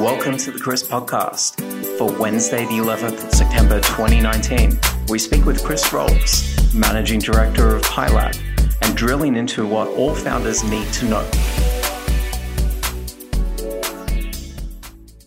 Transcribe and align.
Welcome 0.00 0.36
to 0.36 0.50
the 0.50 0.58
Chris 0.58 0.86
Podcast 0.86 1.58
for 1.96 2.12
Wednesday, 2.20 2.66
the 2.66 2.72
11th 2.72 3.24
of 3.24 3.32
September 3.32 3.80
2019. 3.80 4.78
We 5.08 5.18
speak 5.18 5.46
with 5.46 5.64
Chris 5.64 5.90
Rolls, 5.90 6.74
Managing 6.74 7.18
Director 7.18 7.76
of 7.76 7.82
PieLAB, 7.84 8.38
and 8.82 8.94
drilling 8.94 9.36
into 9.36 9.66
what 9.66 9.88
all 9.88 10.14
founders 10.14 10.62
need 10.64 10.86
to 10.92 11.06
know. 11.06 11.30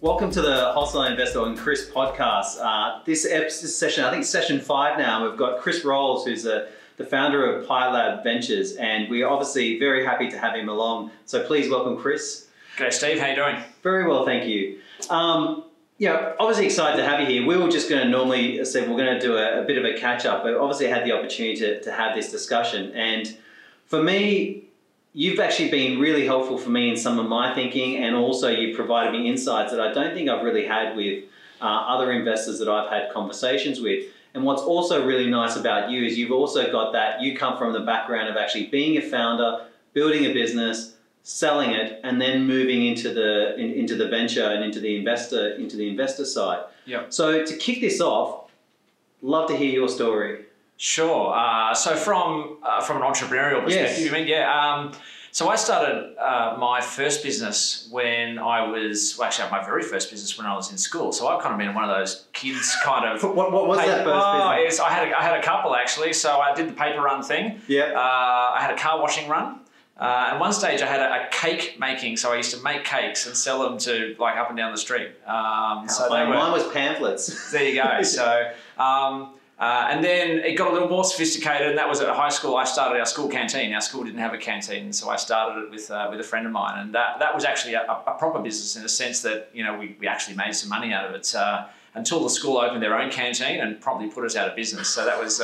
Welcome 0.02 0.30
to 0.30 0.42
the 0.44 0.72
Wholesale 0.74 1.06
Investor 1.06 1.46
and 1.48 1.58
Chris 1.58 1.90
podcast. 1.90 2.60
Uh, 2.62 3.02
this 3.06 3.26
episode, 3.26 3.70
session, 3.70 4.04
I 4.04 4.12
think 4.12 4.24
session 4.24 4.60
five 4.60 5.00
now, 5.00 5.28
we've 5.28 5.38
got 5.38 5.62
Chris 5.62 5.84
Rolls, 5.84 6.26
who's 6.26 6.46
a, 6.46 6.68
the 6.98 7.06
founder 7.06 7.44
of 7.44 7.66
PieLAB 7.66 8.24
Ventures, 8.24 8.76
and 8.76 9.10
we're 9.10 9.28
obviously 9.28 9.80
very 9.80 10.06
happy 10.06 10.30
to 10.30 10.38
have 10.38 10.56
him 10.56 10.70
along. 10.70 11.10
So 11.26 11.44
please 11.44 11.72
welcome 11.72 11.98
Chris. 11.98 12.46
G'day, 12.80 12.94
Steve. 12.94 13.20
How 13.20 13.28
you 13.28 13.36
doing? 13.36 13.58
Very 13.84 14.08
well, 14.08 14.24
thank 14.24 14.46
you. 14.46 14.80
Um, 15.10 15.66
yeah, 15.98 16.32
obviously 16.40 16.66
excited 16.66 16.96
to 16.96 17.04
have 17.04 17.20
you 17.20 17.26
here. 17.26 17.46
We 17.46 17.58
were 17.58 17.70
just 17.70 17.90
going 17.90 18.02
to 18.02 18.08
normally 18.08 18.64
say 18.64 18.88
we're 18.88 18.96
going 18.96 19.16
to 19.16 19.20
do 19.20 19.36
a, 19.36 19.64
a, 19.64 19.66
bit 19.66 19.78
of 19.78 19.84
a 19.84 20.00
catch 20.00 20.26
up, 20.26 20.44
but 20.44 20.54
obviously 20.54 20.88
had 20.88 21.04
the 21.04 21.12
opportunity 21.12 21.60
to, 21.60 21.82
to 21.82 21.92
have 21.92 22.16
this 22.16 22.32
discussion. 22.32 22.94
And 22.94 23.38
for 23.88 24.02
me, 24.02 24.64
you've 25.12 25.42
actually 25.42 25.70
been 25.70 26.00
really 26.00 26.26
helpful 26.26 26.58
for 26.58 26.70
me 26.70 26.90
in 26.90 26.96
some 26.96 27.20
of 27.20 27.28
my 27.28 27.54
thinking, 27.54 27.98
and 27.98 28.16
also 28.16 28.48
you've 28.48 28.78
provided 28.78 29.12
me 29.12 29.28
insights 29.28 29.72
that 29.72 29.82
I 29.82 29.92
don't 29.92 30.14
think 30.14 30.30
I've 30.30 30.46
really 30.46 30.66
had 30.66 30.96
with 30.96 31.26
uh, 31.60 31.66
other 31.66 32.14
investors 32.14 32.60
that 32.60 32.70
I've 32.70 32.90
had 32.90 33.12
conversations 33.12 33.82
with. 33.82 34.06
And 34.34 34.46
what's 34.46 34.62
also 34.62 35.06
really 35.06 35.30
nice 35.30 35.58
about 35.58 35.92
you 35.92 36.06
is 36.06 36.18
you've 36.18 36.32
also 36.32 36.72
got 36.72 36.94
that 36.94 37.22
you 37.22 37.36
come 37.36 37.58
from 37.58 37.74
the 37.74 37.82
background 37.82 38.30
of 38.30 38.38
actually 38.38 38.68
being 38.68 38.98
a 38.98 39.02
founder, 39.02 39.66
building 39.92 40.28
a 40.28 40.34
business, 40.34 40.96
selling 41.24 41.72
it, 41.72 42.00
and 42.04 42.20
then 42.22 42.46
moving 42.48 42.86
into 42.86 43.14
the 43.14 43.56
in, 43.56 43.72
into 43.74 43.96
the 43.96 44.08
venture 44.08 44.46
and 44.46 44.64
into 44.64 44.80
the 44.80 44.96
investor 44.98 45.52
into 45.56 45.78
the 45.78 45.88
investor 45.90 46.26
side. 46.26 46.64
Yeah. 46.86 47.04
So 47.10 47.46
to 47.46 47.58
kick 47.58 47.82
this 47.82 48.02
off, 48.02 48.50
love 49.22 49.48
to 49.50 49.56
hear 49.58 49.72
your 49.72 49.90
story. 49.90 50.46
Sure. 50.78 51.36
Uh, 51.36 51.74
so 51.74 51.96
from 51.96 52.58
uh, 52.64 52.82
from 52.82 52.98
an 52.98 53.04
entrepreneurial 53.04 53.64
perspective, 53.64 53.98
Yes. 53.98 54.06
you 54.06 54.12
mean 54.12 54.28
yeah. 54.28 54.50
Um, 54.50 54.94
so 55.32 55.48
I 55.48 55.58
started 55.58 56.16
uh, 56.18 56.58
my 56.60 56.82
first 56.82 57.22
business 57.22 57.88
when 57.92 58.40
I 58.40 58.66
was 58.68 59.16
well, 59.20 59.28
actually 59.28 59.52
my 59.52 59.64
very 59.64 59.84
first 59.84 60.10
business 60.10 60.36
when 60.40 60.48
I 60.48 60.56
was 60.56 60.72
in 60.72 60.78
school. 60.80 61.12
So 61.12 61.28
I've 61.28 61.40
kind 61.44 61.54
of 61.54 61.60
been 61.60 61.76
one 61.76 61.84
of 61.88 61.96
those 61.96 62.26
kids 62.34 62.76
kind 62.84 63.06
of. 63.08 63.22
What, 63.36 63.52
what 63.52 63.68
was 63.68 63.80
Hey, 63.80 63.88
that 63.90 64.06
first 64.06 64.26
oh, 64.26 64.50
business? 64.56 64.78
yes, 64.78 64.80
I 64.80 64.90
had 64.90 65.08
a, 65.10 65.20
I 65.20 65.22
had 65.22 65.38
a 65.40 65.44
couple 65.44 65.76
actually. 65.76 66.14
So 66.14 66.40
I 66.40 66.56
did 66.56 66.68
the 66.70 66.74
paper 66.74 67.02
run 67.02 67.22
thing. 67.22 67.62
Yeah. 67.68 67.92
Uh, 67.96 68.56
I 68.56 68.60
had 68.60 68.72
a 68.74 68.78
car 68.78 69.00
washing 69.00 69.30
run. 69.30 69.60
Uh, 70.00 70.30
at 70.32 70.40
one 70.40 70.54
stage, 70.54 70.82
I 70.82 70.86
had 70.86 71.02
a, 71.02 71.26
a 71.26 71.30
cake 71.30 71.78
making, 71.78 72.16
so 72.16 72.32
I 72.32 72.38
used 72.38 72.56
to 72.56 72.64
make 72.64 72.86
cakes 72.86 73.28
and 73.28 73.36
sell 73.36 73.62
them 73.62 73.78
to 73.80 74.16
like 74.18 74.38
up 74.38 74.48
and 74.48 74.58
down 74.58 74.72
the 74.72 74.78
street. 74.78 75.12
Um, 75.28 75.90
so 75.90 76.10
were, 76.10 76.34
mine 76.34 76.54
was 76.54 76.66
pamphlets. 76.72 77.52
there 77.52 77.68
you 77.68 77.82
go. 77.82 78.02
So, 78.10 78.52
um, 78.78 79.36
uh, 79.60 79.90
and 79.92 80.02
then 80.04 80.40
it 80.40 80.58
got 80.58 80.70
a 80.70 80.74
little 80.74 80.88
more 80.88 81.04
sophisticated, 81.04 81.68
and 81.68 81.78
that 81.78 81.88
was 81.88 82.00
at 82.00 82.08
high 82.16 82.30
school. 82.30 82.56
I 82.56 82.64
started 82.64 82.98
our 82.98 83.06
school 83.06 83.28
canteen. 83.28 83.74
Our 83.74 83.82
school 83.82 84.06
didn't 84.06 84.20
have 84.20 84.34
a 84.34 84.38
canteen, 84.38 84.94
so 84.94 85.10
I 85.10 85.18
started 85.18 85.64
it 85.64 85.70
with 85.70 85.92
uh, 85.92 86.08
with 86.10 86.22
a 86.22 86.24
friend 86.24 86.46
of 86.46 86.54
mine, 86.54 86.80
and 86.80 86.96
that 86.96 87.20
that 87.20 87.36
was 87.36 87.44
actually 87.44 87.74
a, 87.74 87.82
a 87.82 88.16
proper 88.18 88.40
business 88.40 88.78
in 88.78 88.84
the 88.84 88.90
sense 88.90 89.22
that 89.24 89.50
you 89.54 89.66
know 89.66 89.78
we, 89.78 89.98
we 90.00 90.08
actually 90.08 90.38
made 90.38 90.56
some 90.56 90.70
money 90.70 90.94
out 90.94 91.10
of 91.10 91.14
it 91.14 91.36
uh, 91.36 91.68
until 91.96 92.24
the 92.24 92.30
school 92.30 92.58
opened 92.58 92.82
their 92.82 92.98
own 92.98 93.12
canteen 93.12 93.60
and 93.60 93.82
promptly 93.82 94.10
put 94.10 94.24
us 94.24 94.38
out 94.38 94.50
of 94.50 94.56
business. 94.56 94.88
So 94.88 95.04
that 95.06 95.20
was. 95.22 95.42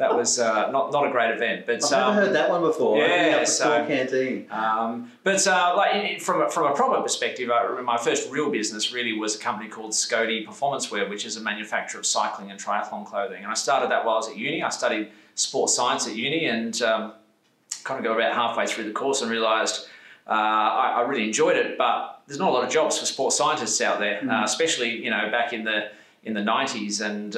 That 0.00 0.16
was 0.16 0.38
uh, 0.38 0.70
not, 0.70 0.92
not 0.92 1.06
a 1.06 1.10
great 1.10 1.30
event, 1.30 1.66
but 1.66 1.84
I've 1.84 1.92
um, 1.92 2.14
never 2.14 2.26
heard 2.26 2.34
that 2.34 2.48
one 2.48 2.62
before. 2.62 2.96
yeah, 2.96 3.04
Opening 3.04 3.34
up 3.34 3.42
a 3.42 3.46
so- 3.46 3.86
canteen. 3.86 4.46
um, 4.50 5.12
but 5.22 5.46
uh, 5.46 5.74
like 5.76 6.22
from 6.22 6.40
a, 6.40 6.48
from 6.48 6.72
a 6.72 6.74
proper 6.74 7.02
perspective, 7.02 7.50
I 7.50 7.82
my 7.82 7.98
first 7.98 8.32
real 8.32 8.50
business 8.50 8.94
really 8.94 9.12
was 9.12 9.36
a 9.36 9.38
company 9.38 9.68
called 9.68 9.90
Scody 9.92 10.46
Performance 10.46 10.90
Wear, 10.90 11.06
which 11.06 11.26
is 11.26 11.36
a 11.36 11.42
manufacturer 11.42 12.00
of 12.00 12.06
cycling 12.06 12.50
and 12.50 12.58
triathlon 12.58 13.04
clothing. 13.04 13.42
And 13.42 13.52
I 13.52 13.54
started 13.54 13.90
that 13.90 14.06
while 14.06 14.14
I 14.14 14.18
was 14.20 14.30
at 14.30 14.38
uni. 14.38 14.62
I 14.62 14.70
studied 14.70 15.10
sports 15.34 15.74
science 15.76 16.08
at 16.08 16.16
uni, 16.16 16.46
and 16.46 16.80
um, 16.80 17.12
kind 17.84 17.98
of 17.98 18.04
got 18.04 18.16
about 18.16 18.32
halfway 18.32 18.66
through 18.66 18.84
the 18.84 18.92
course 18.92 19.20
and 19.20 19.30
realised 19.30 19.86
uh, 20.26 20.30
I, 20.30 20.94
I 20.96 21.00
really 21.02 21.24
enjoyed 21.24 21.56
it, 21.56 21.76
but 21.76 22.22
there's 22.26 22.38
not 22.38 22.48
a 22.48 22.52
lot 22.52 22.64
of 22.64 22.70
jobs 22.70 22.98
for 22.98 23.04
sports 23.04 23.36
scientists 23.36 23.82
out 23.82 23.98
there, 23.98 24.26
uh, 24.26 24.44
especially 24.44 25.04
you 25.04 25.10
know 25.10 25.30
back 25.30 25.52
in 25.52 25.62
the 25.64 25.90
in 26.24 26.32
the 26.32 26.40
90s 26.40 27.04
and. 27.04 27.36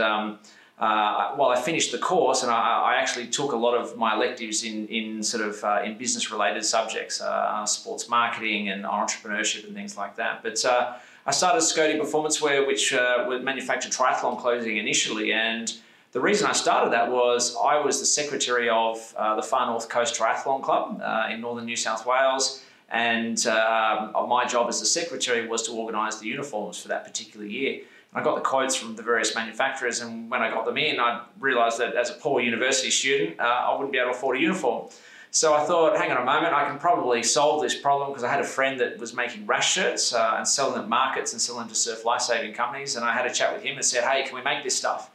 Um, 0.83 0.89
uh, 0.89 1.37
while 1.37 1.51
I 1.51 1.61
finished 1.61 1.93
the 1.93 1.99
course, 1.99 2.43
and 2.43 2.51
I, 2.51 2.93
I 2.93 2.95
actually 2.97 3.29
took 3.29 3.53
a 3.53 3.57
lot 3.57 3.75
of 3.75 3.97
my 3.97 4.15
electives 4.15 4.65
in, 4.65 4.89
in 4.89 5.23
sort 5.23 5.47
of 5.47 5.63
uh, 5.63 5.83
in 5.85 5.97
business 5.97 6.33
related 6.33 6.65
subjects, 6.65 7.21
uh, 7.21 7.65
sports 7.67 8.09
marketing 8.09 8.69
and 8.69 8.85
entrepreneurship 8.85 9.65
and 9.65 9.75
things 9.75 9.97
like 9.97 10.17
that. 10.17 10.43
But 10.43 10.65
uh, 10.65 10.95
I 11.25 11.31
started 11.31 11.61
Scody 11.61 12.01
Performance 12.01 12.43
Wear, 12.43 12.67
which 12.67 12.93
uh, 12.93 13.25
would 13.29 13.45
manufacture 13.45 13.91
triathlon 13.91 14.41
clothing 14.41 14.77
initially, 14.77 15.33
and 15.33 15.73
the 16.11 16.21
reason 16.21 16.49
I 16.49 16.53
started 16.53 16.93
that 16.93 17.13
was 17.13 17.57
I 17.57 17.79
was 17.79 18.01
the 18.01 18.07
secretary 18.07 18.69
of 18.69 19.15
uh, 19.17 19.37
the 19.37 19.43
Far 19.43 19.67
North 19.67 19.89
Coast 19.89 20.21
Triathlon 20.21 20.65
Club 20.65 21.01
in 21.31 21.41
northern 21.41 21.65
New 21.65 21.77
South 21.77 22.05
Wales, 22.07 22.65
and 22.91 23.47
um, 23.47 24.13
my 24.29 24.45
job 24.49 24.69
as 24.69 24.81
the 24.81 24.87
secretary 24.87 25.47
was 25.47 25.63
to 25.63 25.73
organise 25.73 26.17
the 26.17 26.27
uniforms 26.27 26.83
for 26.83 26.89
that 26.89 27.05
particular 27.05 27.47
year. 27.47 27.83
I 28.15 28.23
got 28.23 28.35
the 28.35 28.43
quotes 28.43 28.75
from 28.75 28.95
the 28.95 29.03
various 29.03 29.35
manufacturers, 29.35 30.01
and 30.01 30.31
when 30.31 30.43
I 30.43 30.51
got 30.51 30.67
them 30.67 30.77
in, 30.77 31.01
I 31.01 31.25
realised 31.41 31.79
that 31.79 31.95
as 31.95 32.11
a 32.11 32.15
poor 32.15 32.41
university 32.41 32.91
student, 32.91 33.41
uh, 33.41 33.43
I 33.43 33.73
wouldn't 33.73 33.93
be 33.93 33.99
able 33.99 34.13
to 34.13 34.17
afford 34.17 34.37
a 34.37 34.41
uniform. 34.41 34.91
So 35.31 35.55
I 35.55 35.65
thought, 35.65 35.97
hang 35.97 36.11
on 36.11 36.19
a 36.19 36.25
moment, 36.25 36.53
I 36.53 36.69
can 36.69 36.79
probably 36.79 37.23
solve 37.23 37.63
this 37.63 37.75
problem 37.75 38.11
because 38.11 38.23
I 38.23 38.31
had 38.31 38.41
a 38.41 38.45
friend 38.45 38.79
that 38.81 38.99
was 38.99 39.15
making 39.15 39.47
rash 39.47 39.73
shirts 39.73 40.13
uh, 40.13 40.35
and 40.37 40.47
selling 40.47 40.75
them 40.75 40.83
at 40.83 40.89
markets 40.91 41.33
and 41.33 41.41
selling 41.41 41.61
them 41.61 41.69
to 41.71 41.75
surf 41.75 42.05
life-saving 42.05 42.53
companies. 42.53 42.97
And 42.97 43.05
I 43.05 43.15
had 43.15 43.25
a 43.25 43.33
chat 43.33 43.55
with 43.55 43.63
him 43.63 43.77
and 43.77 43.85
said, 43.85 44.05
hey, 44.05 44.25
can 44.25 44.35
we 44.35 44.43
make 44.43 44.63
this 44.63 44.77
stuff? 44.77 45.11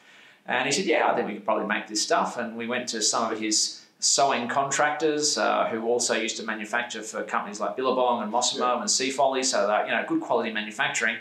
And 0.48 0.66
he 0.66 0.72
said, 0.72 0.86
yeah, 0.86 1.12
I 1.12 1.16
think 1.16 1.28
we 1.28 1.36
could 1.36 1.46
probably 1.46 1.68
make 1.68 1.86
this 1.86 2.02
stuff. 2.02 2.38
And 2.38 2.58
we 2.58 2.66
went 2.66 2.90
to 2.90 3.02
some 3.04 3.32
of 3.32 3.40
his 3.40 3.86
sewing 4.00 4.48
contractors 4.48 5.38
uh, 5.38 5.68
who 5.70 5.86
also 5.86 6.16
used 6.16 6.38
to 6.38 6.44
manufacture 6.44 7.04
for 7.04 7.22
companies 7.24 7.60
like 7.60 7.76
Billabong 7.76 8.24
and 8.24 8.34
Mossimo 8.34 8.80
and 8.80 8.90
Seafolly, 8.90 9.46
so 9.46 9.68
that, 9.68 9.86
you 9.86 9.92
know, 9.92 10.04
good 10.08 10.22
quality 10.22 10.52
manufacturing. 10.52 11.18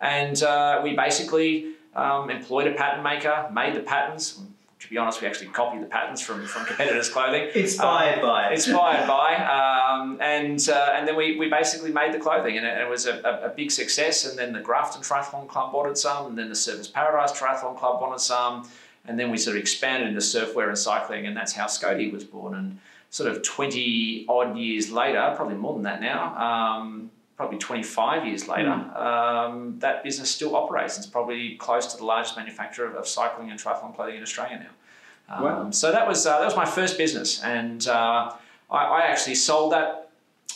And 0.00 0.42
uh, 0.42 0.80
we 0.82 0.96
basically 0.96 1.72
um, 1.94 2.30
employed 2.30 2.66
a 2.66 2.72
pattern 2.74 3.02
maker, 3.02 3.48
made 3.52 3.74
the 3.74 3.80
patterns. 3.80 4.40
To 4.78 4.88
be 4.88 4.96
honest, 4.96 5.20
we 5.20 5.26
actually 5.26 5.48
copied 5.48 5.82
the 5.82 5.86
patterns 5.86 6.22
from, 6.22 6.46
from 6.46 6.64
competitors' 6.64 7.10
clothing. 7.10 7.50
Inspired 7.54 8.20
Um, 8.20 8.22
by. 8.22 8.50
Inspired 8.50 9.06
by, 9.06 9.36
um, 9.36 10.18
and 10.22 10.58
uh, 10.70 10.94
and 10.94 11.06
then 11.06 11.16
we, 11.16 11.38
we 11.38 11.50
basically 11.50 11.92
made 11.92 12.14
the 12.14 12.18
clothing, 12.18 12.56
and 12.56 12.64
it, 12.64 12.78
it 12.78 12.88
was 12.88 13.04
a, 13.06 13.20
a, 13.20 13.46
a 13.46 13.48
big 13.50 13.70
success. 13.70 14.26
And 14.26 14.38
then 14.38 14.54
the 14.54 14.60
Grafton 14.60 15.02
Triathlon 15.02 15.46
Club 15.48 15.74
wanted 15.74 15.98
some, 15.98 16.28
and 16.28 16.38
then 16.38 16.48
the 16.48 16.54
Surfers 16.54 16.90
Paradise 16.90 17.32
Triathlon 17.38 17.76
Club 17.78 18.00
wanted 18.00 18.20
some, 18.20 18.66
and 19.06 19.20
then 19.20 19.30
we 19.30 19.36
sort 19.36 19.56
of 19.56 19.60
expanded 19.60 20.08
into 20.08 20.20
surfwear 20.20 20.68
and 20.68 20.78
cycling, 20.78 21.26
and 21.26 21.36
that's 21.36 21.52
how 21.52 21.66
Scody 21.66 22.10
was 22.10 22.24
born. 22.24 22.54
And 22.54 22.78
sort 23.10 23.30
of 23.30 23.42
twenty 23.42 24.24
odd 24.30 24.56
years 24.56 24.90
later, 24.90 25.34
probably 25.36 25.56
more 25.56 25.74
than 25.74 25.82
that 25.82 26.00
now. 26.00 26.34
Um, 26.38 27.10
Probably 27.40 27.56
25 27.56 28.26
years 28.26 28.48
later, 28.48 28.70
um, 28.70 29.78
that 29.78 30.04
business 30.04 30.30
still 30.30 30.54
operates. 30.54 30.98
It's 30.98 31.06
probably 31.06 31.54
close 31.54 31.86
to 31.86 31.96
the 31.96 32.04
largest 32.04 32.36
manufacturer 32.36 32.94
of, 32.94 33.08
cycling 33.08 33.50
and 33.50 33.58
triathlon 33.58 33.96
clothing 33.96 34.16
in 34.16 34.22
Australia 34.22 34.66
now. 34.66 35.34
Um, 35.34 35.44
Wow. 35.44 35.70
So 35.70 35.90
that 35.90 36.06
was 36.06 36.26
uh, 36.26 36.38
that 36.38 36.44
was 36.44 36.54
my 36.54 36.66
first 36.66 36.98
business, 36.98 37.42
and 37.42 37.88
uh, 37.88 38.32
I, 38.70 38.76
I 38.76 39.00
actually 39.06 39.36
sold 39.36 39.72
that 39.72 40.10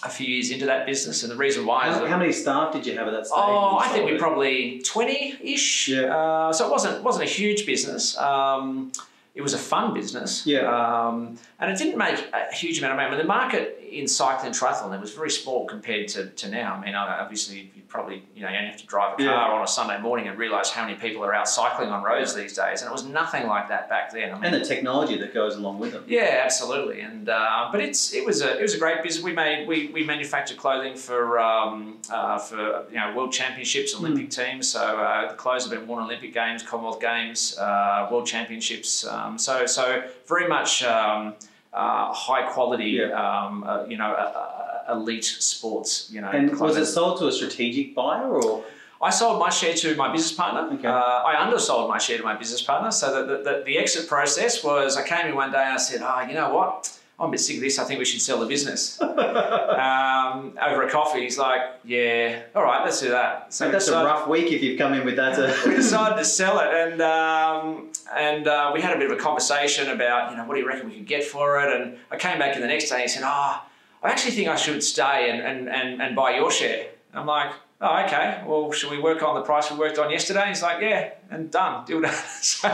a 0.05 0.11
few 0.11 0.27
years 0.27 0.51
into 0.51 0.67
that 0.67 0.85
business. 0.85 1.23
And 1.23 1.33
the 1.33 1.37
reason 1.37 1.65
why 1.65 1.89
is 1.89 1.95
How, 1.95 2.03
that 2.03 2.11
how 2.11 2.19
many 2.19 2.33
staff 2.33 2.75
did 2.75 2.85
you 2.87 2.99
have 2.99 3.09
at 3.09 3.13
that 3.13 3.27
stage? 3.29 3.39
Oh, 3.39 3.79
I 3.79 3.89
think 3.89 4.05
we 4.11 4.19
probably 4.19 4.83
twenty 4.83 5.39
ish. 5.43 5.89
Yeah. 5.89 6.15
Uh, 6.15 6.53
so 6.53 6.67
it 6.67 6.71
wasn't 6.71 7.03
wasn't 7.03 7.25
a 7.25 7.31
huge 7.31 7.65
business. 7.65 8.15
Um, 8.19 8.93
it 9.35 9.43
was 9.43 9.53
a 9.53 9.59
fun 9.59 9.93
business. 9.95 10.47
Yeah. 10.47 10.61
Um, 11.09 11.37
and 11.59 11.71
it 11.71 11.77
didn't 11.79 11.99
make 11.99 12.25
a 12.33 12.55
huge 12.55 12.79
amount 12.79 12.93
of 12.93 12.97
money. 12.99 13.09
I 13.09 13.11
mean, 13.11 13.19
the 13.19 13.25
market 13.25 13.81
in 13.91 14.07
cycling 14.09 14.47
and 14.47 14.55
triathlon 14.55 14.95
it 14.95 15.01
was 15.01 15.13
very 15.15 15.31
small 15.31 15.67
compared 15.67 16.09
to, 16.09 16.27
to 16.27 16.49
now. 16.49 16.75
I 16.75 16.85
mean, 16.85 16.95
uh, 16.95 17.19
obviously 17.21 17.71
you 17.75 17.83
probably 17.89 18.25
you 18.35 18.43
know 18.43 18.49
you 18.49 18.57
only 18.57 18.69
have 18.71 18.81
to 18.81 18.87
drive 18.87 19.15
a 19.15 19.17
car 19.19 19.27
Yeah. 19.27 19.55
on 19.57 19.63
a 19.63 19.67
Sunday 19.69 20.01
morning 20.01 20.27
and 20.29 20.37
realise 20.37 20.71
how 20.71 20.85
many 20.85 20.97
people 20.97 21.25
are 21.25 21.33
out 21.33 21.49
cycling 21.49 21.91
on 21.91 22.03
roads 22.03 22.35
these 22.35 22.55
days, 22.57 22.83
and 22.83 22.89
it 22.91 22.93
was 22.93 23.05
nothing 23.05 23.47
like 23.47 23.69
that 23.69 23.89
back 23.89 24.13
then. 24.13 24.33
I 24.33 24.35
mean, 24.35 24.45
and 24.47 24.55
the 24.55 24.65
technology 24.67 25.17
that 25.19 25.33
goes 25.33 25.55
along 25.57 25.79
with 25.79 25.93
them. 25.93 26.05
yeah, 26.09 26.43
absolutely. 26.45 27.01
And 27.03 27.29
uh, 27.29 27.69
but 27.73 27.81
it's 27.81 28.13
it 28.15 28.25
was 28.25 28.43
a 28.43 28.59
it 28.59 28.63
was 28.63 28.75
a 28.75 28.79
great 28.79 29.03
business. 29.05 29.23
We 29.25 29.33
made 29.33 29.69
we, 29.69 29.89
we 29.89 30.03
manufactured 30.05 30.59
clothing 30.59 30.97
for 30.97 31.39
um, 31.39 31.99
uh, 32.11 32.39
for 32.39 32.87
you 32.91 32.97
know 33.01 33.15
world 33.17 33.33
championships, 33.33 33.95
Olympic 33.97 34.29
teams. 34.31 34.69
So 34.69 34.81
uh, 34.81 35.29
the 35.29 35.35
clothes 35.35 35.63
have 35.65 35.71
been 35.77 35.87
worn 35.89 36.03
Olympic 36.05 36.33
Games, 36.35 36.63
Commonwealth 36.65 37.01
Games, 37.01 37.57
uh, 37.59 38.09
World 38.11 38.27
Championships. 38.27 39.07
Um, 39.07 39.24
so 39.39 39.67
so 39.67 39.85
very 40.27 40.47
much 40.49 40.83
um, 40.85 41.35
uh, 41.73 42.13
high 42.13 42.45
quality. 42.55 42.93
Yeah. 43.01 43.23
Um, 43.23 43.65
uh, 43.65 43.85
you 43.87 43.97
know. 43.97 44.13
Uh, 44.13 44.33
uh, 44.41 44.65
elite 44.89 45.25
sports, 45.25 46.11
you 46.13 46.21
know. 46.21 46.29
And 46.29 46.59
was 46.61 46.77
it 46.77 46.87
sold 46.87 47.19
to 47.21 47.27
a 47.27 47.33
strategic 47.33 47.95
buyer 47.95 48.29
or? 48.29 48.65
I 49.03 49.11
sold 49.11 49.39
my 49.39 49.51
share 49.51 49.75
to 49.75 49.95
my 49.97 50.11
business 50.11 50.33
partner. 50.33 50.63
Okay. 50.75 50.89
Uh, 50.89 51.31
I 51.31 51.35
undersold 51.45 51.89
my 51.89 51.99
share 51.99 52.17
to 52.17 52.25
my 52.25 52.37
business 52.37 52.63
partner. 52.63 52.91
So 52.91 53.07
the, 53.15 53.37
the, 53.37 53.43
the, 53.43 53.63
the 53.67 53.79
exit 53.79 54.09
process 54.09 54.65
was 54.65 54.97
I 54.97 55.07
came 55.07 55.27
in 55.27 55.35
one 55.35 55.53
day 55.53 55.63
and 55.63 55.75
I 55.75 55.77
said, 55.77 56.01
oh, 56.03 56.21
you 56.29 56.35
know 56.35 56.55
what? 56.55 56.99
I'm 57.25 57.31
a 57.31 57.33
bit 57.33 57.41
sick 57.41 57.57
of 57.57 57.63
this. 57.63 57.79
I 57.79 57.85
think 57.85 57.99
we 57.99 58.05
should 58.05 58.21
sell 58.21 58.39
the 58.39 58.47
business. 58.47 59.01
um, 59.01 60.59
over 60.63 60.83
a 60.83 60.91
coffee, 60.91 61.23
he's 61.23 61.39
like, 61.39 61.61
yeah, 61.85 62.43
all 62.55 62.63
right, 62.63 62.85
let's 62.85 63.01
do 63.01 63.09
that. 63.11 63.53
So 63.53 63.71
that's 63.71 63.87
decided, 63.87 64.07
a 64.07 64.11
rough 64.11 64.29
week 64.29 64.53
if 64.53 64.63
you've 64.63 64.79
come 64.79 64.93
in 64.95 65.05
with 65.05 65.17
that. 65.17 65.39
we 65.67 65.75
decided 65.77 66.17
to 66.19 66.25
sell 66.25 66.61
it, 66.61 66.69
and 66.73 67.01
um, 67.01 67.91
and 68.15 68.47
uh, 68.47 68.71
we 68.75 68.81
had 68.81 68.95
a 68.95 68.99
bit 68.99 69.11
of 69.11 69.19
a 69.19 69.21
conversation 69.21 69.91
about, 69.91 70.31
you 70.31 70.37
know, 70.37 70.45
what 70.45 70.55
do 70.55 70.61
you 70.61 70.69
reckon 70.69 70.89
we 70.89 70.97
could 70.97 71.07
get 71.07 71.25
for 71.25 71.61
it? 71.61 71.73
And 71.73 71.97
I 72.11 72.17
came 72.17 72.39
back 72.39 72.55
in 72.55 72.61
the 72.61 72.69
next 72.69 72.91
day 72.91 72.97
and 72.97 73.03
he 73.03 73.09
said, 73.09 73.23
oh, 73.25 73.63
I 74.03 74.11
actually 74.11 74.33
think 74.33 74.49
I 74.49 74.57
should 74.57 74.83
stay 74.83 75.31
and, 75.31 75.41
and, 75.41 75.69
and, 75.69 76.03
and 76.03 76.15
buy 76.15 76.37
your 76.37 76.51
share. 76.51 76.89
I'm 77.15 77.27
like, 77.27 77.53
oh, 77.85 78.05
okay, 78.07 78.43
well, 78.47 78.73
should 78.73 78.91
we 78.91 78.99
work 78.99 79.23
on 79.23 79.35
the 79.35 79.43
price 79.43 79.71
we 79.71 79.77
worked 79.77 79.99
on 79.99 80.11
yesterday? 80.11 80.49
He's 80.49 80.63
like, 80.63 80.81
yeah, 80.81 81.11
and 81.31 81.51
done, 81.51 81.85
deal 81.85 82.01
done. 82.01 82.15
so 82.41 82.69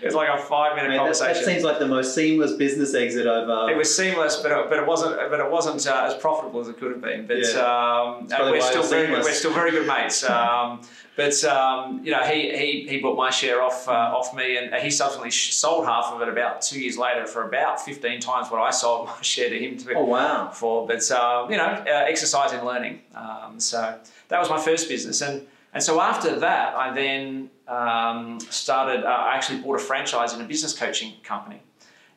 it 0.00 0.04
was 0.04 0.14
like 0.14 0.28
a 0.28 0.38
five 0.38 0.76
minute 0.76 0.96
conversation. 0.96 1.34
That, 1.34 1.40
that, 1.40 1.44
seems 1.44 1.64
like 1.64 1.78
the 1.78 1.88
most 1.88 2.14
seamless 2.14 2.52
business 2.52 2.94
exit 2.94 3.26
over. 3.26 3.70
It 3.70 3.76
was 3.76 3.94
seamless, 3.94 4.36
but 4.36 4.52
it, 4.52 4.70
but 4.70 4.78
it 4.78 4.86
wasn't, 4.86 5.16
but 5.30 5.40
it 5.40 5.50
wasn't 5.50 5.86
uh, 5.86 6.06
as 6.06 6.14
profitable 6.14 6.60
as 6.60 6.68
it 6.68 6.78
could 6.78 6.92
have 6.92 7.00
been. 7.00 7.26
But 7.26 7.38
yeah. 7.38 7.60
um, 7.60 8.28
we're 8.28 8.60
still 8.60 8.84
very, 8.84 9.08
good, 9.08 9.24
we're 9.24 9.32
still 9.32 9.52
very 9.52 9.70
good 9.70 9.86
mates. 9.86 10.24
Um, 10.34 10.80
but 11.16 11.44
um, 11.44 12.00
you 12.04 12.10
know, 12.10 12.22
he, 12.22 12.56
he 12.56 12.88
he 12.88 12.98
bought 12.98 13.16
my 13.16 13.30
share 13.30 13.62
off 13.62 13.86
uh, 13.88 13.92
off 13.92 14.34
me, 14.34 14.56
and 14.56 14.74
he 14.74 14.90
subsequently 14.90 15.30
sold 15.30 15.86
half 15.86 16.06
of 16.06 16.20
it 16.22 16.28
about 16.28 16.60
two 16.60 16.80
years 16.80 16.98
later 16.98 17.24
for 17.26 17.46
about 17.46 17.80
fifteen 17.80 18.18
times 18.18 18.50
what 18.50 18.60
I 18.60 18.70
sold 18.70 19.06
my 19.06 19.14
share 19.22 19.48
to 19.48 19.58
him 19.58 19.76
to 19.78 19.94
oh 19.94 20.04
wow 20.04 20.50
for. 20.50 20.86
But 20.88 21.08
uh, 21.12 21.46
you 21.48 21.56
know, 21.56 21.64
uh, 21.64 22.04
exercise 22.08 22.52
in 22.52 22.64
learning. 22.64 23.00
Um, 23.14 23.60
so 23.60 23.96
that 24.28 24.38
was 24.38 24.50
my 24.50 24.60
first 24.60 24.88
business, 24.88 25.20
and 25.20 25.46
and 25.72 25.82
so 25.82 26.00
after 26.00 26.38
that, 26.40 26.74
I 26.76 26.92
then 26.92 27.50
um, 27.68 28.40
started. 28.50 29.04
Uh, 29.04 29.08
I 29.08 29.34
actually 29.36 29.60
bought 29.60 29.76
a 29.76 29.82
franchise 29.82 30.32
in 30.32 30.40
a 30.40 30.44
business 30.44 30.76
coaching 30.76 31.14
company. 31.22 31.60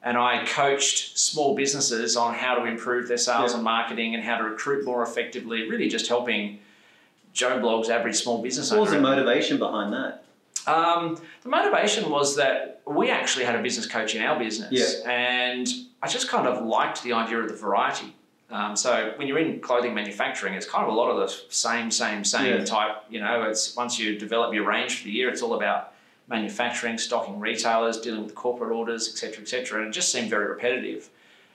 And 0.03 0.15
I 0.15 0.45
coached 0.45 1.17
small 1.17 1.55
businesses 1.55 2.15
on 2.15 2.33
how 2.33 2.55
to 2.55 2.65
improve 2.65 3.07
their 3.07 3.17
sales 3.17 3.51
yeah. 3.51 3.55
and 3.55 3.63
marketing 3.63 4.15
and 4.15 4.23
how 4.23 4.37
to 4.37 4.43
recruit 4.43 4.85
more 4.85 5.01
effectively, 5.03 5.67
really 5.67 5.89
just 5.89 6.07
helping 6.07 6.59
Joe 7.33 7.59
Blogg's 7.59 7.89
average 7.89 8.15
small 8.15 8.41
business 8.41 8.71
owner. 8.71 8.81
What 8.81 8.91
was 8.91 8.95
the 8.95 9.01
motivation 9.01 9.57
behind 9.57 9.91
that? 9.93 10.23
Um, 10.65 11.19
the 11.41 11.49
motivation 11.49 12.09
was 12.09 12.35
that 12.35 12.81
we 12.85 13.09
actually 13.09 13.45
had 13.45 13.55
a 13.55 13.61
business 13.61 13.85
coach 13.85 14.15
in 14.15 14.21
our 14.21 14.37
business, 14.37 14.71
yeah. 14.71 15.09
and 15.09 15.67
I 16.01 16.07
just 16.07 16.29
kind 16.29 16.47
of 16.47 16.65
liked 16.65 17.03
the 17.03 17.13
idea 17.13 17.39
of 17.39 17.49
the 17.49 17.55
variety. 17.55 18.15
Um, 18.49 18.75
so 18.75 19.13
when 19.17 19.27
you're 19.27 19.39
in 19.39 19.59
clothing 19.59 19.93
manufacturing, 19.93 20.53
it's 20.53 20.65
kind 20.65 20.85
of 20.85 20.93
a 20.93 20.95
lot 20.95 21.09
of 21.09 21.17
the 21.17 21.35
same, 21.49 21.91
same, 21.91 22.23
same 22.23 22.59
yeah. 22.59 22.65
type. 22.65 23.03
You 23.09 23.19
know, 23.19 23.43
it's 23.43 23.75
once 23.75 23.99
you 23.99 24.17
develop 24.17 24.53
your 24.53 24.65
range 24.65 24.99
for 24.99 25.03
the 25.03 25.11
year, 25.11 25.29
it's 25.29 25.41
all 25.41 25.55
about 25.55 25.93
manufacturing, 26.29 26.97
stocking 26.97 27.39
retailers, 27.39 27.99
dealing 27.99 28.23
with 28.23 28.35
corporate 28.35 28.71
orders, 28.71 29.09
etc., 29.09 29.41
etc. 29.41 29.79
And 29.79 29.89
it 29.89 29.91
just 29.91 30.11
seemed 30.11 30.29
very 30.29 30.45
repetitive. 30.47 31.09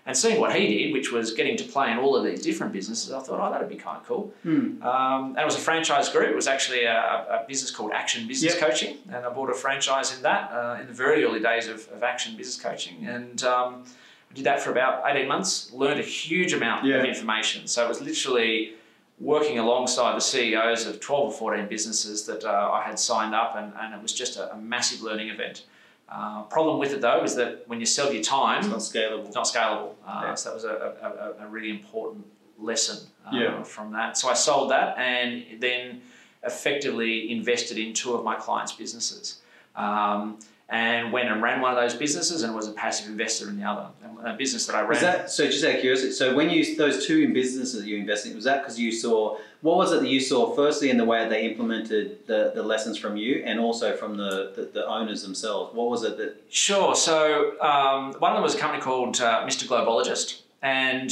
And 0.04 0.16
seeing 0.16 0.40
what 0.40 0.54
he 0.54 0.66
did, 0.66 0.92
which 0.92 1.12
was 1.12 1.32
getting 1.32 1.56
to 1.58 1.64
play 1.64 1.92
in 1.92 1.98
all 1.98 2.16
of 2.16 2.24
these 2.24 2.42
different 2.42 2.72
businesses, 2.72 3.12
I 3.12 3.20
thought, 3.20 3.38
oh, 3.38 3.52
that'd 3.52 3.68
be 3.68 3.76
kind 3.76 3.98
of 3.98 4.04
cool. 4.04 4.34
Hmm. 4.42 4.82
Um, 4.82 5.26
and 5.30 5.38
it 5.38 5.44
was 5.44 5.54
a 5.54 5.60
franchise 5.60 6.08
group. 6.08 6.28
It 6.28 6.34
was 6.34 6.48
actually 6.48 6.84
a, 6.84 6.92
a 6.92 7.44
business 7.46 7.70
called 7.70 7.92
Action 7.92 8.26
Business 8.26 8.54
yep. 8.54 8.68
Coaching. 8.68 8.98
And 9.06 9.24
I 9.24 9.30
bought 9.30 9.48
a 9.48 9.54
franchise 9.54 10.14
in 10.16 10.22
that 10.22 10.50
uh, 10.50 10.78
in 10.80 10.88
the 10.88 10.92
very 10.92 11.24
early 11.24 11.38
days 11.38 11.68
of, 11.68 11.88
of 11.92 12.02
Action 12.02 12.36
Business 12.36 12.60
Coaching. 12.60 13.06
And 13.06 13.44
um, 13.44 13.84
did 14.34 14.44
that 14.44 14.60
for 14.60 14.70
about 14.70 15.02
18 15.06 15.28
months, 15.28 15.72
learned 15.72 16.00
a 16.00 16.04
huge 16.04 16.52
amount 16.52 16.86
yeah. 16.86 16.96
of 16.96 17.04
information. 17.04 17.66
So 17.66 17.84
it 17.84 17.88
was 17.88 18.00
literally 18.00 18.74
working 19.20 19.58
alongside 19.58 20.16
the 20.16 20.20
CEOs 20.20 20.86
of 20.86 21.00
12 21.00 21.24
or 21.24 21.32
14 21.32 21.68
businesses 21.68 22.26
that 22.26 22.44
uh, 22.44 22.70
I 22.72 22.82
had 22.82 22.98
signed 22.98 23.34
up, 23.34 23.54
and, 23.56 23.72
and 23.80 23.94
it 23.94 24.02
was 24.02 24.12
just 24.12 24.36
a, 24.36 24.52
a 24.52 24.56
massive 24.56 25.02
learning 25.02 25.28
event. 25.28 25.64
Uh, 26.08 26.42
problem 26.42 26.78
with 26.78 26.92
it 26.92 27.00
though 27.00 27.24
is 27.24 27.34
that 27.36 27.66
when 27.68 27.80
you 27.80 27.86
sell 27.86 28.12
your 28.12 28.22
time, 28.22 28.58
it's 28.58 28.68
not 28.68 28.80
scalable. 28.80 29.26
It's 29.26 29.34
not 29.34 29.46
scalable. 29.46 29.94
Uh, 30.06 30.22
yeah. 30.24 30.34
So 30.34 30.50
that 30.50 30.54
was 30.54 30.64
a, 30.64 31.34
a, 31.40 31.44
a 31.44 31.48
really 31.48 31.70
important 31.70 32.26
lesson 32.58 33.06
uh, 33.26 33.30
yeah. 33.32 33.62
from 33.62 33.92
that. 33.92 34.18
So 34.18 34.28
I 34.28 34.34
sold 34.34 34.70
that 34.70 34.98
and 34.98 35.60
then 35.60 36.02
effectively 36.42 37.30
invested 37.30 37.78
in 37.78 37.94
two 37.94 38.14
of 38.14 38.24
my 38.24 38.34
clients' 38.34 38.72
businesses. 38.72 39.40
Um, 39.74 40.38
and 40.68 41.12
went 41.12 41.28
and 41.28 41.42
ran 41.42 41.60
one 41.60 41.72
of 41.72 41.76
those 41.76 41.94
businesses 41.94 42.42
and 42.42 42.54
was 42.54 42.68
a 42.68 42.72
passive 42.72 43.08
investor 43.08 43.48
in 43.48 43.58
the 43.58 43.64
other 43.64 43.88
a 44.24 44.34
business 44.34 44.66
that 44.66 44.76
I 44.76 44.80
ran. 44.80 44.88
Was 44.88 45.00
that 45.00 45.30
so? 45.30 45.46
Just 45.46 45.64
out 45.64 45.74
of 45.74 45.80
curiosity, 45.80 46.12
so 46.12 46.34
when 46.34 46.50
you 46.50 46.76
those 46.76 47.06
two 47.06 47.18
in 47.20 47.32
businesses 47.32 47.82
that 47.82 47.88
you 47.88 47.96
invested 47.96 48.30
in, 48.30 48.36
was 48.36 48.44
that 48.44 48.62
because 48.62 48.78
you 48.78 48.92
saw 48.92 49.38
what 49.60 49.76
was 49.76 49.92
it 49.92 50.00
that 50.00 50.08
you 50.08 50.20
saw 50.20 50.54
firstly 50.54 50.90
in 50.90 50.96
the 50.96 51.04
way 51.04 51.28
they 51.28 51.44
implemented 51.44 52.26
the, 52.26 52.52
the 52.54 52.62
lessons 52.62 52.98
from 52.98 53.16
you 53.16 53.42
and 53.44 53.60
also 53.60 53.96
from 53.96 54.16
the, 54.16 54.52
the, 54.56 54.70
the 54.72 54.86
owners 54.86 55.22
themselves? 55.22 55.74
What 55.74 55.88
was 55.88 56.02
it 56.04 56.16
that? 56.18 56.42
Sure. 56.50 56.94
So 56.94 57.60
um, 57.60 58.12
one 58.14 58.32
of 58.32 58.36
them 58.36 58.42
was 58.42 58.54
a 58.54 58.58
company 58.58 58.82
called 58.82 59.20
uh, 59.20 59.46
Mr. 59.46 59.66
Globologist, 59.66 60.42
and 60.62 61.10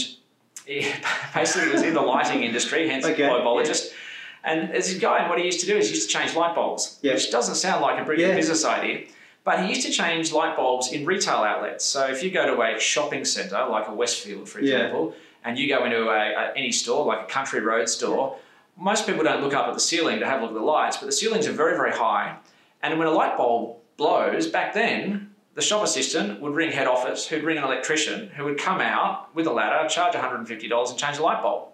it 0.66 0.94
basically 1.34 1.70
was 1.70 1.82
in 1.82 1.94
the 1.94 2.02
lighting 2.02 2.42
industry, 2.42 2.88
hence 2.88 3.04
okay. 3.04 3.22
Globologist. 3.22 3.88
Yeah. 3.88 3.96
And 4.42 4.72
as 4.72 4.94
a 4.94 4.98
guy, 4.98 5.18
and 5.18 5.28
what 5.28 5.38
he 5.38 5.44
used 5.44 5.60
to 5.60 5.66
do 5.66 5.76
is 5.76 5.88
he 5.88 5.94
used 5.94 6.10
to 6.10 6.18
change 6.18 6.34
light 6.34 6.54
bulbs, 6.54 6.98
yeah. 7.02 7.12
which 7.12 7.30
doesn't 7.30 7.56
sound 7.56 7.82
like 7.82 8.00
a 8.00 8.04
brilliant 8.04 8.30
yeah. 8.30 8.36
business 8.36 8.64
idea. 8.64 9.06
But 9.42 9.64
he 9.64 9.70
used 9.70 9.86
to 9.86 9.90
change 9.90 10.32
light 10.32 10.56
bulbs 10.56 10.92
in 10.92 11.06
retail 11.06 11.36
outlets. 11.36 11.84
So 11.84 12.06
if 12.06 12.22
you 12.22 12.30
go 12.30 12.54
to 12.54 12.62
a 12.62 12.78
shopping 12.78 13.24
centre, 13.24 13.66
like 13.70 13.88
a 13.88 13.94
Westfield, 13.94 14.48
for 14.48 14.58
example, 14.58 15.14
yeah. 15.14 15.48
and 15.48 15.58
you 15.58 15.68
go 15.68 15.84
into 15.84 16.08
a, 16.08 16.32
a, 16.32 16.52
any 16.56 16.72
store, 16.72 17.06
like 17.06 17.22
a 17.22 17.30
country 17.30 17.60
road 17.60 17.88
store, 17.88 18.36
most 18.76 19.06
people 19.06 19.24
don't 19.24 19.42
look 19.42 19.54
up 19.54 19.66
at 19.66 19.74
the 19.74 19.80
ceiling 19.80 20.20
to 20.20 20.26
have 20.26 20.40
a 20.40 20.42
look 20.42 20.52
at 20.52 20.58
the 20.58 20.64
lights, 20.64 20.98
but 20.98 21.06
the 21.06 21.12
ceilings 21.12 21.46
are 21.46 21.52
very, 21.52 21.76
very 21.76 21.92
high. 21.92 22.36
And 22.82 22.98
when 22.98 23.08
a 23.08 23.10
light 23.10 23.36
bulb 23.36 23.78
blows, 23.96 24.46
back 24.46 24.74
then, 24.74 25.34
the 25.54 25.62
shop 25.62 25.82
assistant 25.82 26.40
would 26.40 26.54
ring 26.54 26.70
head 26.70 26.86
office, 26.86 27.26
who'd 27.26 27.42
ring 27.42 27.58
an 27.58 27.64
electrician, 27.64 28.28
who 28.28 28.44
would 28.44 28.58
come 28.58 28.80
out 28.80 29.34
with 29.34 29.46
a 29.46 29.52
ladder, 29.52 29.88
charge 29.88 30.14
$150 30.14 30.90
and 30.90 30.98
change 30.98 31.16
the 31.16 31.22
light 31.22 31.42
bulb. 31.42 31.68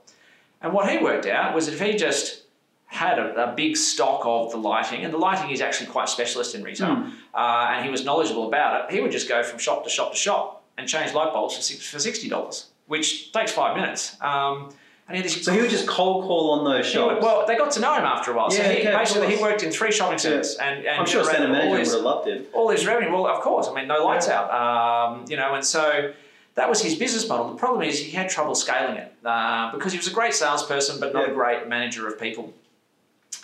And 0.62 0.72
what 0.72 0.90
he 0.90 0.98
worked 0.98 1.26
out 1.26 1.54
was 1.54 1.66
that 1.66 1.74
if 1.74 1.80
he 1.80 1.96
just 1.96 2.45
had 2.86 3.18
a, 3.18 3.50
a, 3.50 3.54
big 3.54 3.76
stock 3.76 4.22
of 4.24 4.52
the 4.52 4.56
lighting, 4.56 5.04
and 5.04 5.12
the 5.12 5.18
lighting 5.18 5.50
is 5.50 5.60
actually 5.60 5.88
quite 5.88 6.08
specialist 6.08 6.54
in 6.54 6.62
retail, 6.62 6.96
mm. 6.96 7.12
uh, 7.34 7.70
and 7.70 7.84
he 7.84 7.90
was 7.90 8.04
knowledgeable 8.04 8.46
about 8.46 8.84
it. 8.84 8.94
He 8.94 9.00
would 9.00 9.10
just 9.10 9.28
go 9.28 9.42
from 9.42 9.58
shop 9.58 9.84
to 9.84 9.90
shop 9.90 10.12
to 10.12 10.18
shop 10.18 10.64
and 10.78 10.88
change 10.88 11.12
light 11.12 11.32
bulbs 11.32 11.56
for, 11.56 11.82
for 11.82 11.98
sixty 11.98 12.28
dollars, 12.28 12.66
which 12.86 13.32
takes 13.32 13.52
five 13.52 13.76
minutes. 13.76 14.16
Um, 14.22 14.72
and 15.08 15.22
he 15.22 15.28
so 15.28 15.52
he 15.52 15.60
would 15.60 15.70
just 15.70 15.86
cold 15.86 16.24
call 16.24 16.50
on 16.52 16.64
those 16.64 16.86
shops. 16.86 17.14
Would, 17.14 17.22
well, 17.22 17.46
they 17.46 17.56
got 17.56 17.70
to 17.72 17.80
know 17.80 17.94
him 17.94 18.04
after 18.04 18.32
a 18.32 18.34
while. 18.34 18.48
Yeah, 18.50 18.56
so 18.56 18.70
he, 18.70 18.78
okay, 18.80 18.92
basically 18.92 19.36
he 19.36 19.40
worked 19.40 19.62
in 19.62 19.70
three 19.70 19.92
shopping 19.92 20.18
centres, 20.18 20.56
yeah. 20.58 20.68
and, 20.68 20.86
and 20.86 21.00
I'm 21.00 21.06
sure 21.06 21.22
center 21.24 21.48
manager 21.48 21.70
would 21.70 21.86
have 21.86 22.00
loved 22.02 22.28
him. 22.28 22.44
All 22.52 22.70
his 22.70 22.86
revenue, 22.86 23.12
well, 23.12 23.28
of 23.28 23.40
course. 23.40 23.68
I 23.68 23.74
mean, 23.74 23.86
no 23.86 24.04
lights 24.04 24.26
yeah. 24.26 24.40
out. 24.40 25.12
Um, 25.12 25.24
you 25.28 25.36
know, 25.36 25.54
and 25.54 25.64
so 25.64 26.12
that 26.56 26.68
was 26.68 26.82
his 26.82 26.96
business 26.96 27.28
model. 27.28 27.50
The 27.50 27.56
problem 27.56 27.82
is 27.82 28.00
he 28.00 28.10
had 28.10 28.28
trouble 28.28 28.56
scaling 28.56 28.96
it 28.96 29.14
uh, 29.24 29.70
because 29.72 29.92
he 29.92 29.98
was 29.98 30.08
a 30.08 30.12
great 30.12 30.34
salesperson, 30.34 30.98
but 30.98 31.12
not 31.12 31.26
yeah. 31.26 31.32
a 31.32 31.34
great 31.34 31.68
manager 31.68 32.08
of 32.08 32.18
people. 32.18 32.52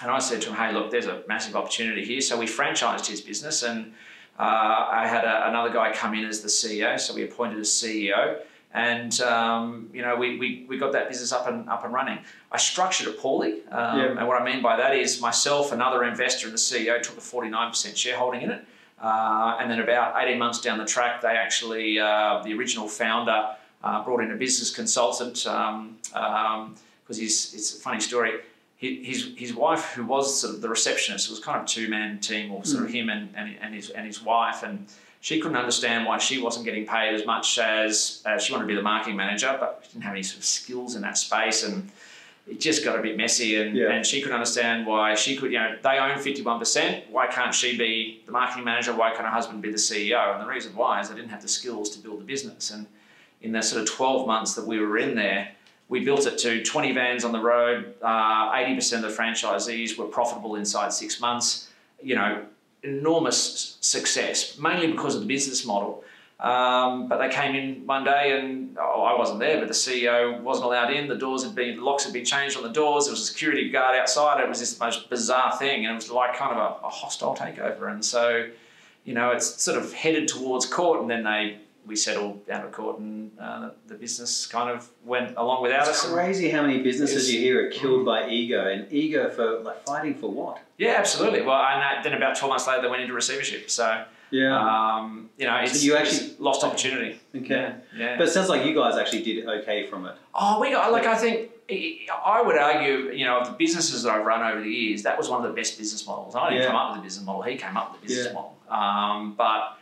And 0.00 0.10
I 0.10 0.18
said 0.18 0.42
to 0.42 0.48
him, 0.48 0.56
hey, 0.56 0.72
look, 0.72 0.90
there's 0.90 1.06
a 1.06 1.22
massive 1.28 1.54
opportunity 1.54 2.04
here. 2.04 2.20
So 2.20 2.38
we 2.38 2.46
franchised 2.46 3.06
his 3.06 3.20
business 3.20 3.62
and 3.62 3.92
uh, 4.38 4.88
I 4.90 5.06
had 5.06 5.24
a, 5.24 5.48
another 5.48 5.72
guy 5.72 5.92
come 5.92 6.14
in 6.14 6.24
as 6.24 6.40
the 6.40 6.48
CEO. 6.48 6.98
So 6.98 7.14
we 7.14 7.24
appointed 7.24 7.58
a 7.58 7.62
CEO 7.62 8.40
and 8.74 9.20
um, 9.20 9.90
you 9.92 10.02
know 10.02 10.16
we, 10.16 10.38
we, 10.38 10.66
we 10.68 10.78
got 10.78 10.92
that 10.92 11.08
business 11.08 11.32
up 11.32 11.46
and 11.46 11.68
up 11.68 11.84
and 11.84 11.92
running. 11.92 12.18
I 12.50 12.56
structured 12.56 13.08
it 13.08 13.18
poorly, 13.18 13.66
um, 13.70 13.98
yeah. 13.98 14.18
and 14.18 14.26
what 14.26 14.40
I 14.40 14.44
mean 14.44 14.62
by 14.62 14.76
that 14.76 14.96
is 14.96 15.20
myself, 15.20 15.72
another 15.72 16.04
investor, 16.04 16.46
and 16.46 16.54
the 16.54 16.58
CEO 16.58 17.00
took 17.02 17.18
a 17.18 17.20
forty 17.20 17.48
nine 17.48 17.70
percent 17.70 17.96
shareholding 17.96 18.42
in 18.42 18.50
it. 18.50 18.64
Uh, 19.00 19.56
and 19.60 19.70
then 19.70 19.80
about 19.80 20.14
eighteen 20.22 20.38
months 20.38 20.60
down 20.60 20.78
the 20.78 20.86
track, 20.86 21.20
they 21.20 21.28
actually 21.28 21.98
uh, 21.98 22.40
the 22.42 22.54
original 22.54 22.88
founder 22.88 23.56
uh, 23.84 24.02
brought 24.04 24.22
in 24.22 24.30
a 24.30 24.36
business 24.36 24.74
consultant 24.74 25.34
because 25.34 25.46
um, 25.46 25.96
um 26.14 26.76
he's 27.08 27.52
it's 27.54 27.76
a 27.76 27.80
funny 27.80 28.00
story 28.00 28.40
his 28.82 29.32
his 29.36 29.54
wife, 29.54 29.92
who 29.92 30.04
was 30.04 30.40
sort 30.40 30.54
of 30.54 30.60
the 30.60 30.68
receptionist, 30.68 31.28
it 31.28 31.30
was 31.30 31.40
kind 31.40 31.60
of 31.60 31.66
two 31.66 31.88
man 31.88 32.18
team, 32.18 32.52
or 32.52 32.64
sort 32.64 32.82
mm. 32.82 32.86
of 32.86 32.92
him 32.92 33.08
and, 33.10 33.32
and, 33.36 33.56
and 33.60 33.74
his 33.74 33.90
and 33.90 34.06
his 34.06 34.22
wife, 34.22 34.62
and 34.62 34.86
she 35.20 35.40
couldn't 35.40 35.56
understand 35.56 36.04
why 36.04 36.18
she 36.18 36.42
wasn't 36.42 36.64
getting 36.64 36.84
paid 36.84 37.14
as 37.14 37.24
much 37.24 37.58
as 37.58 38.22
uh, 38.26 38.38
she 38.38 38.52
wanted 38.52 38.64
to 38.64 38.68
be 38.68 38.74
the 38.74 38.82
marketing 38.82 39.16
manager, 39.16 39.56
but 39.58 39.84
didn't 39.84 40.02
have 40.02 40.12
any 40.12 40.22
sort 40.22 40.38
of 40.38 40.44
skills 40.44 40.96
in 40.96 41.02
that 41.02 41.16
space, 41.16 41.62
and 41.62 41.90
it 42.48 42.60
just 42.60 42.84
got 42.84 42.98
a 42.98 43.02
bit 43.02 43.16
messy. 43.16 43.62
And, 43.62 43.76
yeah. 43.76 43.92
and 43.92 44.04
she 44.04 44.20
couldn't 44.20 44.34
understand 44.34 44.84
why 44.84 45.14
she 45.14 45.36
could, 45.36 45.52
you 45.52 45.58
know, 45.58 45.76
they 45.80 45.98
own 45.98 46.18
fifty 46.18 46.42
one 46.42 46.58
percent. 46.58 47.04
Why 47.08 47.28
can't 47.28 47.54
she 47.54 47.78
be 47.78 48.22
the 48.26 48.32
marketing 48.32 48.64
manager? 48.64 48.94
Why 48.94 49.10
can't 49.10 49.26
her 49.26 49.30
husband 49.30 49.62
be 49.62 49.70
the 49.70 49.76
CEO? 49.76 50.34
And 50.34 50.42
the 50.42 50.48
reason 50.48 50.74
why 50.74 51.00
is 51.00 51.08
they 51.08 51.14
didn't 51.14 51.30
have 51.30 51.42
the 51.42 51.48
skills 51.48 51.90
to 51.90 52.02
build 52.02 52.20
the 52.20 52.24
business. 52.24 52.72
And 52.72 52.86
in 53.42 53.52
the 53.52 53.62
sort 53.62 53.82
of 53.82 53.88
twelve 53.88 54.26
months 54.26 54.54
that 54.54 54.66
we 54.66 54.80
were 54.80 54.98
in 54.98 55.14
there 55.14 55.52
we 55.88 56.04
built 56.04 56.26
it 56.26 56.38
to 56.38 56.62
20 56.62 56.92
vans 56.92 57.24
on 57.24 57.32
the 57.32 57.40
road. 57.40 57.94
Uh, 58.02 58.52
80% 58.52 58.96
of 58.96 59.02
the 59.02 59.08
franchisees 59.08 59.98
were 59.98 60.06
profitable 60.06 60.56
inside 60.56 60.92
six 60.92 61.20
months. 61.20 61.68
You 62.02 62.14
know, 62.14 62.44
enormous 62.82 63.76
success, 63.80 64.58
mainly 64.58 64.90
because 64.90 65.14
of 65.14 65.20
the 65.20 65.26
business 65.26 65.64
model. 65.64 66.04
Um, 66.40 67.08
but 67.08 67.18
they 67.18 67.28
came 67.28 67.54
in 67.54 67.86
one 67.86 68.02
day 68.02 68.36
and 68.36 68.76
oh, 68.76 69.02
I 69.02 69.16
wasn't 69.16 69.38
there, 69.38 69.58
but 69.60 69.68
the 69.68 69.74
CEO 69.74 70.40
wasn't 70.40 70.66
allowed 70.66 70.92
in. 70.92 71.06
The 71.06 71.14
doors 71.14 71.44
had 71.44 71.54
been, 71.54 71.80
locks 71.80 72.02
had 72.02 72.12
been 72.12 72.24
changed 72.24 72.56
on 72.56 72.64
the 72.64 72.70
doors. 72.70 73.04
There 73.04 73.12
was 73.12 73.20
a 73.20 73.26
security 73.26 73.70
guard 73.70 73.96
outside. 73.96 74.40
It 74.40 74.48
was 74.48 74.58
this 74.58 74.80
most 74.80 75.08
bizarre 75.08 75.56
thing. 75.56 75.86
And 75.86 75.92
it 75.92 75.94
was 75.94 76.10
like 76.10 76.34
kind 76.34 76.50
of 76.50 76.58
a, 76.58 76.86
a 76.86 76.88
hostile 76.88 77.36
takeover. 77.36 77.92
And 77.92 78.04
so, 78.04 78.48
you 79.04 79.14
know, 79.14 79.30
it's 79.30 79.62
sort 79.62 79.78
of 79.78 79.92
headed 79.92 80.26
towards 80.26 80.66
court 80.66 81.00
and 81.00 81.08
then 81.08 81.22
they 81.22 81.58
we 81.86 81.96
settled 81.96 82.46
down 82.46 82.62
to 82.62 82.68
court, 82.70 82.98
and 83.00 83.32
uh, 83.40 83.70
the 83.88 83.94
business 83.94 84.46
kind 84.46 84.70
of 84.70 84.88
went 85.04 85.36
along 85.36 85.62
without 85.62 85.88
It's 85.88 86.04
us. 86.04 86.10
crazy 86.12 86.48
how 86.50 86.62
many 86.62 86.80
businesses 86.82 87.28
It's- 87.28 87.32
you 87.32 87.40
hear 87.40 87.66
are 87.66 87.70
killed 87.70 88.04
by 88.06 88.28
ego, 88.28 88.66
and 88.68 88.90
ego 88.92 89.28
for 89.30 89.60
like 89.60 89.84
fighting 89.84 90.14
for 90.14 90.30
what? 90.30 90.58
Yeah, 90.78 90.94
absolutely. 90.98 91.42
Well, 91.42 91.60
and 91.60 91.80
that, 91.82 92.02
then 92.04 92.14
about 92.14 92.36
twelve 92.36 92.50
months 92.50 92.66
later, 92.66 92.82
they 92.82 92.88
went 92.88 93.02
into 93.02 93.14
receivership. 93.14 93.68
So, 93.70 94.04
um, 94.54 95.30
you 95.38 95.46
know, 95.46 95.56
it's 95.56 95.82
you 95.84 95.96
it's 95.96 96.14
actually- 96.14 96.36
lost 96.38 96.64
opportunity. 96.64 97.20
okay. 97.36 97.48
Yeah, 97.48 97.74
yeah. 97.96 98.16
But 98.18 98.28
it 98.28 98.30
sounds 98.30 98.48
like 98.48 98.64
you 98.64 98.74
guys 98.74 98.96
actually 98.96 99.22
did 99.22 99.46
okay 99.46 99.86
from 99.86 100.06
it. 100.06 100.14
Oh, 100.34 100.60
we 100.60 100.70
got 100.70 100.92
like 100.92 101.06
I 101.06 101.16
think 101.16 101.50
I 102.24 102.42
would 102.42 102.56
argue, 102.56 103.10
you 103.12 103.24
know, 103.24 103.38
of 103.40 103.46
the 103.46 103.52
businesses 103.54 104.02
that 104.02 104.12
I've 104.14 104.26
run 104.26 104.42
over 104.50 104.60
the 104.62 104.68
years, 104.70 105.02
that 105.04 105.16
was 105.16 105.28
one 105.28 105.42
of 105.44 105.48
the 105.50 105.54
best 105.60 105.78
business 105.78 106.06
models. 106.06 106.34
I 106.34 106.50
didn't 106.50 106.62
Yeah. 106.62 106.66
come 106.68 106.76
up 106.76 106.90
with 106.92 107.00
the 107.00 107.04
business 107.06 107.24
model; 107.26 107.42
he 107.42 107.56
came 107.56 107.76
up 107.76 107.92
with 107.92 108.00
the 108.02 108.06
business 108.06 108.26
Yeah. 108.28 108.32
model. 108.34 108.56
Um, 108.70 109.34
but 109.36 109.78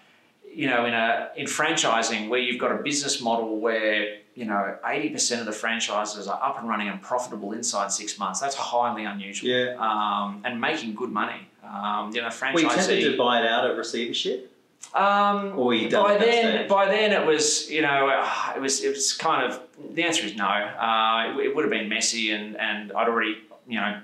you 0.53 0.69
know, 0.69 0.85
in 0.87 0.95
a 0.95 1.31
in 1.37 1.47
franchising, 1.47 2.29
where 2.29 2.41
you've 2.41 2.61
got 2.61 2.73
a 2.73 2.83
business 2.83 3.21
model 3.21 3.59
where 3.61 4.19
you 4.35 4.45
know 4.45 4.77
eighty 4.87 5.11
percent 5.11 5.41
of 5.41 5.47
the 5.47 5.53
franchises 5.53 6.27
are 6.29 6.43
up 6.43 6.59
and 6.59 6.69
running 6.69 6.89
and 6.89 7.01
profitable 7.03 7.53
inside 7.53 7.93
six 7.93 8.19
months, 8.19 8.41
that's 8.41 8.57
highly 8.57 9.05
unusual. 9.05 9.51
Yeah. 9.51 9.77
Um, 9.79 10.43
and 10.45 10.61
making 10.61 10.95
good 10.95 11.11
money. 11.11 11.47
Um, 11.65 12.11
you 12.15 12.21
know, 12.21 12.31
Were 12.53 12.61
you 12.61 12.69
tempted 12.69 13.13
to 13.13 13.17
buy 13.17 13.41
it 13.41 13.47
out 13.47 13.71
of 13.71 13.77
receivership? 13.77 14.51
Um, 14.95 15.57
Or 15.59 15.73
you 15.73 15.89
by 15.89 16.17
then, 16.17 16.57
stage? 16.57 16.69
by 16.69 16.87
then 16.87 17.13
it 17.13 17.25
was 17.25 17.71
you 17.71 17.83
know 17.83 18.09
uh, 18.09 18.53
it 18.57 18.61
was 18.61 18.83
it 18.83 18.89
was 18.89 19.13
kind 19.13 19.47
of 19.47 19.61
the 19.95 20.03
answer 20.03 20.25
is 20.25 20.35
no. 20.37 20.45
Uh, 20.47 21.33
it, 21.39 21.47
it 21.47 21.55
would 21.55 21.63
have 21.65 21.71
been 21.71 21.89
messy, 21.89 22.33
and 22.33 22.57
and 22.57 22.91
I'd 22.93 23.07
already 23.09 23.39
you 23.69 23.79
know 23.79 24.01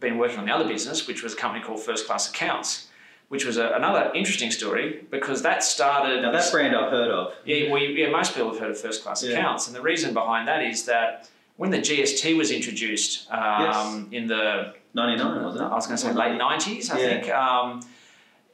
been 0.00 0.18
working 0.18 0.38
on 0.38 0.46
the 0.46 0.52
other 0.54 0.66
business, 0.66 1.06
which 1.06 1.22
was 1.22 1.34
a 1.34 1.36
company 1.36 1.62
called 1.64 1.80
First 1.80 2.06
Class 2.06 2.28
Accounts, 2.28 2.88
which 3.28 3.44
was 3.44 3.56
a, 3.56 3.70
another 3.70 4.10
interesting 4.14 4.50
story 4.50 5.04
because 5.10 5.42
that 5.42 5.62
started. 5.64 6.22
Now 6.22 6.32
that 6.32 6.50
brand 6.52 6.74
I've 6.76 6.90
heard 6.90 7.10
of. 7.10 7.34
Yeah, 7.44 7.70
well, 7.70 7.80
yeah, 7.82 8.10
most 8.10 8.34
people 8.34 8.50
have 8.50 8.58
heard 8.60 8.70
of 8.70 8.78
first 8.80 9.02
class 9.02 9.22
Yeah. 9.24 9.38
accounts, 9.38 9.66
and 9.66 9.74
the 9.74 9.82
reason 9.82 10.14
behind 10.14 10.46
that 10.48 10.62
is 10.62 10.84
that 10.86 11.28
when 11.56 11.70
the 11.70 11.78
GST 11.78 12.36
was 12.36 12.50
introduced 12.50 13.30
um, 13.30 14.08
in 14.12 14.26
the 14.26 14.74
Ninety 14.96 15.20
nine, 15.22 15.42
wasn't 15.42 15.64
it? 15.64 15.66
I 15.66 15.74
was 15.74 15.86
going 15.88 15.96
to 15.98 16.02
say 16.06 16.12
late 16.12 16.36
nineties, 16.38 16.88
I 16.90 16.98
Yeah. 17.00 17.08
think. 17.08 17.28
Um, 17.30 17.80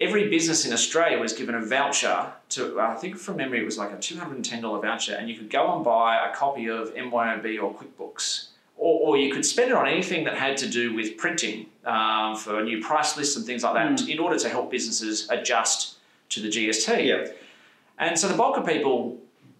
every 0.01 0.29
business 0.31 0.65
in 0.65 0.73
Australia 0.73 1.19
was 1.19 1.35
given 1.35 1.55
a 1.55 1.61
voucher 1.61 2.33
to, 2.51 2.81
I 2.81 2.95
think 2.95 3.19
from 3.19 3.37
memory, 3.37 3.61
it 3.61 3.65
was 3.67 3.77
like 3.77 3.93
a 3.93 3.99
two 3.99 4.17
hundred 4.19 4.37
and 4.37 4.45
ten 4.45 4.63
dollar 4.63 4.81
voucher, 4.81 5.15
and 5.15 5.29
you 5.29 5.37
could 5.37 5.51
go 5.51 5.75
and 5.77 5.85
buy 5.85 6.27
a 6.27 6.35
copy 6.35 6.69
of 6.69 6.95
MYOB 6.95 7.63
or 7.63 7.75
QuickBooks. 7.75 8.47
Or, 8.79 9.09
or 9.11 9.17
you 9.19 9.31
could 9.31 9.45
spend 9.45 9.71
it 9.71 9.77
on 9.77 9.87
anything 9.87 10.25
that 10.25 10.39
had 10.39 10.57
to 10.59 10.67
do 10.67 10.95
with 10.95 11.19
printing 11.19 11.67
um, 11.85 12.37
for 12.37 12.63
new 12.63 12.83
price 12.83 13.17
lists 13.17 13.37
and 13.37 13.45
things 13.45 13.63
like 13.63 13.75
that 13.75 14.09
in 14.09 14.19
order 14.19 14.39
to 14.39 14.49
help 14.49 14.71
businesses 14.71 15.29
adjust 15.31 15.97
to 16.31 16.41
the 16.41 16.49
GST. 16.49 17.07
Yeah. 17.07 17.33
And 17.99 18.19
so 18.19 18.29
the 18.29 18.35
bulk 18.35 18.57
of 18.57 18.67
people 18.67 19.19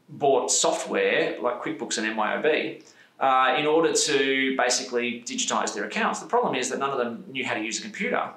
bought 0.09 0.51
software 0.51 1.41
like 1.41 1.63
QuickBooks 1.63 1.99
and 1.99 2.17
MYOB 2.17 2.83
uh, 3.21 3.57
in 3.59 3.67
order 3.67 3.93
to 3.93 4.57
basically 4.57 5.23
digitize 5.23 5.75
their 5.75 5.85
accounts. 5.85 6.21
The 6.21 6.27
problem 6.27 6.55
is 6.55 6.71
that 6.71 6.79
none 6.79 6.91
of 6.91 6.99
them 6.99 7.25
knew 7.31 7.45
how 7.45 7.55
to 7.55 7.61
use 7.61 7.79
a 7.79 7.83
computer. 7.83 8.31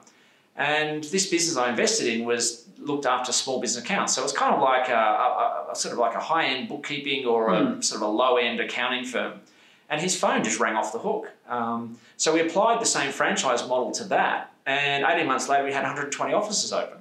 And 0.55 1.03
this 1.05 1.29
business 1.29 1.57
I 1.57 1.69
invested 1.69 2.07
in 2.07 2.25
was 2.25 2.67
looked 2.77 3.05
after 3.05 3.31
small 3.31 3.59
business 3.59 3.83
accounts. 3.83 4.13
So 4.13 4.21
it 4.21 4.25
was 4.25 4.33
kind 4.33 4.53
of 4.53 4.61
like 4.61 4.89
a, 4.89 4.93
a, 4.93 5.67
a 5.71 5.75
sort 5.75 5.93
of 5.93 5.99
like 5.99 6.15
a 6.15 6.19
high 6.19 6.45
end 6.45 6.67
bookkeeping 6.67 7.25
or 7.25 7.53
a 7.53 7.81
sort 7.81 8.01
of 8.01 8.07
a 8.07 8.11
low 8.11 8.35
end 8.35 8.59
accounting 8.59 9.05
firm. 9.05 9.39
And 9.93 10.01
his 10.01 10.19
phone 10.19 10.43
just 10.43 10.59
rang 10.59 10.75
off 10.75 10.91
the 10.91 10.97
hook. 10.97 11.31
Um, 11.47 11.99
so 12.17 12.33
we 12.33 12.41
applied 12.41 12.81
the 12.81 12.85
same 12.85 13.11
franchise 13.11 13.61
model 13.67 13.91
to 13.91 14.03
that. 14.05 14.51
And 14.65 15.05
18 15.07 15.27
months 15.27 15.47
later, 15.47 15.63
we 15.63 15.71
had 15.71 15.83
120 15.83 16.33
offices 16.33 16.73
open. 16.73 16.97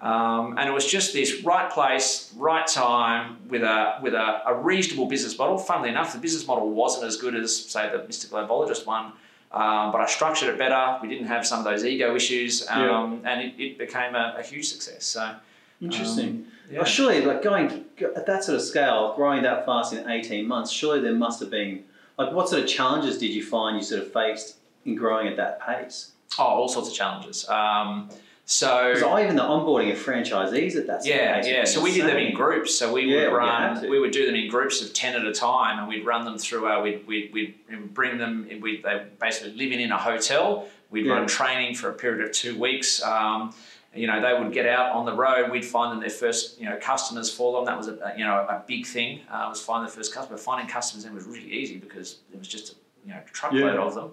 Um, 0.00 0.58
and 0.58 0.68
it 0.68 0.72
was 0.72 0.84
just 0.84 1.12
this 1.12 1.44
right 1.44 1.70
place, 1.70 2.34
right 2.36 2.66
time 2.66 3.36
with 3.48 3.62
a 3.62 4.00
with 4.02 4.14
a, 4.14 4.42
a 4.44 4.54
reasonable 4.56 5.06
business 5.06 5.38
model. 5.38 5.56
Funnily 5.56 5.90
enough, 5.90 6.12
the 6.12 6.18
business 6.18 6.44
model 6.44 6.68
wasn't 6.70 7.04
as 7.04 7.16
good 7.16 7.36
as 7.36 7.56
say 7.56 7.88
the 7.88 7.98
Mr. 7.98 8.26
Globologist 8.28 8.86
one, 8.86 9.12
um, 9.52 9.92
but 9.92 10.00
I 10.00 10.06
structured 10.06 10.48
it 10.48 10.58
better. 10.58 10.98
We 11.00 11.08
didn't 11.08 11.28
have 11.28 11.46
some 11.46 11.60
of 11.60 11.64
those 11.64 11.84
ego 11.84 12.16
issues, 12.16 12.66
um, 12.68 13.22
and 13.24 13.40
it, 13.40 13.54
it 13.56 13.78
became 13.78 14.16
a, 14.16 14.34
a 14.36 14.42
huge 14.42 14.66
success. 14.66 15.04
So 15.04 15.36
Interesting. 15.80 16.48
yeah. 16.68 16.78
Well, 16.78 16.86
surely, 16.86 17.24
like 17.24 17.44
going 17.44 17.84
at 18.00 18.26
that 18.26 18.42
sort 18.42 18.56
of 18.56 18.62
scale, 18.62 19.14
growing 19.14 19.44
that 19.44 19.64
fast 19.64 19.92
in 19.92 20.10
eighteen 20.10 20.48
months, 20.48 20.72
surely 20.72 21.00
there 21.00 21.14
must 21.14 21.38
have 21.38 21.50
been 21.50 21.84
like 22.24 22.32
what 22.34 22.48
sort 22.48 22.62
of 22.62 22.68
challenges 22.68 23.18
did 23.18 23.30
you 23.30 23.44
find 23.44 23.76
you 23.76 23.82
sort 23.82 24.02
of 24.02 24.12
faced 24.12 24.56
in 24.84 24.94
growing 24.94 25.28
at 25.28 25.36
that 25.36 25.60
pace? 25.66 26.12
oh, 26.38 26.44
all 26.44 26.68
sorts 26.68 26.88
of 26.88 26.94
challenges. 26.94 27.46
Um, 27.48 28.08
so 28.44 28.68
I 29.10 29.22
even 29.22 29.36
the 29.36 29.42
onboarding 29.42 29.92
of 29.92 29.98
franchisees 29.98 30.76
at 30.76 30.86
that 30.86 31.06
Yeah, 31.06 31.36
pace 31.36 31.46
yeah. 31.48 31.64
So 31.64 31.80
we 31.82 31.92
did 31.92 32.06
them 32.06 32.16
in 32.16 32.34
groups. 32.34 32.74
So 32.76 32.92
we 32.92 33.02
Yeah, 33.02 33.28
would 33.28 33.32
well, 33.34 33.42
you 33.46 33.50
had 33.52 33.76
run. 33.82 33.90
We 33.90 33.98
would 34.00 34.10
do 34.12 34.26
them 34.26 34.34
in 34.34 34.48
groups 34.48 34.82
of 34.82 34.92
ten 34.92 35.14
at 35.14 35.24
a 35.26 35.32
time, 35.32 35.78
and 35.78 35.88
we'd 35.88 36.04
run 36.04 36.24
them 36.24 36.38
through 36.38 36.66
our. 36.66 36.82
We'd 36.82 37.06
we'd, 37.06 37.32
we'd 37.32 37.54
bring 37.94 38.18
them. 38.18 38.48
We 38.60 38.80
they 38.82 39.04
basically 39.20 39.52
living 39.52 39.80
in 39.80 39.92
a 39.92 39.98
hotel. 39.98 40.68
We'd 40.90 41.06
Yeah. 41.06 41.12
run 41.14 41.26
training 41.26 41.74
for 41.76 41.88
a 41.90 41.94
period 41.94 42.26
of 42.26 42.32
two 42.32 42.58
weeks. 42.58 43.02
Um, 43.02 43.54
you 43.94 44.06
know, 44.06 44.20
they 44.22 44.42
would 44.42 44.52
get 44.52 44.66
out 44.66 44.92
on 44.92 45.04
the 45.04 45.12
road. 45.14 45.50
We'd 45.50 45.64
find 45.64 45.92
them 45.92 46.00
their 46.00 46.10
first, 46.10 46.58
you 46.60 46.66
know, 46.68 46.78
customers 46.80 47.30
for 47.30 47.52
them. 47.54 47.64
That 47.66 47.76
was 47.76 47.88
a, 47.88 48.14
you 48.16 48.24
know, 48.24 48.34
a 48.34 48.62
big 48.66 48.86
thing. 48.86 49.20
Uh, 49.30 49.46
was 49.50 49.60
finding 49.60 49.86
the 49.88 49.92
first 49.92 50.14
customer. 50.14 50.38
Finding 50.38 50.66
customers 50.66 51.04
then 51.04 51.14
was 51.14 51.24
really 51.24 51.50
easy 51.52 51.76
because 51.76 52.18
it 52.32 52.38
was 52.38 52.48
just 52.48 52.72
a, 52.72 52.74
you 53.06 53.12
know, 53.12 53.20
truckload 53.32 53.74
Yeah. 53.74 53.80
of 53.82 53.94
them. 53.94 54.10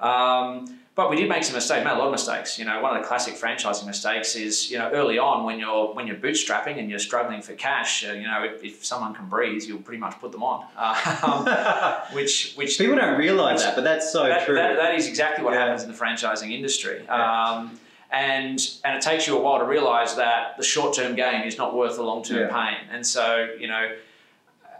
Um, 0.00 0.78
but 0.94 1.10
we 1.10 1.16
did 1.16 1.28
make 1.28 1.44
some 1.44 1.54
mistakes, 1.54 1.84
made 1.84 1.92
a 1.92 1.98
lot 1.98 2.06
of 2.06 2.12
mistakes. 2.12 2.58
You 2.58 2.64
know, 2.64 2.80
one 2.80 2.96
of 2.96 3.02
the 3.02 3.06
classic 3.06 3.34
franchising 3.34 3.86
mistakes 3.86 4.34
is, 4.34 4.68
you 4.70 4.78
know, 4.78 4.90
early 4.92 5.18
on 5.18 5.44
when 5.44 5.58
you're 5.60 5.92
when 5.94 6.06
you're 6.08 6.16
bootstrapping 6.16 6.78
and 6.78 6.90
you're 6.90 6.98
struggling 6.98 7.40
for 7.40 7.52
cash, 7.54 8.04
uh, 8.08 8.12
you 8.12 8.22
know, 8.26 8.42
if, 8.44 8.64
if 8.64 8.84
someone 8.84 9.14
can 9.14 9.28
breathe, 9.28 9.62
you'll 9.62 9.78
pretty 9.80 10.00
much 10.00 10.18
put 10.20 10.32
them 10.32 10.42
on. 10.42 10.64
Um, 11.22 11.44
which 12.16 12.54
which 12.54 12.78
People 12.78 12.96
don't 12.96 13.18
realise 13.18 13.62
that, 13.62 13.74
but 13.76 13.84
that's 13.84 14.10
so 14.12 14.24
that, 14.24 14.44
true. 14.46 14.54
that, 14.56 14.76
that 14.76 14.94
is 14.94 15.06
exactly 15.06 15.44
what 15.44 15.54
Yeah. 15.54 15.60
happens 15.66 15.82
in 15.84 15.90
the 15.92 15.96
franchising 15.96 16.50
industry. 16.52 17.02
Yeah. 17.04 17.68
And 18.10 18.58
and 18.84 18.96
it 18.96 19.02
takes 19.02 19.26
you 19.26 19.36
a 19.36 19.40
while 19.40 19.58
to 19.58 19.64
realise 19.64 20.14
that 20.14 20.56
the 20.56 20.64
short 20.64 20.94
term 20.96 21.14
gain 21.14 21.42
is 21.42 21.58
not 21.58 21.76
worth 21.76 21.96
the 21.96 22.02
long 22.02 22.22
term 22.22 22.48
Yeah. 22.48 22.48
pain. 22.64 22.88
And 22.90 23.06
so, 23.06 23.48
you 23.58 23.68
know, 23.68 23.94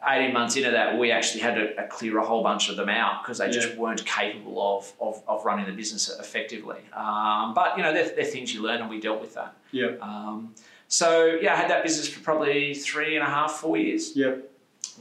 18 0.08 0.32
months 0.32 0.56
into 0.56 0.70
that, 0.70 0.97
we 0.99 1.11
actually 1.11 1.40
had 1.40 1.56
to 1.56 1.76
uh, 1.76 1.87
clear 1.88 2.18
a 2.18 2.25
whole 2.25 2.42
bunch 2.42 2.70
of 2.70 2.76
them 2.76 2.88
out 2.88 3.23
because 3.23 3.38
they 3.38 3.50
just 3.50 3.76
weren't 3.76 4.04
capable 4.06 4.78
of, 4.78 4.92
of, 5.00 5.23
of 5.28 5.44
running 5.44 5.66
the 5.66 5.73
business 5.73 6.08
effectively. 6.20 6.78
Um, 6.94 7.52
but, 7.52 7.76
you 7.76 7.82
know, 7.82 7.92
they're, 7.92 8.08
they're 8.14 8.25
things 8.25 8.54
you 8.54 8.62
learn 8.62 8.80
and 8.80 8.88
we 8.88 9.00
dealt 9.00 9.20
with 9.20 9.35
that. 9.35 9.54
Yep. 9.73 10.00
Um, 10.00 10.54
so, 10.87 11.37
yeah, 11.42 11.52
I 11.52 11.56
had 11.56 11.68
that 11.70 11.82
business 11.82 12.08
for 12.08 12.20
probably 12.20 12.75
three 12.75 13.16
and 13.16 13.26
a 13.26 13.28
half, 13.28 13.52
four 13.54 13.76
years. 13.76 14.16
Yep. 14.16 14.49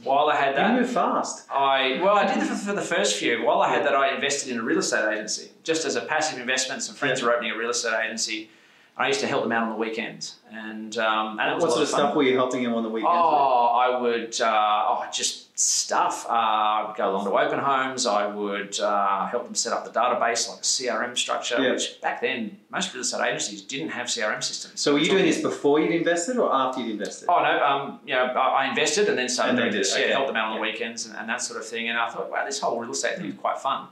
While 0.04 0.28
I 0.28 0.36
had 0.36 0.56
that, 0.56 0.74
You 0.74 0.80
move 0.80 0.90
fast. 0.90 1.46
I 1.50 2.00
well, 2.02 2.16
I 2.16 2.26
did 2.32 2.42
for, 2.46 2.54
for 2.54 2.72
the 2.72 2.80
first 2.82 3.16
few. 3.16 3.44
While 3.44 3.60
I 3.60 3.68
had 3.68 3.84
that, 3.84 3.94
I 3.94 4.14
invested 4.14 4.52
in 4.52 4.58
a 4.58 4.62
real 4.62 4.78
estate 4.78 5.12
agency, 5.12 5.50
just 5.64 5.84
as 5.84 5.96
a 5.96 6.02
passive 6.02 6.38
investment. 6.38 6.82
Some 6.82 6.94
friends 6.94 7.22
were 7.22 7.32
opening 7.32 7.52
a 7.52 7.56
real 7.56 7.70
estate 7.70 7.98
agency. 8.04 8.50
I 8.96 9.06
used 9.06 9.20
to 9.20 9.26
help 9.28 9.42
them 9.44 9.52
out 9.52 9.62
on 9.64 9.70
the 9.70 9.76
weekends, 9.76 10.36
and 10.52 10.96
um, 10.98 11.38
and 11.38 11.50
it 11.50 11.54
was 11.54 11.62
What 11.62 11.70
sort 11.72 11.82
of 11.84 11.88
fun. 11.90 12.00
stuff 12.00 12.16
were 12.16 12.24
you 12.24 12.34
helping 12.36 12.62
them 12.64 12.74
on 12.74 12.82
the 12.82 12.88
weekends? 12.88 13.12
Oh, 13.14 13.66
I 13.66 14.00
would 14.00 14.40
uh, 14.40 14.84
oh 14.88 15.04
just 15.12 15.47
stuff. 15.58 16.24
Uh, 16.28 16.92
go 16.92 17.10
along 17.10 17.24
to 17.26 17.32
open 17.36 17.58
homes. 17.58 18.06
I 18.06 18.26
would 18.26 18.78
uh, 18.78 19.26
help 19.26 19.44
them 19.44 19.54
set 19.54 19.72
up 19.72 19.84
the 19.84 19.90
database, 19.90 20.48
like 20.48 20.60
a 20.60 20.62
CRM 20.62 21.18
structure, 21.18 21.60
Yeah. 21.60 21.72
which 21.72 22.00
back 22.00 22.20
then 22.20 22.58
most 22.70 22.94
real 22.94 23.00
estate 23.00 23.26
agencies 23.26 23.62
didn't 23.62 23.88
have 23.90 24.06
CRM 24.06 24.42
systems. 24.42 24.80
So 24.80 24.92
were 24.92 25.00
you 25.00 25.10
doing 25.10 25.24
this 25.24 25.42
before 25.42 25.80
you'd 25.80 25.90
invested 25.90 26.36
or 26.36 26.54
after 26.54 26.80
you'd 26.80 26.92
invested? 26.92 27.26
Oh 27.28 27.42
no, 27.42 27.64
um, 27.64 28.00
you 28.06 28.14
know, 28.14 28.24
I 28.26 28.68
invested 28.68 29.08
and 29.08 29.18
then 29.18 29.28
started 29.28 29.50
And 29.50 29.58
doing 29.58 29.72
did- 29.72 29.80
this. 29.80 29.98
Yeah, 29.98 30.06
helped 30.12 30.28
them 30.28 30.36
out 30.36 30.50
on 30.52 30.54
the 30.56 30.62
weekends 30.62 31.06
and, 31.06 31.16
and 31.16 31.28
that 31.28 31.42
sort 31.42 31.58
of 31.58 31.66
thing. 31.66 31.88
And 31.88 31.98
I 31.98 32.08
thought, 32.08 32.30
wow, 32.30 32.44
this 32.44 32.60
whole 32.60 32.78
real 32.78 32.92
estate 32.92 33.16
thing 33.16 33.26
is 33.26 33.34
quite 33.34 33.58
fun. 33.58 33.88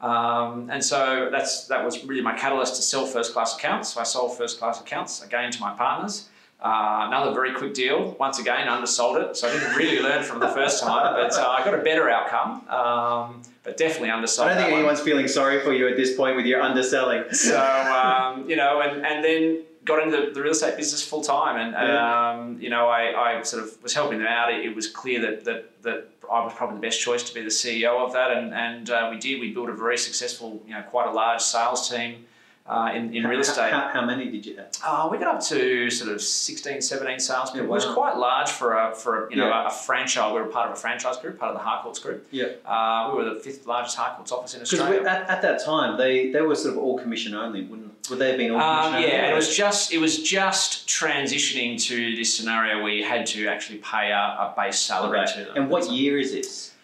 Um, 0.00 0.70
and 0.70 0.84
so 0.84 1.28
that's 1.32 1.66
that 1.66 1.84
was 1.84 2.04
really 2.04 2.22
my 2.22 2.32
catalyst 2.38 2.76
to 2.76 2.82
sell 2.82 3.04
first 3.04 3.32
class 3.32 3.56
accounts. 3.58 3.94
So 3.94 4.00
I 4.00 4.04
sold 4.04 4.38
first 4.38 4.60
class 4.60 4.80
accounts 4.80 5.24
again 5.24 5.50
to 5.50 5.60
my 5.60 5.74
partners. 5.74 6.28
Uh, 6.60 7.04
another 7.06 7.32
very 7.32 7.54
quick 7.54 7.72
deal. 7.72 8.16
Once 8.18 8.40
again, 8.40 8.66
undersold 8.66 9.16
it, 9.22 9.36
so 9.36 9.48
I 9.48 9.52
didn't 9.52 9.76
really 9.76 10.02
learn 10.02 10.24
from 10.24 10.40
the 10.40 10.48
first 10.48 10.82
time, 10.82 11.14
but 11.14 11.32
uh, 11.38 11.46
I 11.48 11.64
got 11.64 11.74
a 11.74 11.78
better 11.82 12.10
outcome. 12.10 12.68
Um, 12.68 13.42
but 13.62 13.76
definitely 13.76 14.10
undersold. 14.10 14.48
I 14.48 14.54
don't 14.54 14.56
think 14.56 14.66
that 14.68 14.72
one. 14.72 14.80
anyone's 14.80 15.00
feeling 15.00 15.28
sorry 15.28 15.60
for 15.60 15.72
you 15.72 15.86
at 15.88 15.96
this 15.96 16.16
point 16.16 16.34
with 16.36 16.46
your 16.46 16.60
underselling. 16.60 17.24
So 17.32 17.56
um, 17.60 18.48
you 18.50 18.56
know, 18.56 18.80
and, 18.80 19.06
and 19.06 19.24
then 19.24 19.62
got 19.84 20.02
into 20.02 20.16
the, 20.20 20.32
the 20.32 20.42
real 20.42 20.50
estate 20.50 20.76
business 20.76 21.02
full 21.06 21.22
time, 21.22 21.56
and 21.60 21.72
Yeah. 21.72 22.30
um, 22.32 22.58
you 22.60 22.70
know, 22.70 22.88
I, 22.88 23.38
I 23.38 23.42
sort 23.42 23.62
of 23.62 23.80
was 23.82 23.94
helping 23.94 24.18
them 24.18 24.26
out. 24.26 24.52
It, 24.52 24.64
it 24.66 24.74
was 24.74 24.88
clear 24.88 25.20
that, 25.20 25.44
that 25.44 25.82
that 25.82 26.08
I 26.30 26.44
was 26.44 26.54
probably 26.54 26.76
the 26.76 26.82
best 26.82 27.00
choice 27.00 27.22
to 27.22 27.32
be 27.34 27.40
the 27.42 27.48
CEO 27.50 28.04
of 28.04 28.12
that, 28.14 28.32
and 28.32 28.52
and 28.52 28.90
uh, 28.90 29.08
we 29.12 29.18
did. 29.18 29.38
We 29.40 29.52
built 29.54 29.68
a 29.68 29.74
very 29.74 29.96
successful, 29.98 30.60
you 30.66 30.74
know, 30.74 30.82
quite 30.82 31.06
a 31.06 31.12
large 31.12 31.40
sales 31.40 31.88
team 31.88 32.24
uh, 32.68 32.92
in 32.94 33.14
in 33.14 33.24
real 33.26 33.40
estate. 33.40 33.70
How, 33.72 33.88
how 33.92 34.04
many 34.04 34.30
did 34.30 34.44
you 34.46 34.56
have? 34.56 34.68
Uh, 34.84 35.08
we 35.10 35.18
got 35.18 35.36
up 35.36 35.40
to 35.44 35.90
sort 35.90 36.10
of 36.12 36.20
16, 36.20 36.80
17 36.82 37.18
salespeople, 37.18 37.66
Yeah, 37.66 37.72
which 37.72 37.82
is 37.82 37.88
wow. 37.88 37.94
quite 37.94 38.16
large 38.18 38.50
for 38.50 38.74
a 38.74 38.94
for 38.94 39.26
a, 39.26 39.30
you 39.30 39.36
know 39.36 39.48
Yeah. 39.48 39.66
a, 39.68 39.70
franchise. 39.70 40.32
We 40.34 40.40
were 40.40 40.46
part 40.48 40.70
of 40.70 40.76
a 40.76 40.80
franchise 40.80 41.16
group, 41.16 41.38
part 41.38 41.50
of 41.52 41.56
the 41.58 41.64
Harcourts 41.64 41.98
group. 41.98 42.26
Yeah. 42.30 42.46
Uh, 42.66 43.10
we 43.10 43.22
were 43.24 43.34
the 43.34 43.40
fifth 43.40 43.66
largest 43.66 43.96
Harcourts 43.96 44.30
office 44.32 44.54
in 44.54 44.60
Because 44.60 44.80
Australia. 44.80 45.08
at, 45.08 45.28
at 45.30 45.42
that 45.42 45.64
time, 45.64 45.96
they, 45.96 46.30
they 46.30 46.42
were 46.42 46.54
sort 46.54 46.74
of 46.74 46.78
all 46.82 46.98
commission 46.98 47.34
only, 47.34 47.64
wouldn't 47.64 47.88
would 48.10 48.18
they 48.18 48.28
have 48.28 48.38
been? 48.38 48.50
All 48.52 48.60
commission 48.60 48.94
um, 48.96 49.02
yeah, 49.02 49.24
and 49.24 49.32
it 49.32 49.34
was 49.34 49.54
just 49.56 49.92
it 49.92 49.98
was 49.98 50.22
just 50.22 50.86
transitioning 50.88 51.80
to 51.88 52.16
this 52.16 52.34
scenario 52.36 52.82
where 52.82 52.92
you 52.92 53.04
had 53.04 53.26
to 53.26 53.46
actually 53.48 53.78
pay 53.78 54.10
a, 54.10 54.16
a 54.16 54.54
base 54.56 54.78
salary 54.78 55.20
Okay. 55.20 55.32
to 55.32 55.44
them. 55.46 55.56
And 55.56 55.70
what 55.70 55.90
year 55.90 56.18
is 56.18 56.32
this? 56.32 56.74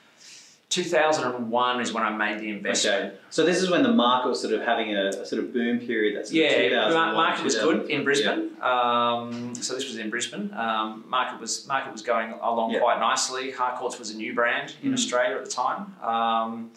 2001 0.70 1.80
is 1.80 1.92
when 1.92 2.02
I 2.02 2.10
made 2.10 2.40
the 2.40 2.50
investment. 2.50 3.04
Okay. 3.06 3.16
So 3.30 3.44
this 3.44 3.62
is 3.62 3.70
when 3.70 3.82
the 3.82 3.92
market 3.92 4.28
was 4.28 4.40
sort 4.40 4.54
of 4.54 4.62
having 4.62 4.94
a, 4.96 5.08
a 5.08 5.26
sort 5.26 5.42
of 5.42 5.52
boom 5.52 5.78
period. 5.78 6.16
That's 6.16 6.32
Yeah, 6.32 6.88
the 6.88 6.94
market 6.94 7.44
was 7.44 7.54
good 7.54 7.88
in 7.90 8.02
Brisbane. 8.04 8.50
Um, 8.60 9.54
so 9.54 9.74
this 9.74 9.86
was 9.86 9.98
in 9.98 10.10
Brisbane. 10.10 10.52
Um, 10.54 11.04
market 11.08 11.40
was 11.40 11.66
market 11.68 11.92
was 11.92 12.02
going 12.02 12.32
along 12.42 12.72
Yeah. 12.72 12.80
quite 12.80 12.98
nicely. 12.98 13.50
Harcourts 13.50 13.98
was 13.98 14.10
a 14.10 14.16
new 14.16 14.34
brand 14.34 14.74
in 14.82 14.90
Mm. 14.90 14.94
Australia 14.94 15.36
at 15.36 15.44
the 15.44 15.50
time, 15.50 15.94
um, 16.02 16.70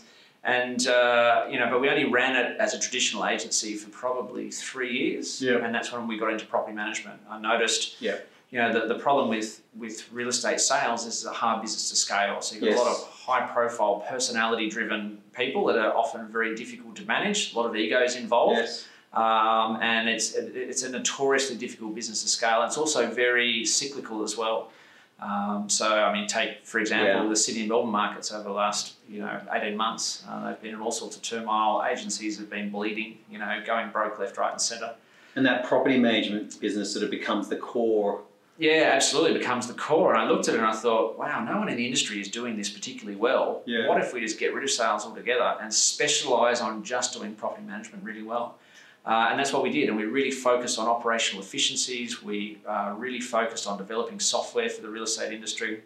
and 0.43 0.87
uh, 0.87 1.45
you 1.49 1.57
know, 1.59 1.67
but 1.69 1.81
we 1.81 1.89
only 1.89 2.05
ran 2.05 2.35
it 2.35 2.57
as 2.59 2.73
a 2.73 2.79
traditional 2.79 3.25
agency 3.25 3.75
for 3.75 3.89
probably 3.89 4.51
three 4.51 4.91
years, 4.97 5.41
Yeah. 5.41 5.63
and 5.63 5.73
that's 5.73 5.91
when 5.91 6.07
we 6.07 6.17
got 6.19 6.31
into 6.31 6.45
property 6.45 6.75
management. 6.75 7.19
I 7.29 7.39
noticed, 7.39 8.01
Yeah. 8.01 8.17
you 8.51 8.59
know, 8.59 8.71
the, 8.71 8.87
the 8.93 8.99
problem 8.99 9.29
with 9.29 9.61
with 9.75 10.11
real 10.11 10.27
estate 10.29 10.59
sales 10.59 11.01
is 11.05 11.15
it's 11.15 11.25
a 11.25 11.31
hard 11.33 11.61
business 11.61 11.89
to 11.89 11.95
scale. 11.95 12.41
So 12.41 12.55
you've 12.55 12.65
got 12.65 12.73
a 12.75 12.83
lot 12.83 12.91
of 12.91 13.13
high 13.27 13.45
profile, 13.45 14.05
personality 14.09 14.69
driven 14.69 15.17
people 15.35 15.65
that 15.65 15.77
are 15.77 15.93
often 15.93 16.27
very 16.29 16.55
difficult 16.55 16.95
to 16.95 17.05
manage. 17.05 17.53
A 17.53 17.57
lot 17.57 17.65
of 17.69 17.75
egos 17.75 18.15
involved 18.15 18.57
Yes. 18.59 18.87
um, 19.13 19.77
and 19.81 20.07
it's 20.07 20.33
it's 20.35 20.83
a 20.83 20.89
notoriously 20.89 21.57
difficult 21.57 21.93
business 21.93 22.23
to 22.23 22.29
scale. 22.29 22.63
It's 22.63 22.77
also 22.77 23.01
very 23.11 23.65
cyclical 23.65 24.23
as 24.23 24.37
well. 24.37 24.71
Um, 25.19 25.67
so 25.67 25.87
I 26.07 26.13
mean, 26.13 26.27
take 26.27 26.65
for 26.65 26.79
example 26.79 27.23
Yeah. 27.23 27.29
the 27.29 27.35
Sydney 27.35 27.61
and 27.61 27.69
Melbourne 27.69 27.91
markets 27.91 28.31
over 28.31 28.43
the 28.43 28.51
last 28.65 28.93
you 29.09 29.19
know 29.19 29.41
eighteen 29.51 29.75
months. 29.75 30.23
Uh, 30.29 30.47
they've 30.47 30.61
been 30.61 30.75
in 30.75 30.81
all 30.81 30.91
sorts 30.91 31.17
of 31.17 31.21
turmoil. 31.21 31.83
Agencies 31.93 32.37
have 32.37 32.49
been 32.49 32.69
bleeding. 32.69 33.17
You 33.29 33.39
know, 33.39 33.61
going 33.65 33.89
broke 33.89 34.19
left, 34.19 34.37
right, 34.37 34.51
and 34.53 34.61
centre. 34.61 34.93
And 35.35 35.45
that 35.45 35.65
property 35.65 35.99
management 35.99 36.59
business 36.61 36.91
sort 36.93 37.03
of 37.03 37.11
becomes 37.11 37.49
the 37.49 37.57
core. 37.57 38.21
Yeah, 38.57 38.91
absolutely 38.93 39.35
it 39.35 39.39
becomes 39.39 39.67
the 39.67 39.73
core. 39.73 40.13
And 40.13 40.21
I 40.21 40.27
looked 40.27 40.47
at 40.47 40.55
it 40.55 40.57
and 40.57 40.67
I 40.67 40.73
thought, 40.73 41.17
wow, 41.17 41.43
no 41.43 41.59
one 41.59 41.69
in 41.69 41.77
the 41.77 41.85
industry 41.85 42.19
is 42.19 42.29
doing 42.29 42.57
this 42.57 42.69
particularly 42.69 43.15
well. 43.15 43.61
Yeah. 43.65 43.87
What 43.87 44.01
if 44.01 44.13
we 44.13 44.21
just 44.21 44.39
get 44.39 44.53
rid 44.53 44.63
of 44.63 44.69
sales 44.69 45.05
altogether 45.05 45.57
and 45.61 45.73
specialise 45.73 46.59
on 46.61 46.83
just 46.83 47.13
doing 47.13 47.35
property 47.35 47.65
management 47.65 48.03
really 48.03 48.23
well? 48.23 48.57
Uh, 49.05 49.27
and 49.29 49.39
that's 49.39 49.53
what 49.53 49.63
we 49.63 49.69
did. 49.69 49.87
And 49.87 49.97
we 49.97 50.03
really 50.03 50.31
focused 50.31 50.79
on 50.79 50.87
operational 50.87 51.41
efficiencies. 51.43 52.21
We 52.21 52.57
uh, 52.67 52.93
really 52.97 53.21
focused 53.21 53.67
on 53.67 53.77
developing 53.77 54.19
software 54.19 54.69
for 54.69 54.81
the 54.81 54.89
real 54.89 55.03
estate 55.03 55.31
industry. 55.31 55.81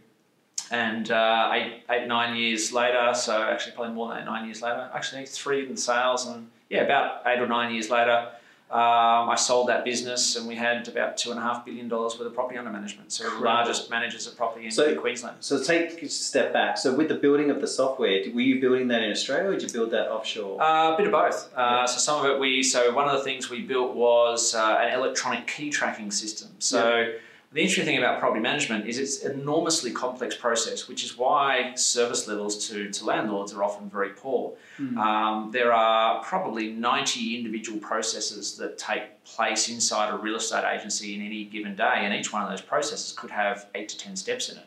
And 0.72 1.12
uh, 1.12 1.52
eight, 1.54 1.84
eight, 1.90 2.08
nine 2.08 2.36
years 2.36 2.72
later, 2.72 3.14
so 3.14 3.44
actually 3.44 3.74
probably 3.74 3.94
more 3.94 4.08
than 4.08 4.20
eight, 4.20 4.26
nine 4.26 4.46
years 4.46 4.62
later, 4.62 4.90
actually 4.94 5.26
three 5.26 5.68
in 5.68 5.76
sales, 5.76 6.26
and 6.28 6.50
yeah, 6.70 6.82
about 6.84 7.24
eight 7.26 7.40
or 7.40 7.48
nine 7.48 7.74
years 7.74 7.90
later, 7.90 8.30
um, 8.72 9.30
I 9.30 9.36
sold 9.36 9.68
that 9.68 9.84
business, 9.84 10.36
and 10.38 10.48
we 10.48 10.56
had 10.56 10.88
about 10.88 11.18
two 11.18 11.32
and 11.32 11.40
a 11.40 11.44
half 11.44 11.66
billion 11.66 11.90
dollars 11.90 12.18
worth 12.18 12.28
of 12.28 12.34
property 12.34 12.58
under 12.58 12.72
management. 12.72 13.12
So 13.12 13.30
the 13.30 13.40
largest 13.44 13.90
managers 13.90 14.28
of 14.28 14.38
property 14.38 14.66
in, 14.66 14.72
So- 14.72 14.96
Queensland. 15.00 15.38
So 15.42 15.62
take 15.62 16.02
a 16.02 16.08
step 16.08 16.54
back. 16.54 16.78
So 16.78 16.94
with 16.96 17.10
the 17.10 17.16
building 17.16 17.50
of 17.52 17.60
the 17.60 17.68
software, 17.68 18.22
were 18.34 18.40
you 18.42 18.62
building 18.62 18.88
that 18.88 19.02
in 19.04 19.12
Australia 19.12 19.50
or 19.50 19.54
did 19.54 19.64
you 19.64 19.70
build 19.70 19.92
that 19.92 20.10
offshore? 20.10 20.62
Uh, 20.62 20.94
a 20.94 20.98
bit 20.98 21.08
of 21.08 21.12
both. 21.12 21.52
Uh, 21.56 21.86
so 21.86 21.98
some 22.00 22.24
of 22.26 22.32
it 22.32 22.40
we 22.40 22.64
so 22.64 22.94
one 22.94 23.08
of 23.10 23.18
the 23.18 23.24
things 23.24 23.50
we 23.50 23.62
built 23.62 23.94
was 23.96 24.56
uh, 24.56 24.78
an 24.82 24.94
electronic 24.98 25.48
key 25.48 25.70
tracking 25.70 26.12
system. 26.12 26.48
So 26.60 27.14
the 27.54 27.60
interesting 27.60 27.86
thing 27.86 27.98
about 27.98 28.20
property 28.20 28.40
management 28.40 28.88
is 28.88 28.98
it's 28.98 29.24
an 29.26 29.42
enormously 29.42 29.92
complex 29.92 30.36
process, 30.36 30.88
which 30.88 31.04
is 31.04 31.18
why 31.18 31.74
service 31.76 32.26
levels 32.26 32.70
to, 32.70 32.90
to 32.90 33.06
landlords 33.06 33.54
are 33.54 33.62
often 33.62 33.90
very 33.90 34.10
poor. 34.10 34.54
Um, 34.98 35.50
there 35.52 35.74
are 35.74 36.24
probably 36.24 36.72
90 36.72 37.38
individual 37.38 37.78
processes 37.80 38.56
that 38.56 38.78
take 38.78 39.22
place 39.26 39.68
inside 39.68 40.14
a 40.14 40.18
real 40.18 40.38
estate 40.38 40.64
agency 40.66 41.14
in 41.14 41.22
any 41.22 41.44
given 41.44 41.76
day, 41.76 41.98
and 41.98 42.14
each 42.14 42.32
one 42.32 42.42
of 42.42 42.50
those 42.50 42.62
processes 42.62 43.12
could 43.12 43.32
have 43.32 43.68
eight 43.76 43.90
to 43.90 43.98
10 43.98 44.16
steps 44.16 44.50
in 44.50 44.58
it. 44.58 44.66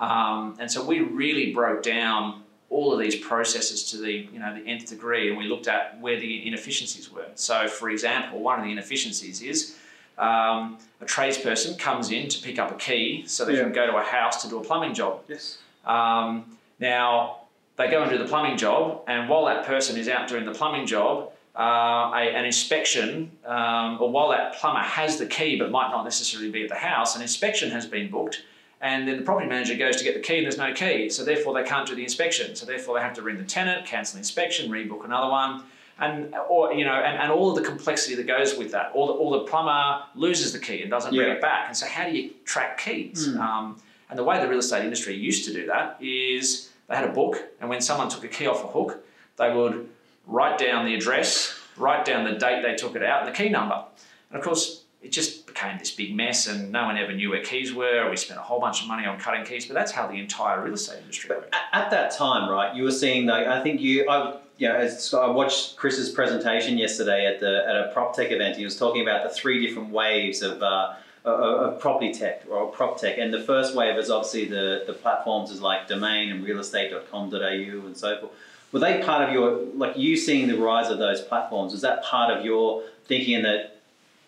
Um, 0.00 0.56
and 0.58 0.70
so 0.70 0.84
we 0.84 1.00
really 1.00 1.52
broke 1.52 1.84
down 1.84 2.42
all 2.70 2.92
of 2.92 2.98
these 3.00 3.16
processes 3.16 3.90
to 3.90 3.96
the 3.96 4.12
you 4.32 4.38
know 4.38 4.54
the 4.54 4.68
nth 4.68 4.88
degree, 4.90 5.28
and 5.28 5.38
we 5.38 5.44
looked 5.44 5.68
at 5.68 5.98
where 6.00 6.20
the 6.20 6.46
inefficiencies 6.46 7.10
were. 7.10 7.26
So, 7.34 7.66
for 7.66 7.90
example, 7.90 8.40
one 8.40 8.58
of 8.58 8.64
the 8.64 8.72
inefficiencies 8.72 9.40
is 9.40 9.76
um, 10.18 10.78
a 11.00 11.04
tradesperson 11.04 11.78
comes 11.78 12.10
in 12.10 12.28
to 12.28 12.42
pick 12.42 12.58
up 12.58 12.70
a 12.70 12.74
key 12.74 13.24
so 13.26 13.44
they 13.44 13.54
Yeah. 13.54 13.62
can 13.62 13.72
go 13.72 13.86
to 13.86 13.96
a 13.96 14.02
house 14.02 14.42
to 14.42 14.48
do 14.48 14.58
a 14.58 14.64
plumbing 14.64 14.94
job. 14.94 15.20
yes. 15.28 15.58
Um, 15.86 16.56
now, 16.80 17.38
they 17.76 17.88
go 17.88 18.02
and 18.02 18.10
do 18.10 18.18
the 18.18 18.24
plumbing 18.24 18.56
job, 18.56 19.02
and 19.06 19.28
while 19.28 19.44
that 19.46 19.64
person 19.64 19.96
is 19.96 20.08
out 20.08 20.28
doing 20.28 20.44
the 20.44 20.52
plumbing 20.52 20.86
job, 20.86 21.30
uh, 21.56 22.10
a, 22.14 22.34
an 22.34 22.44
inspection, 22.44 23.30
um, 23.46 23.98
or 24.00 24.10
while 24.10 24.28
that 24.30 24.54
plumber 24.54 24.80
has 24.80 25.16
the 25.18 25.26
key 25.26 25.58
but 25.58 25.70
might 25.70 25.90
not 25.90 26.04
necessarily 26.04 26.50
be 26.50 26.62
at 26.64 26.68
the 26.68 26.74
house, 26.74 27.16
an 27.16 27.22
inspection 27.22 27.70
has 27.70 27.86
been 27.86 28.10
booked, 28.10 28.42
and 28.80 29.08
then 29.08 29.16
the 29.16 29.22
property 29.22 29.48
manager 29.48 29.74
goes 29.74 29.96
to 29.96 30.04
get 30.04 30.14
the 30.14 30.20
key 30.20 30.36
and 30.38 30.44
there's 30.44 30.58
no 30.58 30.72
key, 30.72 31.08
so 31.08 31.24
therefore 31.24 31.54
they 31.54 31.64
can't 31.64 31.86
do 31.88 31.94
the 31.96 32.02
inspection. 32.04 32.54
So 32.54 32.64
therefore 32.66 32.96
they 32.96 33.02
have 33.02 33.14
to 33.14 33.22
ring 33.22 33.38
the 33.38 33.44
tenant, 33.44 33.86
cancel 33.86 34.14
the 34.14 34.20
inspection, 34.20 34.70
rebook 34.70 35.04
another 35.04 35.28
one. 35.30 35.62
And 36.00 36.34
or 36.48 36.72
you 36.72 36.84
know, 36.84 36.94
and, 36.94 37.18
and 37.18 37.32
all 37.32 37.50
of 37.50 37.56
the 37.56 37.68
complexity 37.68 38.14
that 38.14 38.26
goes 38.26 38.56
with 38.56 38.70
that. 38.70 38.92
Or 38.94 39.08
the, 39.08 39.12
or 39.14 39.38
the 39.38 39.44
plumber 39.44 40.04
loses 40.14 40.52
the 40.52 40.58
key 40.60 40.82
and 40.82 40.90
doesn't 40.90 41.14
bring 41.14 41.28
it 41.28 41.40
back. 41.40 41.66
And 41.66 41.76
so 41.76 41.86
how 41.86 42.04
do 42.08 42.16
you 42.16 42.30
track 42.44 42.78
keys? 42.78 43.28
Mm. 43.28 43.38
Um, 43.40 43.82
and 44.10 44.18
the 44.18 44.24
way 44.24 44.40
the 44.40 44.48
real 44.48 44.60
estate 44.60 44.84
industry 44.84 45.14
used 45.14 45.44
to 45.46 45.52
do 45.52 45.66
that 45.66 45.98
is 46.00 46.70
they 46.88 46.96
had 46.96 47.04
a 47.04 47.12
book, 47.12 47.42
and 47.60 47.68
when 47.68 47.80
someone 47.80 48.08
took 48.08 48.24
a 48.24 48.28
key 48.28 48.46
off 48.46 48.64
a 48.64 48.68
hook, 48.68 49.04
they 49.36 49.52
would 49.54 49.88
write 50.26 50.58
down 50.58 50.86
the 50.86 50.94
address, 50.94 51.58
write 51.76 52.04
down 52.04 52.24
the 52.24 52.38
date 52.38 52.62
they 52.62 52.74
took 52.74 52.96
it 52.96 53.02
out, 53.02 53.26
and 53.26 53.34
the 53.34 53.36
key 53.36 53.48
number. 53.48 53.84
And 54.30 54.38
of 54.38 54.44
course, 54.44 54.84
it 55.02 55.12
just 55.12 55.46
became 55.46 55.78
this 55.78 55.90
big 55.90 56.14
mess, 56.14 56.46
and 56.46 56.72
no 56.72 56.84
one 56.84 56.96
ever 56.96 57.12
knew 57.12 57.30
where 57.30 57.42
keys 57.42 57.72
were. 57.74 58.08
We 58.10 58.16
spent 58.16 58.40
a 58.40 58.42
whole 58.42 58.60
bunch 58.60 58.82
of 58.82 58.88
money 58.88 59.06
on 59.06 59.18
cutting 59.18 59.44
keys, 59.44 59.66
but 59.66 59.74
that's 59.74 59.92
how 59.92 60.06
the 60.06 60.14
entire 60.14 60.62
real 60.62 60.74
estate 60.74 61.00
industry 61.02 61.30
worked. 61.34 61.54
At, 61.54 61.84
at 61.84 61.90
that 61.90 62.10
time, 62.12 62.50
right, 62.50 62.74
you 62.74 62.84
were 62.84 62.90
seeing 62.90 63.26
like 63.26 63.46
I 63.46 63.62
think 63.62 63.80
you 63.80 64.08
I 64.08 64.38
you 64.58 64.68
know, 64.68 64.74
as 64.74 65.14
I 65.14 65.28
watched 65.28 65.76
Chris's 65.76 66.10
presentation 66.10 66.76
yesterday 66.76 67.26
at 67.26 67.40
the 67.40 67.64
at 67.66 67.76
a 67.76 67.92
prop 67.92 68.14
tech 68.14 68.32
event. 68.32 68.56
He 68.56 68.64
was 68.64 68.76
talking 68.76 69.02
about 69.02 69.22
the 69.22 69.30
three 69.30 69.64
different 69.64 69.90
waves 69.90 70.42
of 70.42 70.62
uh, 70.62 70.94
of, 71.24 71.80
property 71.80 72.12
tech 72.12 72.42
or 72.50 72.66
prop 72.66 73.00
tech, 73.00 73.18
and 73.18 73.32
the 73.32 73.40
first 73.40 73.74
wave 73.74 73.96
is 73.96 74.10
obviously 74.10 74.46
the 74.46 74.84
the 74.86 74.92
platforms 74.92 75.50
is 75.50 75.60
like 75.60 75.86
domain 75.86 76.30
and 76.30 76.44
realestate.com.au 76.44 77.86
and 77.86 77.96
so 77.96 78.18
forth. 78.18 78.32
Were 78.72 78.80
they 78.80 79.00
part 79.02 79.26
of 79.26 79.32
your 79.32 79.60
like 79.74 79.96
you 79.96 80.16
seeing 80.16 80.48
the 80.48 80.58
rise 80.58 80.90
of 80.90 80.98
those 80.98 81.20
platforms? 81.20 81.72
Was 81.72 81.82
that 81.82 82.02
part 82.02 82.36
of 82.36 82.44
your 82.44 82.82
thinking 83.06 83.42
that 83.42 83.80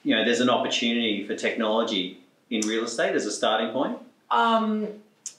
you 0.04 0.14
know 0.14 0.24
there's 0.24 0.40
an 0.40 0.48
opportunity 0.48 1.26
for 1.26 1.34
technology 1.34 2.20
in 2.50 2.66
real 2.68 2.84
estate 2.84 3.16
as 3.16 3.26
a 3.26 3.32
starting 3.32 3.70
point? 3.72 3.98
Um, 4.30 4.86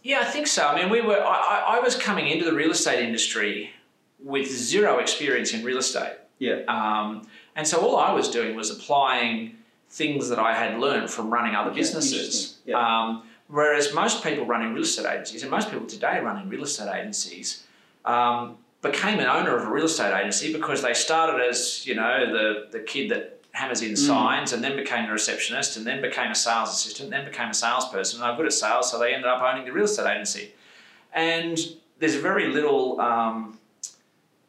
yeah, 0.04 0.19
I 0.19 0.25
think 0.25 0.47
so. 0.47 0.67
I 0.67 0.75
mean, 0.75 0.89
we 0.89 0.99
were. 0.99 1.21
I- 1.23 1.77
I 1.77 1.80
was 1.80 1.95
coming 1.95 2.27
into 2.27 2.43
the 2.43 2.54
real 2.54 2.71
estate 2.71 3.04
industry 3.04 3.71
with 4.23 4.47
zero 4.49 4.99
experience 4.99 5.53
in 5.53 5.63
real 5.63 5.77
estate, 5.77 6.17
Yeah. 6.39 6.62
um, 6.67 7.27
and 7.55 7.67
so 7.67 7.79
all 7.79 7.97
I 7.97 8.12
was 8.12 8.29
doing 8.29 8.55
was 8.55 8.69
applying 8.69 9.57
things 9.89 10.29
that 10.29 10.39
I 10.39 10.53
had 10.53 10.79
learned 10.79 11.10
from 11.10 11.29
running 11.31 11.55
other 11.55 11.71
Okay, 11.71 11.79
businesses. 11.79 12.57
Yeah. 12.65 12.77
Um, 12.79 13.23
whereas 13.47 13.93
most 13.93 14.23
people 14.23 14.45
running 14.45 14.73
real 14.73 14.84
estate 14.84 15.05
agencies, 15.05 15.41
and 15.43 15.51
most 15.51 15.69
people 15.69 15.86
today 15.86 16.19
running 16.21 16.47
real 16.49 16.63
estate 16.63 16.89
agencies, 16.93 17.63
um, 18.05 18.57
became 18.81 19.19
an 19.19 19.27
owner 19.27 19.55
of 19.57 19.67
a 19.67 19.71
real 19.71 19.86
estate 19.86 20.17
agency 20.17 20.51
because 20.53 20.81
they 20.81 20.93
started 20.93 21.41
as 21.47 21.86
you 21.86 21.93
know 21.95 22.25
the 22.31 22.67
the 22.71 22.79
kid 22.79 23.12
that 23.12 23.39
hammers 23.53 23.81
in 23.81 23.91
Mm. 23.91 23.97
signs 24.07 24.53
and 24.53 24.63
then 24.63 24.75
became 24.77 25.10
a 25.10 25.12
receptionist 25.12 25.75
and 25.77 25.86
then 25.86 26.01
became 26.01 26.31
a 26.31 26.36
sales 26.36 26.69
assistant 26.69 27.10
then 27.12 27.25
became 27.25 27.49
a 27.49 27.53
salesperson 27.53 28.21
and 28.21 28.27
they're 28.29 28.38
good 28.38 28.45
at 28.45 28.53
sales 28.53 28.89
so 28.89 28.97
they 28.97 29.13
ended 29.13 29.27
up 29.27 29.41
owning 29.41 29.65
the 29.65 29.71
real 29.73 29.84
estate 29.86 30.10
agency 30.10 30.53
and 31.13 31.60
there's 31.99 32.15
very 32.15 32.47
little 32.47 32.99
um, 33.01 33.60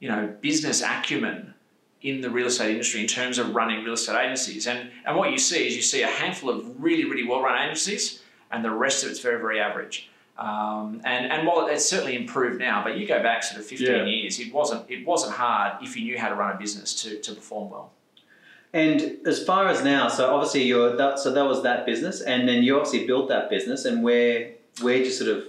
you 0.02 0.08
know 0.08 0.22
business 0.40 0.82
acumen 0.82 1.54
in 2.02 2.20
the 2.20 2.30
real 2.36 2.48
estate 2.48 2.72
industry 2.72 3.00
in 3.00 3.06
terms 3.06 3.38
of 3.38 3.54
running 3.54 3.78
real 3.84 3.94
estate 4.00 4.18
agencies 4.24 4.66
and 4.66 4.90
and 5.06 5.16
what 5.16 5.30
you 5.30 5.38
see 5.38 5.66
is 5.68 5.76
you 5.76 5.82
see 5.92 6.02
a 6.02 6.12
handful 6.20 6.50
of 6.50 6.58
really 6.86 7.04
really 7.10 7.26
well 7.28 7.40
run 7.40 7.56
agencies 7.64 8.04
and 8.50 8.64
the 8.64 8.70
rest 8.84 9.04
of 9.04 9.10
it's 9.10 9.20
very 9.20 9.40
very 9.46 9.58
average 9.68 9.96
um, 10.38 11.00
and 11.04 11.30
and 11.32 11.46
while 11.46 11.66
it's 11.66 11.86
certainly 11.88 12.16
improved 12.16 12.58
now, 12.58 12.82
but 12.82 12.96
you 12.96 13.06
go 13.06 13.22
back 13.22 13.42
sort 13.44 13.60
of 13.60 13.66
15 13.66 13.86
Yeah. 13.86 14.04
years, 14.04 14.40
it 14.40 14.52
wasn't 14.52 14.90
it 14.90 15.06
wasn't 15.06 15.34
hard 15.34 15.82
if 15.82 15.96
you 15.96 16.04
knew 16.04 16.18
how 16.18 16.30
to 16.30 16.34
run 16.34 16.56
a 16.56 16.58
business 16.58 17.00
to, 17.02 17.20
to 17.20 17.34
perform 17.34 17.70
well. 17.70 17.92
And 18.72 19.18
as 19.26 19.44
far 19.44 19.68
as 19.68 19.84
now, 19.84 20.08
so 20.08 20.34
obviously 20.34 20.62
you're 20.62 20.96
that, 20.96 21.18
so 21.18 21.32
that 21.32 21.44
was 21.44 21.62
that 21.64 21.84
business, 21.84 22.22
and 22.22 22.48
then 22.48 22.62
you 22.62 22.76
obviously 22.76 23.06
built 23.06 23.28
that 23.28 23.50
business, 23.50 23.84
and 23.84 24.02
where 24.02 24.52
where 24.80 24.96
you 24.96 25.10
sort 25.10 25.30
of, 25.36 25.44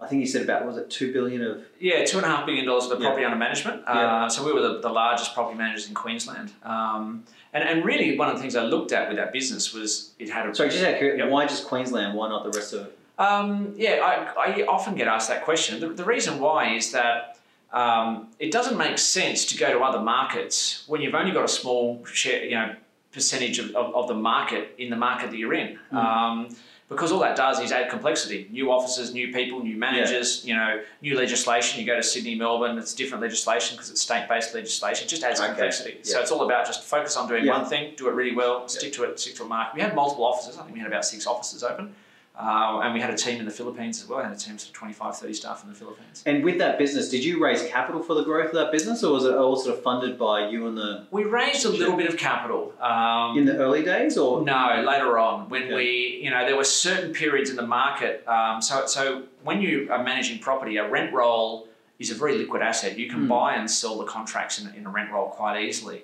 I 0.00 0.06
think 0.06 0.20
you 0.20 0.26
said 0.26 0.42
about 0.42 0.66
was 0.66 0.76
it 0.76 0.90
two 0.90 1.12
billion 1.12 1.42
of 1.42 1.64
Yeah, 1.80 2.04
two 2.04 2.18
and 2.18 2.26
a 2.26 2.28
half 2.28 2.44
billion 2.44 2.66
dollars 2.66 2.86
for 2.86 2.96
the 2.96 3.00
Yeah. 3.00 3.06
property 3.08 3.24
under 3.24 3.38
management. 3.38 3.82
Yeah. 3.86 4.24
Uh, 4.24 4.28
so 4.28 4.44
we 4.44 4.52
were 4.52 4.60
the, 4.60 4.80
the 4.80 4.90
largest 4.90 5.34
property 5.34 5.56
managers 5.56 5.88
in 5.88 5.94
Queensland. 5.94 6.52
Um, 6.62 7.24
and, 7.52 7.64
and 7.64 7.84
really, 7.84 8.18
one 8.18 8.28
of 8.28 8.34
the 8.34 8.40
things 8.42 8.56
I 8.56 8.64
looked 8.64 8.92
at 8.92 9.08
with 9.08 9.16
that 9.16 9.32
business 9.32 9.72
was 9.72 10.12
it 10.18 10.28
had 10.28 10.46
a 10.46 10.54
sorry, 10.54 10.68
just 10.68 10.82
of 10.82 11.00
Yep. 11.00 11.30
why 11.30 11.46
just 11.46 11.66
Queensland? 11.66 12.14
Why 12.14 12.28
not 12.28 12.44
the 12.44 12.50
rest 12.50 12.74
of? 12.74 12.90
Um, 13.18 13.72
yeah, 13.76 14.32
I, 14.36 14.50
I 14.50 14.66
often 14.66 14.94
get 14.94 15.08
asked 15.08 15.30
that 15.30 15.44
question. 15.44 15.80
The, 15.80 15.88
the 15.88 16.04
reason 16.04 16.38
why 16.38 16.74
is 16.74 16.92
that 16.92 17.38
um, 17.72 18.28
it 18.38 18.52
doesn't 18.52 18.76
make 18.76 18.98
sense 18.98 19.46
to 19.46 19.56
go 19.56 19.72
to 19.72 19.80
other 19.80 20.00
markets 20.00 20.84
when 20.86 21.00
you've 21.00 21.14
only 21.14 21.32
got 21.32 21.44
a 21.44 21.48
small 21.48 22.04
share, 22.04 22.44
you 22.44 22.54
know, 22.54 22.74
percentage 23.12 23.58
of, 23.58 23.74
of, 23.74 23.94
of, 23.94 24.08
the 24.08 24.14
market 24.14 24.74
in 24.76 24.90
the 24.90 24.96
market 24.96 25.30
that 25.30 25.38
you're 25.38 25.54
in. 25.54 25.78
Mm. 25.90 26.54
Because 26.88 27.10
all 27.10 27.18
that 27.18 27.36
does 27.36 27.58
is 27.58 27.72
add 27.72 27.90
complexity. 27.90 28.48
New 28.52 28.70
offices, 28.70 29.12
new 29.12 29.32
people, 29.32 29.60
new 29.60 29.76
managers, 29.76 30.44
yeah. 30.44 30.48
you 30.48 30.60
know, 30.76 30.84
new 31.02 31.18
legislation. 31.18 31.80
You 31.80 31.86
go 31.86 31.96
to 31.96 32.02
Sydney, 32.02 32.36
Melbourne, 32.36 32.78
it's 32.78 32.94
different 32.94 33.22
legislation 33.22 33.76
because 33.76 33.90
it's 33.90 34.00
state-based 34.02 34.54
legislation. 34.54 35.06
It 35.06 35.08
just 35.08 35.24
adds 35.24 35.40
okay. 35.40 35.48
complexity. 35.48 35.94
Yeah. 35.98 36.04
So 36.04 36.20
it's 36.20 36.30
all 36.30 36.44
about 36.44 36.64
just 36.64 36.84
focus 36.84 37.16
on 37.16 37.28
doing 37.28 37.44
yeah. 37.44 37.58
one 37.58 37.68
thing, 37.68 37.94
do 37.96 38.08
it 38.08 38.12
really 38.14 38.36
well, 38.36 38.68
stick 38.68 38.92
to 38.94 39.02
it, 39.02 39.18
stick 39.18 39.34
to 39.36 39.42
a 39.42 39.46
market. 39.46 39.74
We 39.74 39.80
had 39.80 39.96
multiple 39.96 40.24
offices. 40.24 40.58
I 40.58 40.62
think 40.62 40.74
we 40.74 40.78
had 40.78 40.88
about 40.88 41.04
six 41.04 41.26
offices 41.26 41.64
open. 41.64 41.92
Uh, 42.38 42.80
and 42.82 42.92
we 42.92 43.00
had 43.00 43.08
a 43.08 43.16
team 43.16 43.40
in 43.40 43.46
the 43.46 43.50
Philippines 43.50 44.02
as 44.02 44.08
well. 44.08 44.18
I 44.18 44.24
had 44.24 44.32
a 44.32 44.38
team 44.38 44.56
of 44.56 44.72
25, 44.72 45.16
30 45.16 45.32
staff 45.32 45.62
in 45.62 45.70
the 45.70 45.74
Philippines. 45.74 46.22
And 46.26 46.44
with 46.44 46.58
that 46.58 46.78
business, 46.78 47.08
did 47.08 47.24
you 47.24 47.42
raise 47.42 47.62
capital 47.66 48.02
for 48.02 48.12
the 48.12 48.24
growth 48.24 48.48
of 48.48 48.54
that 48.56 48.70
business 48.70 49.02
or 49.02 49.14
was 49.14 49.24
it 49.24 49.34
all 49.34 49.56
sort 49.56 49.76
of 49.76 49.82
funded 49.82 50.18
by 50.18 50.48
you 50.48 50.66
and 50.66 50.76
the... 50.76 51.06
We 51.10 51.24
raised 51.24 51.64
a 51.64 51.70
little 51.70 51.96
bit 51.96 52.08
of 52.08 52.18
capital. 52.18 52.74
Um, 52.78 53.38
in 53.38 53.46
the 53.46 53.56
early 53.56 53.82
days 53.82 54.18
or? 54.18 54.42
No, 54.42 54.84
later 54.86 55.18
on 55.18 55.48
when 55.48 55.68
yeah. 55.68 55.76
we, 55.76 56.20
you 56.22 56.28
know, 56.28 56.44
there 56.44 56.56
were 56.56 56.64
certain 56.64 57.14
periods 57.14 57.48
in 57.48 57.56
the 57.56 57.66
market. 57.66 58.26
Um, 58.28 58.60
so, 58.60 58.86
so 58.86 59.22
when 59.42 59.62
you 59.62 59.88
are 59.90 60.02
managing 60.02 60.38
property, 60.38 60.76
a 60.76 60.86
rent 60.86 61.14
roll 61.14 61.68
is 61.98 62.10
a 62.10 62.14
very 62.14 62.36
liquid 62.36 62.60
asset. 62.60 62.98
You 62.98 63.08
can 63.08 63.24
mm. 63.24 63.28
buy 63.28 63.54
and 63.54 63.70
sell 63.70 63.96
the 63.96 64.04
contracts 64.04 64.60
in, 64.60 64.74
in 64.74 64.84
a 64.84 64.90
rent 64.90 65.10
roll 65.10 65.30
quite 65.30 65.62
easily. 65.62 66.02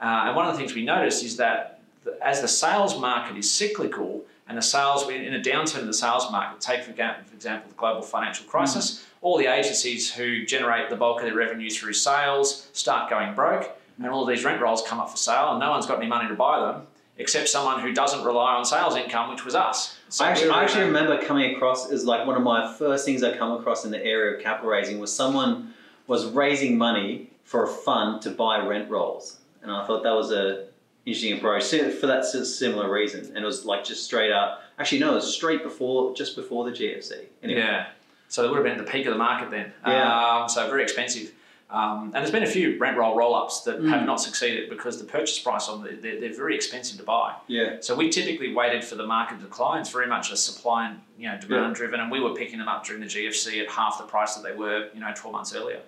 Uh, 0.00 0.24
and 0.26 0.36
one 0.36 0.46
of 0.46 0.52
the 0.52 0.58
things 0.58 0.74
we 0.74 0.84
noticed 0.84 1.22
is 1.22 1.36
that 1.36 1.82
the, 2.04 2.16
as 2.26 2.40
the 2.40 2.48
sales 2.48 2.98
market 2.98 3.36
is 3.36 3.50
cyclical, 3.50 4.24
and 4.48 4.58
the 4.58 4.62
sales, 4.62 5.08
in 5.08 5.34
a 5.34 5.40
downturn 5.40 5.80
in 5.80 5.86
the 5.86 5.94
sales 5.94 6.30
market, 6.30 6.60
take 6.60 6.82
for 6.82 6.90
example 6.90 7.68
the 7.68 7.74
global 7.76 8.02
financial 8.02 8.46
crisis, 8.46 8.98
mm. 8.98 9.04
all 9.22 9.38
the 9.38 9.46
agencies 9.46 10.12
who 10.12 10.44
generate 10.44 10.90
the 10.90 10.96
bulk 10.96 11.20
of 11.20 11.26
their 11.26 11.34
revenue 11.34 11.70
through 11.70 11.94
sales 11.94 12.68
start 12.72 13.08
going 13.08 13.34
broke, 13.34 13.70
and 13.96 14.06
all 14.08 14.26
these 14.26 14.44
rent 14.44 14.60
rolls 14.60 14.82
come 14.86 15.00
up 15.00 15.10
for 15.10 15.16
sale, 15.16 15.50
and 15.50 15.60
no 15.60 15.70
one's 15.70 15.86
got 15.86 15.98
any 15.98 16.08
money 16.08 16.28
to 16.28 16.34
buy 16.34 16.60
them 16.60 16.86
except 17.16 17.48
someone 17.48 17.80
who 17.80 17.92
doesn't 17.92 18.24
rely 18.24 18.54
on 18.54 18.64
sales 18.64 18.96
income, 18.96 19.30
which 19.30 19.44
was 19.44 19.54
us. 19.54 19.96
So 20.08 20.24
I 20.24 20.30
actually, 20.30 20.50
I 20.50 20.62
actually 20.64 20.84
remember 20.84 21.24
coming 21.24 21.54
across 21.54 21.90
as 21.90 22.04
like 22.04 22.26
one 22.26 22.36
of 22.36 22.42
my 22.42 22.72
first 22.74 23.04
things 23.04 23.22
I 23.22 23.36
come 23.36 23.52
across 23.52 23.84
in 23.84 23.90
the 23.90 24.04
area 24.04 24.36
of 24.36 24.42
capital 24.42 24.70
raising 24.70 24.98
was 24.98 25.14
someone 25.14 25.74
was 26.06 26.26
raising 26.26 26.76
money 26.76 27.30
for 27.44 27.64
a 27.64 27.68
fund 27.68 28.20
to 28.22 28.30
buy 28.30 28.58
rent 28.58 28.90
rolls, 28.90 29.38
and 29.62 29.70
I 29.70 29.86
thought 29.86 30.02
that 30.02 30.14
was 30.14 30.32
a 30.32 30.66
interesting 31.06 31.38
approach 31.38 31.64
for 32.00 32.06
that 32.06 32.24
similar 32.24 32.90
reason. 32.90 33.26
And 33.26 33.38
it 33.38 33.44
was 33.44 33.64
like 33.64 33.84
just 33.84 34.04
straight 34.04 34.32
up. 34.32 34.62
Actually, 34.78 35.00
no, 35.00 35.12
it 35.12 35.16
was 35.16 35.34
straight 35.34 35.62
before, 35.62 36.14
just 36.14 36.36
before 36.36 36.64
the 36.64 36.70
GFC. 36.70 37.26
Anyway. 37.42 37.60
Yeah. 37.60 37.86
So 38.28 38.44
it 38.44 38.48
would 38.48 38.56
have 38.56 38.64
been 38.64 38.78
at 38.78 38.84
the 38.84 38.90
peak 38.90 39.06
of 39.06 39.12
the 39.12 39.18
market 39.18 39.50
then. 39.50 39.72
Yeah. 39.86 40.40
Um, 40.42 40.48
so 40.48 40.66
very 40.68 40.82
expensive. 40.82 41.32
Um, 41.70 42.04
and 42.04 42.14
there's 42.14 42.30
been 42.30 42.42
a 42.42 42.48
few 42.48 42.78
rent 42.78 42.96
roll 42.96 43.16
roll 43.16 43.34
ups 43.34 43.62
that 43.62 43.80
mm. 43.80 43.88
have 43.88 44.04
not 44.04 44.20
succeeded 44.20 44.70
because 44.70 44.98
the 44.98 45.04
purchase 45.04 45.38
price 45.38 45.68
on 45.68 45.82
them, 45.82 45.98
they're, 46.00 46.20
they're, 46.20 46.34
very 46.34 46.54
expensive 46.54 46.98
to 46.98 47.04
buy. 47.04 47.34
Yeah. 47.48 47.78
So 47.80 47.96
we 47.96 48.10
typically 48.10 48.54
waited 48.54 48.84
for 48.84 48.94
the 48.94 49.06
market 49.06 49.38
to 49.38 49.44
decline. 49.44 49.80
It's 49.80 49.90
very 49.90 50.06
much 50.06 50.30
a 50.30 50.36
supply 50.36 50.88
and 50.88 51.00
you 51.18 51.28
know 51.28 51.38
demand 51.40 51.70
yeah. 51.70 51.74
driven, 51.74 52.00
and 52.00 52.12
we 52.12 52.20
were 52.20 52.34
picking 52.34 52.58
them 52.58 52.68
up 52.68 52.84
during 52.84 53.00
the 53.00 53.08
GFC 53.08 53.62
at 53.62 53.70
half 53.70 53.98
the 53.98 54.04
price 54.04 54.36
that 54.36 54.44
they 54.44 54.54
were 54.54 54.88
you 54.94 55.00
know 55.00 55.12
12 55.16 55.32
months 55.32 55.54
earlier. 55.54 55.80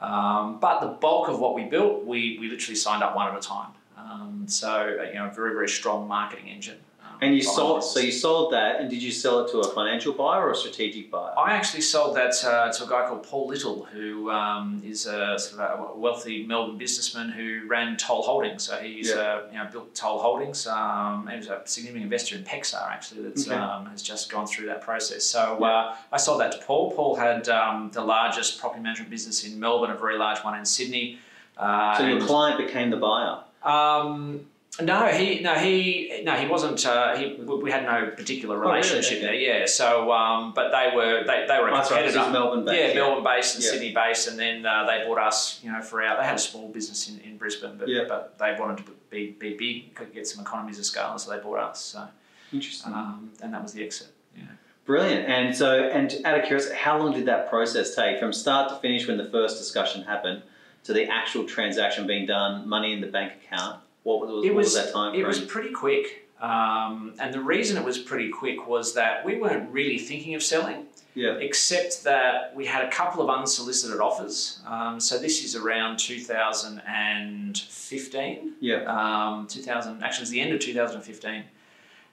Um, 0.00 0.58
but 0.60 0.80
the 0.80 0.88
bulk 0.88 1.28
of 1.28 1.40
what 1.40 1.54
we 1.54 1.64
built, 1.64 2.04
we, 2.04 2.38
we 2.40 2.48
literally 2.48 2.76
signed 2.76 3.02
up 3.02 3.16
one 3.16 3.28
at 3.28 3.36
a 3.36 3.40
time. 3.40 3.70
Um, 3.98 4.44
so 4.46 4.86
you 5.06 5.14
know, 5.14 5.26
a 5.26 5.34
very 5.34 5.52
very 5.52 5.68
strong 5.68 6.08
marketing 6.08 6.48
engine. 6.48 6.78
Um, 7.02 7.18
and 7.20 7.34
you 7.34 7.42
sold, 7.42 7.82
so 7.82 8.00
you 8.00 8.12
sold 8.12 8.52
that, 8.52 8.80
and 8.80 8.88
did 8.88 9.02
you 9.02 9.10
sell 9.10 9.40
it 9.40 9.50
to 9.50 9.58
a 9.58 9.72
financial 9.72 10.12
buyer 10.12 10.46
or 10.46 10.52
a 10.52 10.54
strategic 10.54 11.10
buyer? 11.10 11.32
I 11.36 11.52
actually 11.52 11.80
sold 11.80 12.16
that 12.16 12.34
uh, 12.44 12.72
to 12.72 12.84
a 12.84 12.88
guy 12.88 13.08
called 13.08 13.24
Paul 13.24 13.48
Little, 13.48 13.84
who 13.84 14.30
um, 14.30 14.82
is 14.84 15.06
a 15.06 15.38
sort 15.38 15.60
of 15.60 15.96
a 15.96 15.98
wealthy 15.98 16.46
Melbourne 16.46 16.78
businessman 16.78 17.30
who 17.30 17.66
ran 17.66 17.96
Toll 17.96 18.22
Holdings. 18.22 18.62
So 18.62 18.76
he's 18.76 19.10
yeah. 19.10 19.16
uh, 19.16 19.42
you 19.50 19.58
know 19.58 19.68
built 19.70 19.94
Toll 19.94 20.20
Holdings. 20.20 20.66
Um, 20.66 21.28
he 21.28 21.36
was 21.36 21.48
a 21.48 21.62
significant 21.64 22.04
investor 22.04 22.36
in 22.36 22.44
PEXA 22.44 22.88
actually 22.90 23.22
that 23.22 23.38
okay. 23.40 23.54
um, 23.54 23.86
has 23.86 24.02
just 24.02 24.30
gone 24.30 24.46
through 24.46 24.66
that 24.66 24.80
process. 24.80 25.24
So 25.24 25.58
yeah. 25.60 25.66
uh, 25.66 25.96
I 26.12 26.16
sold 26.18 26.40
that 26.40 26.52
to 26.52 26.58
Paul. 26.58 26.92
Paul 26.92 27.16
had 27.16 27.48
um, 27.48 27.90
the 27.92 28.02
largest 28.02 28.60
property 28.60 28.82
management 28.82 29.10
business 29.10 29.44
in 29.44 29.58
Melbourne, 29.58 29.90
a 29.90 29.96
very 29.96 30.18
large 30.18 30.38
one 30.38 30.58
in 30.58 30.64
Sydney. 30.64 31.18
Uh, 31.56 31.98
so 31.98 32.06
your 32.06 32.20
client 32.20 32.64
became 32.64 32.90
the 32.90 32.96
buyer. 32.96 33.42
Um, 33.62 34.46
no, 34.80 35.06
he 35.06 35.40
no 35.40 35.54
he 35.54 36.20
no 36.22 36.34
he 36.34 36.46
wasn't. 36.46 36.84
Uh, 36.86 37.16
he 37.16 37.34
we 37.34 37.70
had 37.70 37.84
no 37.84 38.10
particular 38.10 38.56
relationship 38.56 39.18
oh, 39.22 39.26
really? 39.26 39.44
there. 39.44 39.60
Yeah. 39.60 39.66
So, 39.66 40.12
um, 40.12 40.52
but 40.54 40.70
they 40.70 40.94
were 40.94 41.24
they, 41.26 41.46
they 41.48 41.58
were 41.58 41.68
a 41.68 41.82
competitor. 41.82 42.18
Right, 42.18 42.32
Melbourne 42.32 42.64
based. 42.64 42.78
Yeah, 42.78 42.88
yeah, 42.88 42.94
Melbourne 42.94 43.24
based 43.24 43.54
and 43.56 43.64
yeah. 43.64 43.70
Sydney 43.70 43.92
based, 43.92 44.28
and 44.28 44.38
then 44.38 44.64
uh, 44.64 44.86
they 44.86 45.04
bought 45.04 45.18
us. 45.18 45.60
You 45.64 45.72
know, 45.72 45.82
for 45.82 46.02
our 46.02 46.16
they 46.16 46.24
had 46.24 46.36
a 46.36 46.38
small 46.38 46.68
business 46.68 47.08
in, 47.08 47.18
in 47.20 47.38
Brisbane, 47.38 47.76
but 47.76 47.88
yeah. 47.88 48.04
but 48.06 48.38
they 48.38 48.54
wanted 48.58 48.84
to 48.84 48.92
be 49.10 49.32
be 49.32 49.56
big, 49.56 49.94
could 49.96 50.12
get 50.12 50.28
some 50.28 50.44
economies 50.44 50.78
of 50.78 50.84
scale, 50.84 51.18
so 51.18 51.30
they 51.32 51.42
bought 51.42 51.58
us. 51.58 51.80
So 51.80 52.06
interesting. 52.52 52.92
Um, 52.92 53.32
and 53.42 53.52
that 53.52 53.62
was 53.62 53.72
the 53.72 53.84
exit. 53.84 54.08
Yeah. 54.36 54.44
Brilliant. 54.86 55.28
And 55.28 55.56
so, 55.56 55.88
and 55.88 56.14
out 56.24 56.38
of 56.38 56.44
curiosity, 56.44 56.76
how 56.76 56.98
long 56.98 57.12
did 57.12 57.26
that 57.26 57.50
process 57.50 57.96
take 57.96 58.20
from 58.20 58.32
start 58.32 58.68
to 58.70 58.76
finish 58.76 59.08
when 59.08 59.16
the 59.18 59.28
first 59.28 59.58
discussion 59.58 60.04
happened 60.04 60.42
to 60.84 60.92
the 60.92 61.08
actual 61.08 61.44
transaction 61.44 62.06
being 62.06 62.26
done, 62.26 62.68
money 62.68 62.92
in 62.92 63.00
the 63.00 63.06
bank 63.06 63.32
account? 63.44 63.80
What 64.02 64.20
was, 64.20 64.44
it 64.44 64.54
was, 64.54 64.66
was 64.66 64.74
that 64.74 64.92
time 64.92 65.12
frame? 65.12 65.22
It 65.22 65.26
was 65.26 65.40
pretty 65.40 65.70
quick. 65.70 66.28
Um, 66.40 67.14
and 67.18 67.34
the 67.34 67.40
reason 67.40 67.76
it 67.76 67.84
was 67.84 67.98
pretty 67.98 68.30
quick 68.30 68.68
was 68.68 68.94
that 68.94 69.24
we 69.24 69.36
weren't 69.36 69.70
really 69.70 69.98
thinking 69.98 70.34
of 70.34 70.42
selling. 70.42 70.86
Yeah. 71.14 71.34
Except 71.34 72.04
that 72.04 72.54
we 72.54 72.64
had 72.64 72.84
a 72.84 72.90
couple 72.90 73.20
of 73.22 73.28
unsolicited 73.28 74.00
offers. 74.00 74.60
Um, 74.66 74.98
so 75.00 75.18
this 75.18 75.44
is 75.44 75.56
around 75.56 75.98
2015. 75.98 78.52
Yeah. 78.60 78.84
Um, 78.84 79.48
2000, 79.48 80.04
actually, 80.04 80.22
it's 80.22 80.30
the 80.30 80.40
end 80.40 80.52
of 80.52 80.60
2015. 80.60 81.42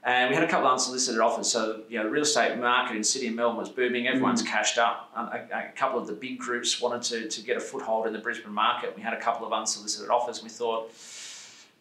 And 0.06 0.30
we 0.30 0.36
had 0.36 0.44
a 0.44 0.48
couple 0.48 0.68
of 0.68 0.74
unsolicited 0.74 1.20
offers. 1.20 1.52
So, 1.52 1.82
you 1.90 1.98
know, 1.98 2.04
the 2.04 2.12
real 2.12 2.22
estate 2.22 2.56
market 2.60 2.96
in 2.96 3.04
Sydney 3.04 3.28
and 3.28 3.36
Melbourne 3.36 3.58
was 3.58 3.70
booming. 3.70 4.08
Everyone's 4.08 4.44
mm. 4.44 4.48
cashed 4.48 4.78
up. 4.78 5.12
A, 5.16 5.48
a, 5.52 5.72
couple 5.76 6.00
of 6.00 6.06
the 6.06 6.14
big 6.14 6.38
groups 6.38 6.80
wanted 6.80 7.02
to, 7.04 7.28
to 7.28 7.42
get 7.42 7.58
a 7.58 7.60
foothold 7.60 8.06
in 8.06 8.14
the 8.14 8.20
Brisbane 8.20 8.54
market. 8.54 8.96
We 8.96 9.02
had 9.02 9.14
a 9.14 9.20
couple 9.20 9.48
of 9.48 9.52
unsolicited 9.52 10.12
offers. 10.12 10.44
We 10.44 10.50
thought, 10.50 10.94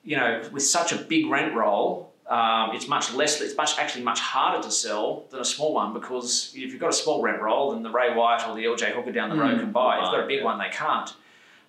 you 0.05 0.17
know, 0.17 0.43
with 0.53 0.63
such 0.63 0.93
a 0.93 0.97
big 0.97 1.27
rent 1.27 1.55
roll, 1.55 2.15
um, 2.27 2.71
it's 2.73 2.89
much 2.89 3.13
less. 3.13 3.43
It's 3.43 3.59
much 3.59 3.79
actually 3.79 4.05
much 4.05 4.21
harder 4.21 4.63
to 4.63 4.71
sell 4.71 5.27
than 5.31 5.41
a 5.41 5.45
small 5.45 5.75
one 5.75 5.93
because 5.93 6.51
if 6.55 6.73
you've 6.73 6.81
got 6.81 6.89
a 6.89 6.95
small 6.95 7.21
rent 7.21 7.43
roll, 7.43 7.73
then 7.73 7.83
the 7.83 7.91
Ray 7.91 8.15
White 8.15 8.49
or 8.49 8.55
the 8.55 8.65
LJ 8.65 8.93
Hooker 8.93 9.13
down 9.13 9.29
the 9.29 9.37
road 9.37 9.59
mm, 9.59 9.61
can 9.61 9.73
buy. 9.73 9.99
If 9.99 10.05
you've 10.05 10.13
got 10.13 10.25
a 10.25 10.27
big 10.27 10.43
one, 10.43 10.59
they 10.59 10.71
can't. 10.71 11.13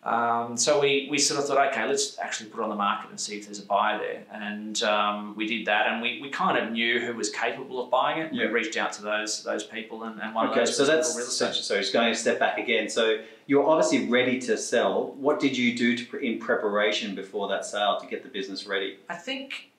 Um, 0.06 0.56
so 0.56 0.80
we, 0.80 1.08
we 1.10 1.18
sort 1.18 1.40
of 1.40 1.48
thought, 1.48 1.70
okay, 1.70 1.88
let's 1.88 2.20
actually 2.20 2.52
put 2.52 2.60
it 2.60 2.64
on 2.64 2.70
the 2.70 2.76
market 2.76 3.10
and 3.10 3.20
see 3.20 3.38
if 3.40 3.46
there's 3.46 3.58
a 3.58 3.66
buyer 3.66 3.98
there. 3.98 4.24
And 4.32 4.82
um, 4.84 5.36
we 5.36 5.48
did 5.48 5.66
that, 5.66 5.88
and 5.88 6.00
we, 6.00 6.22
we 6.22 6.30
kind 6.30 6.64
of 6.64 6.72
knew 6.72 7.00
who 7.00 7.16
was 7.16 7.32
capable 7.32 7.84
of 7.84 7.90
buying 7.90 8.22
it. 8.22 8.32
Yeah. 8.32 8.46
We 8.46 8.52
reached 8.52 8.78
out 8.78 8.94
to 8.94 9.02
those 9.02 9.44
those 9.44 9.64
people, 9.64 10.04
and, 10.04 10.22
and 10.22 10.36
one 10.36 10.50
okay, 10.50 10.62
of 10.62 10.68
those 10.68 10.78
so 10.78 10.86
that's 10.86 11.18
real 11.18 11.26
estate. 11.26 11.56
So 11.56 11.78
just 11.78 11.92
going 11.92 12.12
a 12.12 12.16
step 12.16 12.38
back 12.38 12.60
again. 12.60 12.88
So 12.88 13.18
you're 13.48 13.68
obviously 13.68 14.08
ready 14.08 14.40
to 14.42 14.58
sell. 14.58 15.14
What 15.14 15.40
did 15.40 15.58
you 15.58 15.76
do 15.76 15.98
to, 15.98 16.18
in 16.18 16.38
preparation 16.38 17.16
before 17.16 17.48
that 17.48 17.66
sale 17.66 17.98
to 18.00 18.06
get 18.06 18.22
the 18.22 18.30
business 18.30 18.68
ready? 18.68 19.00
I 19.10 19.16
think, 19.16 19.72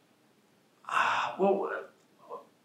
uh, 0.89 1.35
well, 1.39 1.71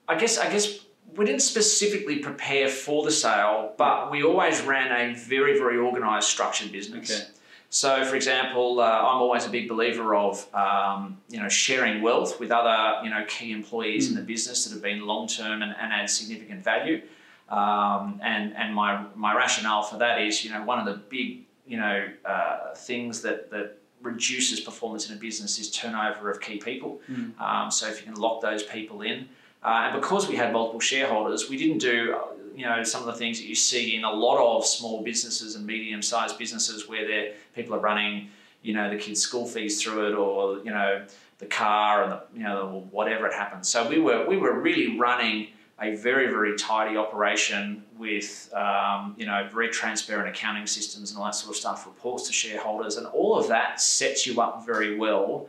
I 0.08 0.15
guess 0.15 0.39
I 0.39 0.50
guess 0.50 0.80
we 1.15 1.26
didn't 1.26 1.43
specifically 1.43 2.17
prepare 2.19 2.69
for 2.69 3.04
the 3.04 3.12
sale, 3.12 3.76
but 3.78 4.10
we 4.10 4.24
always 4.24 4.63
ran 4.63 4.91
a 4.91 5.13
very 5.13 5.60
very 5.60 5.78
organised, 5.78 6.28
structured 6.28 6.71
business. 6.71 7.12
Okay. 7.12 7.30
So, 7.73 8.03
for 8.03 8.17
example, 8.17 8.81
uh, 8.81 8.84
I'm 8.84 9.21
always 9.21 9.45
a 9.45 9.49
big 9.49 9.69
believer 9.69 10.13
of 10.13 10.45
um, 10.53 11.17
you 11.29 11.39
know 11.39 11.47
sharing 11.47 12.01
wealth 12.01 12.38
with 12.38 12.51
other 12.51 13.01
you 13.01 13.10
know 13.10 13.23
key 13.29 13.53
employees 13.53 14.07
mm. 14.07 14.10
in 14.12 14.15
the 14.17 14.23
business 14.23 14.65
that 14.65 14.73
have 14.73 14.84
been 14.84 15.07
long 15.07 15.25
term 15.25 15.62
and, 15.62 15.73
and 15.79 15.93
add 15.93 16.10
significant 16.10 16.65
value. 16.65 17.01
Um, 17.47 18.19
and 18.21 18.53
and 18.57 18.75
my 18.75 19.05
my 19.15 19.34
rationale 19.34 19.84
for 19.84 19.97
that 19.99 20.21
is 20.21 20.43
you 20.43 20.51
know 20.51 20.63
one 20.65 20.79
of 20.79 20.86
the 20.86 21.01
big 21.10 21.45
you 21.65 21.77
know 21.77 22.10
uh, 22.25 22.75
things 22.75 23.21
that 23.21 23.49
that 23.51 23.77
reduces 24.01 24.60
performance 24.60 25.10
in 25.10 25.15
a 25.15 25.19
business 25.19 25.57
is 25.57 25.71
turnover 25.71 26.29
of 26.29 26.41
key 26.41 26.57
people. 26.57 26.99
Mm. 27.10 27.39
Um, 27.39 27.71
so 27.71 27.88
if 27.88 27.99
you 27.99 28.12
can 28.12 28.21
lock 28.21 28.41
those 28.41 28.63
people 28.63 29.01
in, 29.01 29.29
uh, 29.63 29.84
and 29.86 30.01
because 30.01 30.27
we 30.27 30.36
had 30.36 30.51
multiple 30.51 30.81
shareholders, 30.81 31.49
we 31.49 31.55
didn't 31.55 31.77
do 31.77 32.17
you 32.55 32.65
know 32.65 32.83
some 32.83 33.01
of 33.01 33.07
the 33.07 33.13
things 33.13 33.39
that 33.39 33.47
you 33.47 33.55
see 33.55 33.95
in 33.95 34.03
a 34.03 34.11
lot 34.11 34.37
of 34.37 34.65
small 34.65 35.03
businesses 35.03 35.55
and 35.55 35.65
medium-sized 35.65 36.37
businesses 36.37 36.87
where 36.87 37.33
people 37.55 37.75
are 37.75 37.79
running 37.79 38.29
you 38.61 38.73
know 38.73 38.89
the 38.89 38.97
kids' 38.97 39.21
school 39.21 39.45
fees 39.45 39.81
through 39.81 40.07
it 40.07 40.15
or 40.15 40.57
you 40.59 40.71
know 40.71 41.05
the 41.39 41.45
car 41.47 42.03
and 42.03 42.11
the 42.11 42.21
you 42.33 42.43
know 42.43 42.87
whatever 42.91 43.27
it 43.27 43.33
happens. 43.33 43.67
So 43.67 43.87
we 43.89 43.99
were 43.99 44.25
we 44.27 44.37
were 44.37 44.59
really 44.59 44.97
running 44.97 45.47
a 45.81 45.95
very 45.95 46.27
very 46.27 46.55
tidy 46.55 46.95
operation 46.95 47.83
with 47.97 48.51
um, 48.53 49.15
you 49.17 49.25
know 49.25 49.47
very 49.51 49.69
transparent 49.69 50.29
accounting 50.29 50.67
systems 50.67 51.11
and 51.11 51.19
all 51.19 51.25
that 51.25 51.35
sort 51.35 51.51
of 51.51 51.57
stuff, 51.57 51.85
reports 51.85 52.27
to 52.27 52.33
shareholders, 52.33 52.97
and 52.97 53.07
all 53.07 53.37
of 53.37 53.47
that 53.47 53.81
sets 53.81 54.25
you 54.25 54.39
up 54.39 54.65
very 54.65 54.95
well 54.97 55.47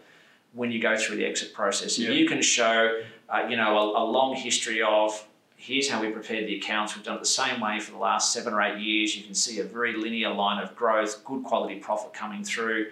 when 0.54 0.70
you 0.70 0.80
go 0.80 0.96
through 0.96 1.16
the 1.16 1.24
exit 1.24 1.52
process. 1.54 1.98
Yeah. 1.98 2.10
You 2.10 2.26
can 2.26 2.42
show 2.42 3.02
uh, 3.28 3.46
you 3.48 3.56
know 3.56 3.78
a, 3.78 4.02
a 4.02 4.04
long 4.04 4.34
history 4.34 4.80
of 4.82 5.26
here's 5.62 5.88
how 5.88 6.01
we 6.01 6.09
prepared 6.11 6.46
the 6.48 6.57
accounts. 6.57 6.94
We've 6.96 7.05
done 7.05 7.16
it 7.16 7.20
the 7.20 7.27
same 7.42 7.61
way 7.61 7.79
for 7.79 7.92
the 7.92 7.98
last 7.98 8.33
seven 8.33 8.53
or 8.53 8.61
eight 8.61 8.81
years. 8.81 9.16
You 9.16 9.22
can 9.22 9.35
see 9.35 9.61
a 9.61 9.64
very 9.64 9.92
linear 9.94 10.33
line 10.35 10.61
of 10.62 10.75
growth, 10.75 11.25
good 11.25 11.44
quality 11.44 11.77
profit 11.77 12.12
coming 12.12 12.42
through. 12.42 12.87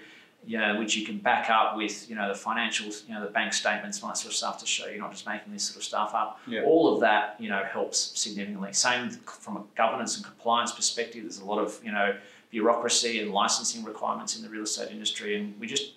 you 0.47 0.59
know, 0.59 0.79
which 0.79 0.97
you 0.97 1.05
can 1.05 1.19
back 1.19 1.51
up 1.51 1.77
with, 1.77 2.09
you 2.09 2.17
know, 2.17 2.29
the 2.29 2.39
financials, 2.39 3.07
you 3.07 3.15
know, 3.15 3.23
the 3.23 3.31
bank 3.31 3.53
statements 3.53 4.01
and 4.01 4.09
that 4.09 4.17
sort 4.17 4.33
of 4.33 4.37
stuff 4.37 4.59
to 4.59 4.67
show 4.67 4.87
you're 4.87 4.99
not 4.99 5.13
just 5.13 5.27
making 5.27 5.53
this 5.53 5.65
sort 5.65 5.77
of 5.77 5.85
stuff 5.85 6.15
up. 6.15 6.41
Yeah. 6.47 6.63
All 6.63 6.95
of 6.95 7.01
that, 7.01 7.37
you 7.39 7.51
know, 7.51 7.63
helps 7.71 8.19
significantly. 8.19 8.73
Same 8.73 9.11
from 9.11 9.59
a 9.59 9.65
governance 9.77 10.17
and 10.17 10.25
compliance 10.25 10.73
perspective. 10.73 11.25
There's 11.25 11.41
a 11.41 11.45
lot 11.45 11.59
of, 11.59 11.79
you 11.85 11.93
know, 11.93 12.17
bureaucracy 12.51 13.21
and 13.21 13.33
licensing 13.33 13.85
requirements 13.85 14.37
in 14.37 14.43
the 14.43 14.49
real 14.49 14.63
estate 14.63 14.91
industry, 14.91 15.39
and 15.39 15.59
we 15.61 15.67
just 15.67 15.93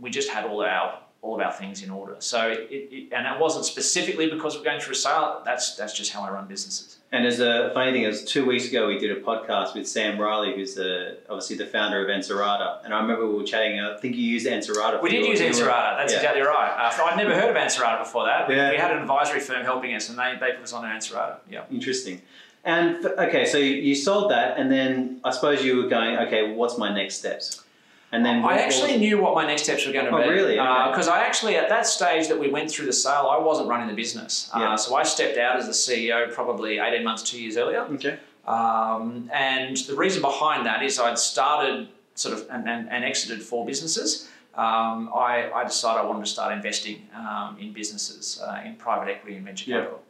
we 0.00 0.10
just 0.10 0.30
had 0.30 0.44
all 0.46 0.62
our 0.64 0.98
all 1.22 1.36
of 1.36 1.40
our 1.40 1.52
things 1.52 1.82
in 1.82 1.90
order. 1.90 2.16
So, 2.18 2.50
it, 2.50 2.68
it, 2.70 3.12
and 3.12 3.26
it 3.26 3.40
wasn't 3.40 3.64
specifically 3.64 4.28
because 4.28 4.56
we're 4.56 4.64
going 4.64 4.80
through 4.80 4.92
a 4.92 4.96
sale. 4.96 5.40
That's 5.44 5.76
that's 5.76 5.92
just 5.96 6.12
how 6.12 6.22
I 6.22 6.30
run 6.30 6.46
businesses. 6.46 6.98
And 7.12 7.26
as 7.26 7.40
a 7.40 7.70
funny 7.74 7.92
thing, 7.92 8.02
it 8.02 8.08
was 8.08 8.24
two 8.24 8.44
weeks 8.44 8.68
ago 8.68 8.88
we 8.88 8.98
did 8.98 9.10
a 9.16 9.20
podcast 9.20 9.74
with 9.74 9.86
Sam 9.86 10.18
Riley, 10.18 10.54
who's 10.54 10.74
the 10.74 11.18
obviously 11.28 11.56
the 11.56 11.66
founder 11.66 12.02
of 12.02 12.08
Ansarada. 12.08 12.84
And 12.84 12.92
I 12.92 13.00
remember 13.00 13.28
we 13.28 13.34
were 13.34 13.44
chatting. 13.44 13.78
I 13.80 13.96
think 13.98 14.16
you 14.16 14.22
used 14.22 14.46
Ansarada. 14.46 15.00
We 15.02 15.10
did 15.10 15.26
use 15.26 15.40
Ansarada. 15.40 15.98
That's 15.98 16.12
yeah. 16.12 16.18
exactly 16.18 16.42
right. 16.42 16.92
Uh, 16.98 17.04
I'd 17.04 17.16
never 17.16 17.34
heard 17.34 17.50
of 17.50 17.56
Ansarada 17.56 18.00
before 18.00 18.24
that. 18.26 18.48
We, 18.48 18.56
Yeah. 18.56 18.70
we 18.70 18.76
had 18.76 18.90
an 18.90 18.98
advisory 18.98 19.40
firm 19.40 19.64
helping 19.64 19.94
us, 19.94 20.08
and 20.08 20.18
they, 20.18 20.36
they 20.40 20.52
put 20.52 20.64
us 20.64 20.72
on 20.72 20.84
Ansarada. 20.84 21.36
Yeah. 21.48 21.64
Interesting. 21.70 22.22
And 22.64 23.04
okay, 23.04 23.44
so 23.44 23.58
you 23.58 23.94
sold 23.94 24.30
that, 24.30 24.56
and 24.58 24.70
then 24.70 25.20
I 25.24 25.32
suppose 25.32 25.64
you 25.64 25.76
were 25.76 25.88
going, 25.88 26.16
okay, 26.18 26.52
what's 26.54 26.78
my 26.78 26.94
next 26.94 27.16
steps? 27.16 27.62
And 28.12 28.24
then 28.26 28.44
I 28.44 28.58
actually 28.58 28.92
was- 28.92 29.00
knew 29.00 29.18
what 29.20 29.34
my 29.34 29.46
next 29.46 29.62
steps 29.64 29.86
were 29.86 29.92
going 29.92 30.04
to 30.04 30.12
Oh, 30.14 30.22
be. 30.22 30.28
really? 30.28 30.58
Okay. 30.60 30.90
Because 30.90 31.08
I 31.08 31.22
actually, 31.24 31.56
at 31.56 31.70
that 31.70 31.86
stage 31.86 32.28
that 32.28 32.38
we 32.38 32.48
went 32.50 32.70
through 32.70 32.84
the 32.86 32.92
sale, 32.92 33.28
I 33.30 33.38
wasn't 33.38 33.68
running 33.68 33.88
the 33.88 33.94
business. 33.94 34.50
Yeah. 34.54 34.74
Uh, 34.74 34.76
so 34.76 34.94
I 34.94 35.02
stepped 35.02 35.38
out 35.38 35.56
as 35.56 35.66
the 35.66 35.72
CEO 35.72 36.30
probably 36.32 36.78
18 36.78 37.02
months, 37.02 37.22
two 37.22 37.40
years 37.42 37.56
earlier. 37.56 37.80
okay. 37.94 38.18
Um, 38.46 39.30
and 39.32 39.76
the 39.76 39.94
reason 39.94 40.20
behind 40.20 40.66
that 40.66 40.82
is 40.82 40.98
I'd 41.00 41.18
started 41.18 41.88
sort 42.14 42.34
of 42.36 42.46
and, 42.50 42.68
and, 42.68 42.90
and 42.90 43.04
exited 43.04 43.42
four 43.42 43.64
businesses. 43.64 44.28
Um, 44.54 45.08
I, 45.14 45.50
I 45.54 45.64
decided 45.64 46.00
I 46.00 46.04
wanted 46.04 46.24
to 46.26 46.30
start 46.30 46.52
investing 46.52 47.08
um, 47.16 47.56
in 47.58 47.72
businesses, 47.72 48.42
uh, 48.46 48.60
in 48.66 48.74
private 48.74 49.10
equity 49.10 49.36
and 49.36 49.46
venture 49.46 49.70
Yeah. 49.70 49.76
capital. 49.78 50.02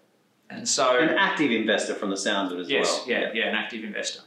And 0.51 0.69
so, 0.69 0.99
An 0.99 1.11
active 1.11 1.51
investor 1.53 1.95
from 1.95 2.11
the 2.11 2.17
sounds 2.17 2.51
of 2.53 2.59
it 2.59 2.63
as 2.63 2.71
yes, 2.71 2.87
well. 2.91 3.05
yeah, 3.09 3.31
yeah, 3.33 3.49
an 3.49 3.55
active 3.55 3.85
investor. 3.85 4.23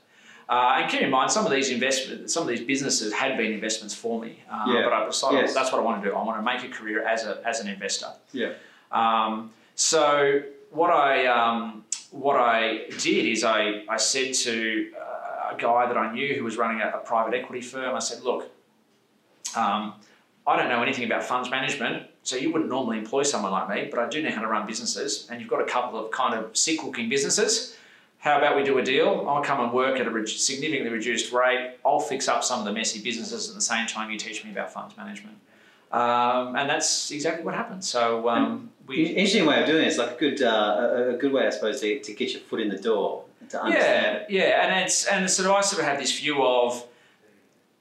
Uh, 0.48 0.76
and 0.78 0.92
keep 0.92 1.02
in 1.02 1.10
mind, 1.10 1.32
some 1.32 1.46
of 1.46 1.52
these 1.52 1.72
investments, 1.72 2.32
some 2.34 2.44
of 2.44 2.50
these 2.50 2.62
businesses 2.62 3.12
had 3.12 3.36
been 3.36 3.52
investments 3.52 3.96
for 3.96 4.22
me, 4.22 4.40
uh, 4.52 4.66
Yeah. 4.68 4.84
but 4.84 4.94
I 4.94 5.06
decided 5.06 5.40
Yes. 5.42 5.54
that's 5.56 5.72
what 5.72 5.80
I 5.80 5.84
want 5.84 6.04
to 6.04 6.10
do. 6.10 6.16
I 6.16 6.24
want 6.24 6.38
to 6.38 6.44
make 6.44 6.64
a 6.64 6.70
career 6.78 7.04
as 7.06 7.26
a 7.26 7.42
as 7.46 7.60
an 7.62 7.68
investor. 7.68 8.12
Yeah. 8.32 8.54
Um, 8.92 9.52
so 9.74 10.42
what 10.70 10.92
I 10.92 11.26
um, 11.26 11.84
what 12.12 12.36
I 12.40 12.86
did 13.00 13.26
is 13.26 13.44
I, 13.44 13.84
I 13.90 13.98
said 13.98 14.34
to 14.46 14.92
uh, 14.96 15.54
a 15.54 15.58
guy 15.58 15.88
that 15.88 15.98
I 15.98 16.14
knew 16.14 16.36
who 16.36 16.44
was 16.44 16.58
running 16.58 16.80
a, 16.82 16.90
a 16.90 17.00
private 17.00 17.34
equity 17.34 17.62
firm, 17.62 17.96
I 17.96 18.00
said, 18.00 18.22
look, 18.24 18.50
um, 19.56 19.94
I 20.48 20.56
don't 20.58 20.70
know 20.70 20.82
anything 20.84 21.06
about 21.06 21.24
funds 21.24 21.50
management, 21.50 22.04
so 22.24 22.36
you 22.36 22.52
wouldn't 22.52 22.70
normally 22.70 23.00
employ 23.00 23.24
someone 23.24 23.52
like 23.52 23.68
me, 23.70 23.88
but 23.90 24.00
I 24.00 24.08
do 24.08 24.22
know 24.22 24.30
how 24.30 24.42
to 24.42 24.48
run 24.48 24.68
businesses, 24.68 25.28
and 25.30 25.42
you've 25.42 25.50
got 25.50 25.62
a 25.62 25.66
couple 25.66 26.00
of 26.04 26.12
kind 26.12 26.36
of 26.40 26.56
sick 26.56 26.84
looking 26.84 27.10
businesses. 27.10 27.76
How 28.26 28.40
about 28.40 28.56
we 28.56 28.64
do 28.64 28.76
a 28.80 28.84
deal? 28.84 29.24
I'll 29.30 29.44
come 29.44 29.60
and 29.60 29.72
work 29.72 30.00
at 30.00 30.08
a 30.08 30.10
re- 30.10 30.26
significantly 30.26 30.92
reduced 30.92 31.32
rate. 31.32 31.76
I'll 31.86 32.00
fix 32.00 32.28
up 32.28 32.44
some 32.44 32.58
of 32.58 32.66
the 32.66 32.74
messy 32.74 33.00
businesses 33.00 33.50
at 33.50 33.54
the 33.54 33.62
same 33.62 33.86
time 33.86 34.10
you 34.10 34.18
teach 34.18 34.44
me 34.44 34.50
about 34.50 34.74
funds 34.74 34.98
management. 34.98 35.38
Um, 35.92 36.56
and 36.56 36.68
that's 36.68 37.12
exactly 37.12 37.46
what 37.46 37.54
happened. 37.54 37.86
So 37.86 38.28
um, 38.28 38.72
we, 38.88 39.06
Interesting 39.10 39.46
way 39.46 39.62
of 39.62 39.68
doing 39.68 39.84
it. 39.84 39.90
It's 39.90 40.00
like 40.00 40.14
a 40.14 40.20
good, 40.20 40.42
uh, 40.42 40.48
a, 40.50 41.10
a 41.14 41.18
good 41.18 41.34
way, 41.34 41.46
I 41.46 41.52
suppose, 41.52 41.80
to, 41.82 42.00
to 42.00 42.14
get 42.14 42.32
your 42.32 42.42
foot 42.42 42.62
in 42.62 42.70
the 42.70 42.80
door 42.80 43.26
to 43.50 43.64
understand. 43.64 44.26
Yeah, 44.28 44.44
yeah, 44.44 44.66
and 44.66 44.84
it's 44.84 45.06
and 45.06 45.30
sort 45.30 45.48
of 45.48 45.54
I 45.54 45.62
sort 45.62 45.84
of 45.84 45.88
have 45.88 46.00
this 46.00 46.20
view 46.20 46.44
of 46.44 46.84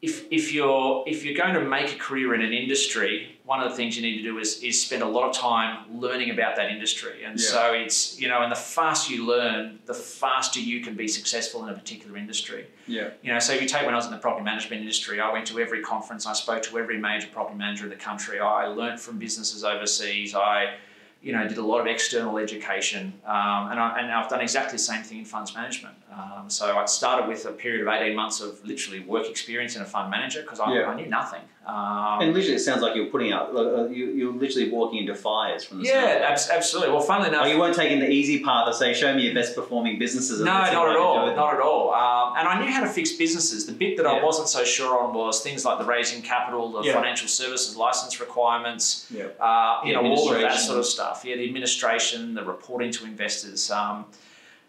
if 0.05 0.27
if 0.31 0.53
you're 0.53 1.03
if 1.07 1.25
you're 1.25 1.37
going 1.45 1.55
to 1.55 1.65
make 1.77 1.91
a 1.97 1.99
career 1.99 2.35
in 2.35 2.43
an 2.43 2.53
industry, 2.53 3.39
one 3.45 3.61
of 3.61 3.71
the 3.71 3.77
things 3.77 3.97
you 3.97 4.03
need 4.03 4.17
to 4.19 4.23
do 4.23 4.39
is 4.39 4.63
is 4.63 4.77
spend 4.87 5.03
a 5.03 5.07
lot 5.17 5.25
of 5.29 5.35
time 5.35 5.99
learning 6.05 6.29
about 6.37 6.57
that 6.57 6.69
industry. 6.71 7.25
And 7.25 7.41
Yeah. 7.41 7.47
so 7.53 7.73
it's 7.73 8.21
you 8.21 8.29
know, 8.29 8.43
and 8.43 8.53
the 8.53 8.63
faster 8.79 9.15
you 9.15 9.25
learn, 9.25 9.79
the 9.87 9.95
faster 9.95 10.61
you 10.61 10.83
can 10.87 10.95
be 10.95 11.09
successful 11.09 11.59
in 11.65 11.71
a 11.71 11.77
particular 11.83 12.19
industry. 12.19 12.67
Yeah. 12.87 13.09
You 13.23 13.33
know, 13.33 13.39
so 13.39 13.55
if 13.55 13.63
you 13.63 13.69
take 13.69 13.85
when 13.87 13.95
I 13.95 13.97
was 14.03 14.07
in 14.11 14.13
the 14.13 14.19
property 14.27 14.45
management 14.45 14.83
industry, 14.83 15.21
I 15.21 15.33
went 15.33 15.47
to 15.47 15.59
every 15.59 15.81
conference, 15.83 16.27
I 16.27 16.35
spoke 16.35 16.63
to 16.65 16.79
every 16.79 16.99
major 16.99 17.29
property 17.37 17.57
manager 17.57 17.85
in 17.85 17.91
the 17.97 18.03
country. 18.11 18.41
I 18.41 18.67
learned 18.67 19.01
from 19.01 19.19
businesses 19.19 19.65
overseas. 19.65 20.35
I, 20.35 20.75
you 21.25 21.33
know, 21.33 21.43
did 21.49 21.57
a 21.59 21.63
lot 21.73 21.81
of 21.81 21.87
external 21.87 22.37
education, 22.39 23.05
um, 23.25 23.63
and, 23.71 23.81
I, 23.81 23.99
and 23.99 24.13
I've 24.13 24.29
done 24.29 24.43
exactly 24.43 24.73
the 24.77 24.87
same 24.93 25.03
thing 25.03 25.19
in 25.21 25.25
funds 25.25 25.55
management. 25.55 25.97
Um, 26.13 26.45
so 26.49 26.65
I 26.77 26.85
started 26.85 27.27
with 27.29 27.47
a 27.47 27.53
period 27.53 27.81
of 27.85 27.89
eighteen 27.95 28.15
months 28.15 28.41
of 28.43 28.63
literally 28.65 29.01
work 29.01 29.27
experience 29.35 29.75
in 29.77 29.83
a 29.83 29.87
fund 29.87 30.11
manager 30.11 30.43
because 30.43 30.61
I, 30.61 30.73
Yeah. 30.75 30.91
I 30.91 30.95
knew 30.95 31.07
nothing. 31.21 31.41
Um, 31.67 32.21
And 32.21 32.35
literally, 32.35 32.57
it 32.57 32.61
sounds 32.61 32.83
like 32.83 32.95
you're 32.95 33.07
putting 33.07 33.33
out, 33.33 33.57
uh, 33.57 33.87
you, 33.87 34.07
you're 34.11 34.33
literally 34.35 34.71
walking 34.71 34.99
into 35.01 35.15
fires 35.15 35.65
from 35.65 35.79
the 35.81 35.89
yeah, 35.89 36.27
abs- 36.31 36.51
absolutely. 36.51 36.93
Well, 36.93 37.01
funnily 37.03 37.29
enough, 37.31 37.45
Oh, 37.45 37.47
you 37.47 37.59
weren't 37.59 37.75
taking 37.75 38.01
the 38.01 38.09
easy 38.11 38.45
path 38.45 38.69
of 38.69 38.75
say, 38.75 38.93
show 38.93 39.15
me 39.15 39.23
your 39.23 39.35
best 39.35 39.55
performing 39.55 39.99
businesses. 39.99 40.41
No, 40.41 40.45
not 40.45 40.65
at 40.65 40.73
can 40.75 40.93
do 40.93 40.99
all. 40.99 41.35
Not 41.35 41.55
at 41.55 41.61
all. 41.61 41.95
Um, 41.95 42.37
and 42.37 42.47
I 42.47 42.61
knew 42.63 42.71
how 42.71 42.83
to 42.83 42.89
fix 42.89 43.13
businesses. 43.13 43.65
The 43.65 43.73
bit 43.73 43.97
that 43.97 44.07
I 44.07 44.23
wasn't 44.23 44.49
so 44.49 44.63
sure 44.63 44.99
on 45.01 45.15
was 45.15 45.41
things 45.41 45.65
like 45.65 45.79
the 45.79 45.87
raising 45.87 46.21
capital, 46.21 46.71
the 46.73 46.83
Yeah. 46.83 46.95
financial 46.95 47.29
services 47.29 47.77
license 47.77 48.21
requirements, 48.21 49.07
Yeah. 49.11 49.29
uh, 49.41 49.81
you 49.87 49.95
know, 49.95 50.03
all 50.05 50.33
of 50.35 50.41
that 50.43 50.59
sort 50.59 50.79
of 50.79 50.85
stuff. 50.87 51.23
Yeah, 51.25 51.37
the 51.37 51.45
administration, 51.47 52.35
the 52.35 52.45
reporting 52.45 52.91
to 52.93 53.05
investors. 53.05 53.71
Um, 53.71 54.05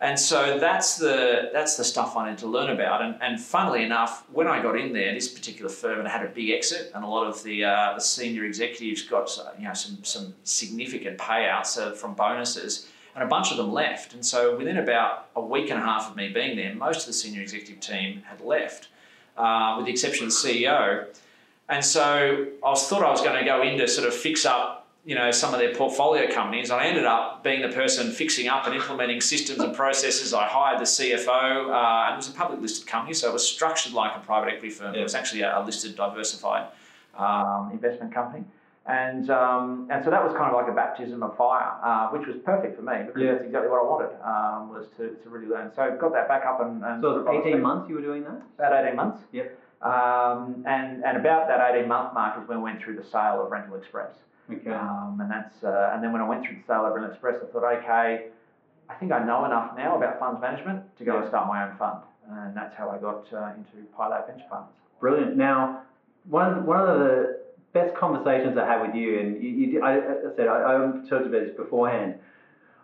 and 0.02 0.20
so 0.20 0.60
that's 0.60 0.98
the 0.98 1.50
that's 1.54 1.78
the 1.78 1.84
stuff 1.84 2.18
I 2.18 2.30
need 2.30 2.38
to 2.40 2.48
learn 2.48 2.70
about. 2.70 3.02
And, 3.02 3.16
and 3.22 3.40
funnily 3.40 3.84
enough, 3.84 4.26
when 4.32 4.46
I 4.46 4.62
got 4.62 4.78
in 4.78 4.92
there, 4.92 5.14
this 5.14 5.30
particular 5.30 5.70
firm 5.70 6.06
had 6.06 6.12
had 6.12 6.26
a 6.26 6.30
big 6.30 6.50
exit, 6.50 6.92
and 6.94 7.04
a 7.04 7.08
lot 7.08 7.28
of 7.28 7.42
the 7.44 7.64
uh, 7.64 7.94
the 7.96 8.02
senior 8.02 8.44
executives 8.44 9.04
got 9.04 9.38
uh, 9.40 9.52
you 9.58 9.66
know 9.66 9.74
some 9.74 10.04
some 10.04 10.34
significant 10.44 11.18
payouts 11.18 11.82
uh, 11.82 11.94
from 11.94 12.14
bonuses, 12.14 12.88
and 13.16 13.24
a 13.24 13.28
bunch 13.28 13.52
of 13.52 13.58
them 13.58 13.72
left. 13.72 14.14
And 14.14 14.26
so 14.26 14.58
within 14.58 14.78
about 14.78 15.28
a 15.36 15.42
week 15.42 15.70
and 15.70 15.80
a 15.80 15.84
half 15.84 16.10
of 16.10 16.18
me 16.18 16.28
being 16.28 16.58
there, 16.58 16.76
most 16.76 17.02
of 17.02 17.08
the 17.08 17.14
senior 17.14 17.42
executive 17.42 17.80
team 17.80 18.22
had 18.28 18.42
left, 18.42 18.90
uh, 19.38 19.76
with 19.78 19.86
the 19.86 19.94
exception 19.94 20.26
of 20.26 20.32
the 20.32 20.36
CEO. 20.36 21.06
And 21.70 21.84
so 21.84 22.48
I 22.64 22.70
was 22.70 22.88
thought 22.88 23.02
I 23.02 23.10
was 23.10 23.22
going 23.22 23.40
to 23.40 23.46
go 23.46 23.64
in 23.64 23.78
to 23.80 23.88
sort 23.88 24.08
of 24.08 24.14
fix 24.14 24.46
up 24.46 24.85
you 25.06 25.14
know 25.14 25.30
some 25.32 25.54
of 25.54 25.60
their 25.60 25.74
portfolio 25.74 26.30
companies. 26.34 26.72
I 26.72 26.86
ended 26.86 27.06
up 27.06 27.44
being 27.44 27.62
the 27.62 27.70
person 27.70 28.12
fixing 28.12 28.48
up 28.48 28.66
and 28.66 28.76
implementing 28.76 29.22
systems 29.22 29.60
and 29.60 29.74
processes. 29.76 30.34
I 30.34 30.46
hired 30.46 30.80
the 30.80 30.86
CFO, 30.86 31.28
uh, 31.70 32.06
and 32.08 32.14
it 32.14 32.18
was 32.18 32.30
a 32.30 32.34
public 32.34 32.60
listed 32.60 32.88
company, 32.88 33.14
so 33.14 33.30
it 33.30 33.34
was 33.34 33.48
structured 33.48 33.94
like 33.94 34.16
a 34.16 34.20
private 34.20 34.50
equity 34.54 34.72
firm. 34.72 34.96
It 34.96 35.04
was 35.04 35.14
actually 35.14 35.42
a, 35.42 35.62
listed, 35.64 35.96
diversified 35.96 36.68
um, 37.18 37.70
investment 37.72 38.14
company. 38.14 38.44
And, 38.88 39.32
um, 39.32 39.88
and 39.92 40.04
so 40.06 40.12
that 40.12 40.24
was 40.24 40.32
kind 40.34 40.46
of 40.52 40.54
like 40.54 40.68
a 40.70 40.76
baptism 40.76 41.24
of 41.24 41.36
fire, 41.36 41.72
uh, 41.84 42.10
which 42.10 42.28
was 42.28 42.36
perfect 42.46 42.76
for 42.76 42.84
me 42.84 43.02
because 43.06 43.20
Yeah. 43.20 43.32
that's 43.32 43.44
exactly 43.46 43.68
what 43.70 43.80
I 43.82 43.84
wanted 43.84 44.12
um, 44.24 44.70
was 44.70 44.86
to, 44.98 45.16
to 45.24 45.30
really 45.30 45.48
learn. 45.48 45.72
So 45.76 45.98
got 46.00 46.14
that 46.14 46.28
back 46.28 46.46
up 46.46 46.62
and, 46.62 46.84
and 46.84 47.02
So 47.02 47.18
it 47.18 47.26
was 47.26 47.46
18 47.48 47.60
months 47.64 47.90
you 47.90 47.96
were 47.96 48.02
doing 48.02 48.24
that? 48.26 48.42
about 48.60 48.86
18 48.86 48.96
months. 48.96 49.22
Yep. 49.32 49.58
Um, 49.82 50.64
and, 50.68 51.04
and 51.04 51.18
about 51.18 51.48
that 51.48 51.76
18 51.76 51.88
month 51.88 52.14
mark 52.14 52.40
is 52.42 52.48
when 52.48 52.60
we 52.60 52.64
went 52.66 52.80
through 52.84 52.98
the 52.98 53.04
sale 53.04 53.42
of 53.44 53.52
Rental 53.52 53.76
Express. 53.76 54.14
Okay. 54.52 54.72
Um, 54.72 55.20
and 55.22 55.30
that's 55.30 55.64
uh, 55.64 55.92
and 55.94 56.04
then 56.04 56.12
when 56.12 56.22
I 56.22 56.28
went 56.28 56.46
through 56.46 56.56
the 56.56 56.62
sale 56.62 56.86
of 56.86 56.94
Rental 56.94 57.12
Express, 57.12 57.38
I 57.42 57.52
thought, 57.52 57.64
okay, 57.80 58.28
I 58.90 58.94
think 58.96 59.12
I 59.12 59.24
know 59.26 59.46
enough 59.46 59.76
now 59.76 59.98
about 59.98 60.20
funds 60.20 60.40
management 60.42 60.96
to 60.98 61.06
go 61.06 61.18
and 61.18 61.28
start 61.28 61.48
my 61.48 61.68
own 61.68 61.76
fund. 61.78 62.02
And 62.30 62.56
that's 62.56 62.76
how 62.76 62.90
I 62.90 62.98
got 62.98 63.32
uh, 63.34 63.54
into 63.56 63.88
PieLAB 63.98 64.28
Venture 64.28 64.46
Partners. 64.50 64.76
Brilliant. 65.00 65.36
Now, 65.36 65.82
one 66.26 66.66
one 66.66 66.80
of 66.80 67.00
the 67.00 67.46
best 67.74 67.96
conversations 67.96 68.58
I 68.58 68.66
had 68.66 68.82
with 68.82 68.96
you, 68.96 69.20
and 69.20 69.44
you, 69.44 69.50
you 69.50 69.82
I, 69.82 69.98
I 69.98 70.36
said 70.36 70.48
I, 70.48 70.76
I 70.76 70.78
talked 71.10 71.28
about 71.28 71.32
this 71.32 71.56
beforehand. 71.56 72.16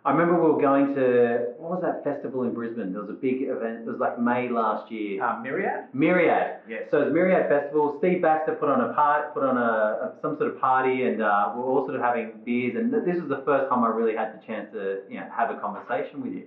I 0.04 0.10
remember 0.10 0.42
we 0.42 0.50
were 0.50 0.60
going 0.60 0.94
to 0.96 1.54
what 1.58 1.70
was 1.70 1.82
that 1.82 2.02
festival 2.02 2.42
in 2.42 2.52
Brisbane? 2.52 2.92
There 2.92 3.02
was 3.02 3.10
a 3.10 3.14
big 3.14 3.42
event. 3.42 3.86
It 3.86 3.86
was 3.86 4.00
like 4.00 4.18
May 4.18 4.48
last 4.48 4.90
year. 4.90 5.22
Uh, 5.22 5.40
Myriad? 5.40 5.84
Myriad. 5.92 6.56
Yes. 6.68 6.90
So 6.90 7.02
it's 7.02 7.12
Myriad 7.12 7.48
Festival. 7.48 7.94
Steve 8.00 8.20
Baxter 8.20 8.56
put 8.56 8.68
on 8.68 8.80
a 8.80 8.92
part, 8.94 9.32
put 9.32 9.44
on 9.44 9.56
a, 9.56 9.60
a 9.60 10.12
some 10.20 10.36
sort 10.38 10.50
of 10.50 10.60
party, 10.60 11.04
and 11.04 11.22
uh, 11.22 11.52
we 11.54 11.62
were 11.62 11.68
all 11.68 11.86
sort 11.86 11.94
of 11.94 12.02
having 12.02 12.32
beers. 12.44 12.74
And 12.74 12.90
th- 12.90 13.04
this 13.04 13.20
was 13.20 13.28
the 13.28 13.42
first 13.44 13.70
time 13.70 13.84
I 13.84 13.88
really 13.88 14.16
had 14.16 14.34
the 14.34 14.44
chance 14.44 14.72
to 14.72 15.02
you 15.08 15.20
know 15.20 15.28
have 15.36 15.50
a 15.50 15.60
conversation 15.60 16.20
with 16.20 16.32
you. 16.32 16.46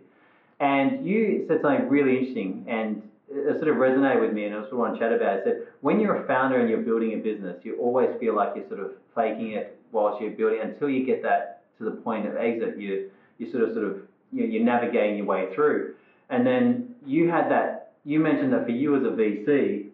And 0.59 1.05
you 1.05 1.45
said 1.47 1.61
something 1.61 1.87
really 1.87 2.17
interesting, 2.17 2.65
and 2.67 3.01
it 3.31 3.55
sort 3.55 3.69
of 3.69 3.77
resonated 3.77 4.19
with 4.19 4.33
me, 4.33 4.45
and 4.45 4.55
I 4.55 4.59
sort 4.63 4.73
of 4.73 4.79
want 4.79 4.93
to 4.95 4.99
chat 4.99 5.13
about 5.13 5.33
it. 5.33 5.39
It 5.39 5.43
said 5.45 5.67
when 5.79 6.01
you're 6.01 6.21
a 6.21 6.27
founder 6.27 6.59
and 6.59 6.69
you're 6.69 6.83
building 6.83 7.13
a 7.13 7.17
business, 7.17 7.63
you 7.63 7.77
always 7.77 8.09
feel 8.19 8.35
like 8.35 8.51
you're 8.57 8.67
sort 8.67 8.81
of 8.81 8.91
faking 9.15 9.51
it 9.51 9.79
whilst 9.93 10.21
you're 10.21 10.31
building 10.31 10.59
until 10.61 10.89
you 10.89 11.05
get 11.05 11.23
that 11.23 11.63
to 11.77 11.85
the 11.85 11.91
point 11.91 12.27
of 12.27 12.35
exit. 12.35 12.77
You 12.77 13.11
you 13.37 13.51
sort 13.51 13.63
of 13.63 13.73
sort 13.73 13.85
of 13.85 13.97
you 14.31 14.41
know, 14.41 14.53
you're 14.53 14.63
navigating 14.63 15.17
your 15.17 15.25
way 15.25 15.53
through. 15.53 15.95
And 16.29 16.45
then 16.45 16.95
you 17.05 17.29
had 17.29 17.49
that. 17.51 17.93
You 18.03 18.19
mentioned 18.19 18.53
that 18.53 18.65
for 18.65 18.71
you 18.71 18.95
as 18.95 19.03
a 19.03 19.15
VC, 19.15 19.87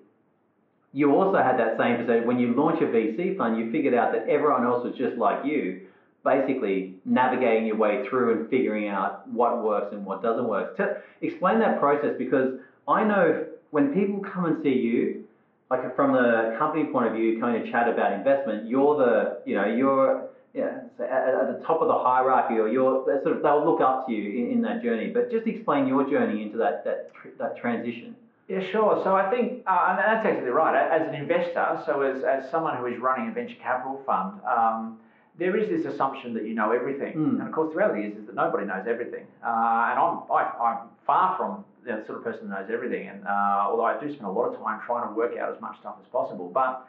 you 0.94 1.14
also 1.14 1.38
had 1.38 1.58
that 1.58 1.78
same 1.78 1.98
percentage. 1.98 2.26
When 2.26 2.40
you 2.40 2.54
launch 2.54 2.82
a 2.82 2.86
VC 2.86 3.38
fund, 3.38 3.58
you 3.58 3.72
figured 3.72 3.94
out 3.94 4.12
that 4.12 4.28
everyone 4.28 4.66
else 4.66 4.84
was 4.84 4.96
just 4.96 5.18
like 5.18 5.46
you, 5.46 5.88
basically 6.24 6.96
navigating 7.06 7.66
your 7.66 7.78
way 7.78 8.06
through 8.08 8.38
and 8.38 8.50
figuring 8.50 8.90
out 8.90 9.28
what 9.30 9.64
works 9.64 9.94
and 9.94 10.06
what 10.06 10.22
doesn't 10.22 10.48
work. 10.48 10.76
To 10.78 10.98
explain 11.22 11.60
that 11.60 11.80
process 11.80 12.16
because 12.18 12.60
I 12.88 13.04
know 13.04 13.46
when 13.72 13.94
people 13.94 14.20
come 14.20 14.46
and 14.46 14.62
see 14.62 14.74
you, 14.74 15.24
like 15.70 15.96
from 15.96 16.12
the 16.12 16.56
company 16.60 16.86
point 16.86 17.08
of 17.08 17.14
view, 17.14 17.40
kind 17.40 17.56
of 17.66 17.72
chat 17.72 17.88
about 17.88 18.12
investment, 18.12 18.68
you're 18.68 18.98
the, 18.98 19.42
you 19.46 19.56
know, 19.56 19.66
you're 19.66 20.28
yeah, 20.54 20.82
so 20.98 21.04
at, 21.06 21.34
at, 21.34 21.60
the 21.60 21.66
top 21.66 21.82
of 21.82 21.88
the 21.88 21.98
hierarchy, 21.98 22.56
or 22.56 22.68
you're 22.68 23.06
sort 23.24 23.38
of 23.38 23.44
they'll 23.44 23.66
look 23.66 23.80
up 23.80 24.08
to 24.08 24.14
you 24.14 24.46
in, 24.46 24.52
in, 24.54 24.62
that 24.64 24.84
journey. 24.84 25.08
But 25.08 25.32
just 25.32 25.48
explain 25.48 25.88
your 25.88 26.10
journey 26.10 26.44
into 26.44 26.58
that 26.58 26.84
that 26.84 27.12
that 27.40 27.58
transition. 27.58 28.16
Yeah, 28.50 28.60
sure. 28.70 29.00
So 29.04 29.16
I 29.16 29.32
think, 29.32 29.64
uh, 29.66 29.88
and 29.90 30.00
that's 30.00 30.26
exactly 30.26 30.50
right. 30.50 30.76
As 30.76 31.08
an 31.08 31.16
investor, 31.16 31.82
so 31.86 32.02
as, 32.02 32.24
as 32.24 32.52
someone 32.52 32.76
who 32.78 32.88
is 32.88 33.00
running 33.00 33.30
a 33.30 33.32
venture 33.32 33.56
capital 33.62 34.02
fund, 34.06 34.42
um, 34.44 35.00
there 35.40 35.56
is 35.56 35.70
this 35.70 35.86
assumption 35.86 36.34
that 36.34 36.44
you 36.44 36.54
know 36.54 36.72
everything, 36.72 37.14
mm. 37.14 37.40
and 37.40 37.48
of 37.48 37.54
course 37.54 37.72
the 37.72 37.78
reality 37.78 38.08
is, 38.08 38.18
is 38.18 38.26
that 38.26 38.36
nobody 38.36 38.66
knows 38.66 38.86
everything. 38.90 39.26
Uh, 39.42 39.92
and 39.92 40.00
I'm 40.00 40.20
I, 40.30 40.52
I'm 40.60 40.78
far 41.08 41.38
from 41.38 41.64
the 41.86 42.04
sort 42.06 42.18
of 42.18 42.24
person 42.24 42.48
who 42.48 42.50
knows 42.50 42.70
everything. 42.72 43.08
And 43.08 43.26
uh, 43.26 43.68
although 43.70 43.86
I 43.86 44.00
do 44.00 44.12
spend 44.12 44.26
a 44.26 44.32
lot 44.32 44.54
of 44.54 44.60
time 44.62 44.82
trying 44.86 45.08
to 45.08 45.14
work 45.14 45.38
out 45.38 45.54
as 45.54 45.62
much 45.62 45.80
stuff 45.80 45.96
as 46.02 46.08
possible, 46.10 46.52
but 46.54 46.86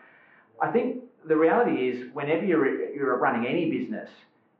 I 0.61 0.71
think 0.71 1.03
the 1.27 1.37
reality 1.37 1.89
is 1.89 2.13
whenever 2.13 2.45
you're 2.45 2.95
you're 2.95 3.17
running 3.17 3.47
any 3.47 3.71
business, 3.71 4.11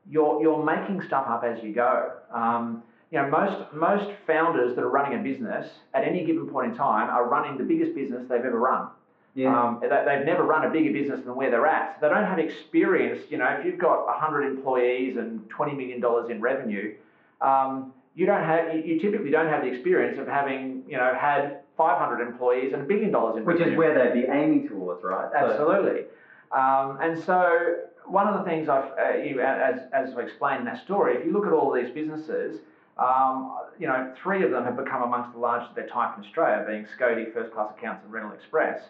you're 0.09 0.41
you're 0.41 0.63
making 0.63 1.01
stuff 1.07 1.25
up 1.27 1.43
as 1.43 1.63
you 1.63 1.73
go. 1.73 2.11
Um, 2.31 2.83
you 3.11 3.19
know, 3.19 3.29
most 3.29 3.73
most 3.73 4.11
founders 4.25 4.75
that 4.75 4.83
are 4.83 4.89
running 4.89 5.19
a 5.19 5.23
business 5.23 5.69
at 5.93 6.03
any 6.03 6.25
given 6.25 6.47
point 6.47 6.71
in 6.71 6.77
time 6.77 7.09
are 7.09 7.27
running 7.27 7.57
the 7.57 7.63
biggest 7.63 7.93
business 7.95 8.23
they've 8.27 8.43
ever 8.43 8.59
run. 8.59 8.87
Yeah. 9.35 9.59
Um, 9.59 9.81
they, 9.81 9.89
have 9.89 10.25
never 10.25 10.43
run 10.43 10.65
a 10.65 10.69
bigger 10.69 10.93
business 10.93 11.19
than 11.25 11.35
where 11.35 11.49
they're 11.49 11.65
at. 11.65 11.97
So 11.99 12.07
they 12.07 12.13
don't 12.13 12.25
have 12.25 12.37
experience. 12.37 13.23
You 13.31 13.39
know, 13.39 13.47
if 13.47 13.65
you've 13.65 13.79
got 13.79 14.05
100 14.05 14.45
employees 14.45 15.17
and 15.17 15.49
20 15.49 15.73
million 15.73 15.99
dollars 15.99 16.29
in 16.29 16.39
revenue, 16.39 16.95
um, 17.41 17.93
you 18.15 18.27
don't 18.27 18.43
have. 18.43 18.73
You, 18.85 18.99
typically 18.99 19.31
don't 19.31 19.47
have 19.47 19.63
the 19.63 19.69
experience 19.69 20.19
of 20.19 20.27
having, 20.27 20.83
you 20.87 20.97
know, 20.97 21.15
had 21.19 21.61
500 21.77 22.21
employees 22.21 22.73
and 22.73 22.83
a 22.83 22.85
billion 22.85 23.11
dollars 23.11 23.37
in 23.37 23.45
Which 23.45 23.59
revenue. 23.59 23.77
Which 23.77 23.89
is 23.89 23.95
where 23.95 24.11
they'd 24.11 24.21
be 24.21 24.27
aiming 24.27 24.67
towards, 24.67 25.03
right? 25.03 25.29
Absolutely. 25.35 26.05
So. 26.51 26.57
Um, 26.57 26.99
and 27.01 27.21
so 27.23 27.75
one 28.05 28.27
of 28.27 28.37
the 28.37 28.49
things 28.49 28.69
I've, 28.69 28.91
uh, 28.97 29.17
you, 29.17 29.41
as 29.41 29.81
as 29.91 30.15
I 30.15 30.21
explained 30.21 30.59
in 30.59 30.65
that 30.65 30.83
story, 30.83 31.15
if 31.17 31.25
you 31.25 31.31
look 31.31 31.47
at 31.47 31.53
all 31.53 31.71
these 31.71 31.89
businesses 31.89 32.59
um, 32.97 33.57
you 33.79 33.87
know, 33.87 34.13
three 34.21 34.43
of 34.43 34.51
them 34.51 34.63
have 34.65 34.77
become 34.77 35.01
amongst 35.01 35.33
the 35.33 35.39
largest 35.39 35.71
of 35.71 35.75
their 35.75 35.87
type 35.87 36.17
in 36.17 36.23
Australia, 36.23 36.63
being 36.67 36.85
Scody, 36.97 37.33
First 37.33 37.53
Class 37.53 37.73
Accounts, 37.77 38.03
and 38.03 38.13
Rental 38.13 38.33
Express. 38.33 38.81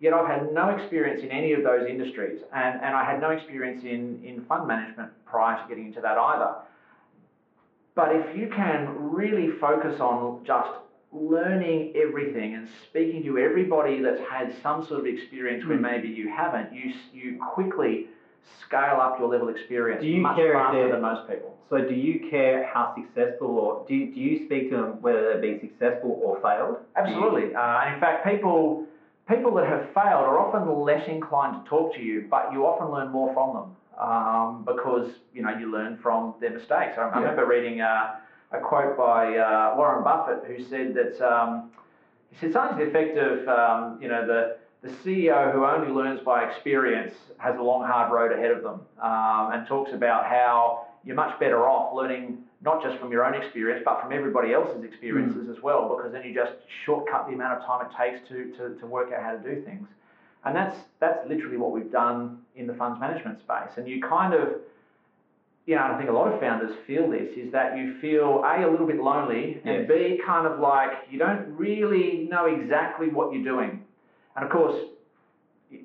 Yet 0.00 0.14
I've 0.14 0.26
had 0.26 0.52
no 0.54 0.70
experience 0.70 1.22
in 1.22 1.30
any 1.30 1.52
of 1.52 1.62
those 1.62 1.86
industries, 1.86 2.40
and, 2.54 2.80
and 2.80 2.96
I 2.96 3.04
had 3.04 3.20
no 3.20 3.30
experience 3.30 3.84
in, 3.84 4.22
in 4.24 4.42
fund 4.46 4.66
management 4.66 5.10
prior 5.26 5.62
to 5.62 5.68
getting 5.68 5.88
into 5.88 6.00
that 6.00 6.16
either. 6.16 6.54
But 7.94 8.16
if 8.16 8.34
you 8.34 8.48
can 8.48 8.88
really 8.98 9.50
focus 9.60 10.00
on 10.00 10.42
just 10.46 10.70
learning 11.12 11.92
everything 11.96 12.54
and 12.54 12.68
speaking 12.84 13.22
to 13.24 13.38
everybody 13.38 14.00
that's 14.00 14.20
had 14.20 14.54
some 14.62 14.84
sort 14.86 15.00
of 15.00 15.06
experience 15.06 15.64
where 15.66 15.76
hmm. 15.76 15.82
maybe 15.82 16.08
you 16.08 16.28
haven't, 16.28 16.72
you, 16.72 16.92
you 17.12 17.38
quickly 17.38 18.06
scale 18.64 18.98
up 19.00 19.18
your 19.18 19.28
level 19.28 19.48
of 19.48 19.54
experience 19.56 20.00
do 20.00 20.08
you 20.08 20.20
much 20.20 20.36
faster 20.36 20.90
than 20.90 21.02
most 21.02 21.28
people. 21.28 21.56
So 21.68 21.78
do 21.78 21.94
you 21.94 22.28
care 22.30 22.64
how 22.72 22.94
successful 22.94 23.48
or 23.48 23.84
do 23.86 23.94
you, 23.94 24.14
do 24.14 24.20
you 24.20 24.44
speak 24.46 24.70
to 24.70 24.76
them 24.76 25.02
whether 25.02 25.34
they've 25.34 25.60
been 25.60 25.60
successful 25.60 26.20
or 26.22 26.40
failed? 26.40 26.78
Absolutely. 26.96 27.54
Uh, 27.54 27.94
in 27.94 28.00
fact, 28.00 28.26
people 28.26 28.86
people 29.28 29.54
that 29.54 29.66
have 29.66 29.84
failed 29.94 30.24
are 30.24 30.38
often 30.38 30.82
less 30.82 31.06
inclined 31.08 31.62
to 31.62 31.68
talk 31.68 31.94
to 31.94 32.02
you, 32.02 32.26
but 32.28 32.52
you 32.52 32.66
often 32.66 32.90
learn 32.90 33.08
more 33.10 33.32
from 33.32 33.54
them 33.54 33.76
um, 34.00 34.64
because 34.64 35.08
you 35.32 35.42
know 35.42 35.56
you 35.56 35.70
learn 35.70 35.98
from 36.02 36.34
their 36.40 36.50
mistakes. 36.50 36.98
I, 36.98 37.02
I 37.02 37.18
remember 37.18 37.46
reading 37.46 37.80
uh, 37.80 38.16
a 38.52 38.58
quote 38.58 38.96
by 38.96 39.36
uh, 39.36 39.74
Warren 39.76 40.02
Buffett 40.02 40.44
who 40.46 40.62
said 40.64 40.94
that 40.94 41.20
um, 41.20 41.70
he 42.30 42.38
said 42.38 42.52
something 42.52 42.78
to 42.78 42.84
the 42.84 42.90
effect 42.90 43.18
of 43.18 43.48
um, 43.48 43.98
you 44.02 44.08
know 44.08 44.26
the 44.26 44.56
the 44.82 44.88
CEO 44.88 45.52
who 45.52 45.64
only 45.64 45.92
learns 45.92 46.20
by 46.20 46.44
experience 46.44 47.14
has 47.38 47.58
a 47.58 47.62
long, 47.62 47.86
hard 47.86 48.10
road 48.12 48.32
ahead 48.32 48.50
of 48.50 48.62
them 48.62 48.80
um, 49.02 49.52
and 49.52 49.66
talks 49.66 49.92
about 49.92 50.24
how 50.24 50.86
you're 51.04 51.16
much 51.16 51.38
better 51.38 51.68
off 51.68 51.94
learning 51.94 52.38
not 52.62 52.82
just 52.82 52.98
from 52.98 53.10
your 53.10 53.24
own 53.24 53.34
experience, 53.34 53.82
but 53.84 54.02
from 54.02 54.12
everybody 54.12 54.52
else's 54.52 54.84
experiences 54.84 55.46
mm. 55.46 55.56
as 55.56 55.62
well, 55.62 55.94
because 55.96 56.12
then 56.12 56.22
you 56.24 56.34
just 56.34 56.52
shortcut 56.84 57.26
the 57.26 57.34
amount 57.34 57.58
of 57.58 57.64
time 57.64 57.86
it 57.86 57.92
takes 57.96 58.28
to, 58.28 58.52
to, 58.56 58.78
to 58.78 58.86
work 58.86 59.12
out 59.12 59.22
how 59.22 59.32
to 59.32 59.38
do 59.38 59.62
things. 59.62 59.88
And 60.44 60.54
that's, 60.54 60.76
that's 61.00 61.26
literally 61.28 61.56
what 61.56 61.72
we've 61.72 61.90
done 61.90 62.38
in 62.56 62.66
the 62.66 62.74
funds 62.74 63.00
management 63.00 63.40
space. 63.40 63.76
And 63.76 63.88
you 63.88 64.00
kind 64.02 64.34
of, 64.34 64.56
you 65.66 65.76
know, 65.76 65.82
I 65.82 65.96
think 65.98 66.10
a 66.10 66.12
lot 66.12 66.32
of 66.32 66.40
founders 66.40 66.74
feel 66.86 67.10
this 67.10 67.36
is 67.36 67.52
that 67.52 67.76
you 67.76 67.98
feel 68.00 68.42
A, 68.44 68.66
a 68.66 68.70
little 68.70 68.86
bit 68.86 69.00
lonely, 69.00 69.60
and 69.64 69.86
B, 69.86 70.20
kind 70.24 70.46
of 70.46 70.58
like 70.58 70.90
you 71.10 71.18
don't 71.18 71.56
really 71.56 72.28
know 72.30 72.46
exactly 72.46 73.08
what 73.08 73.32
you're 73.32 73.44
doing. 73.44 73.84
And 74.36 74.44
of 74.44 74.50
course, 74.50 74.76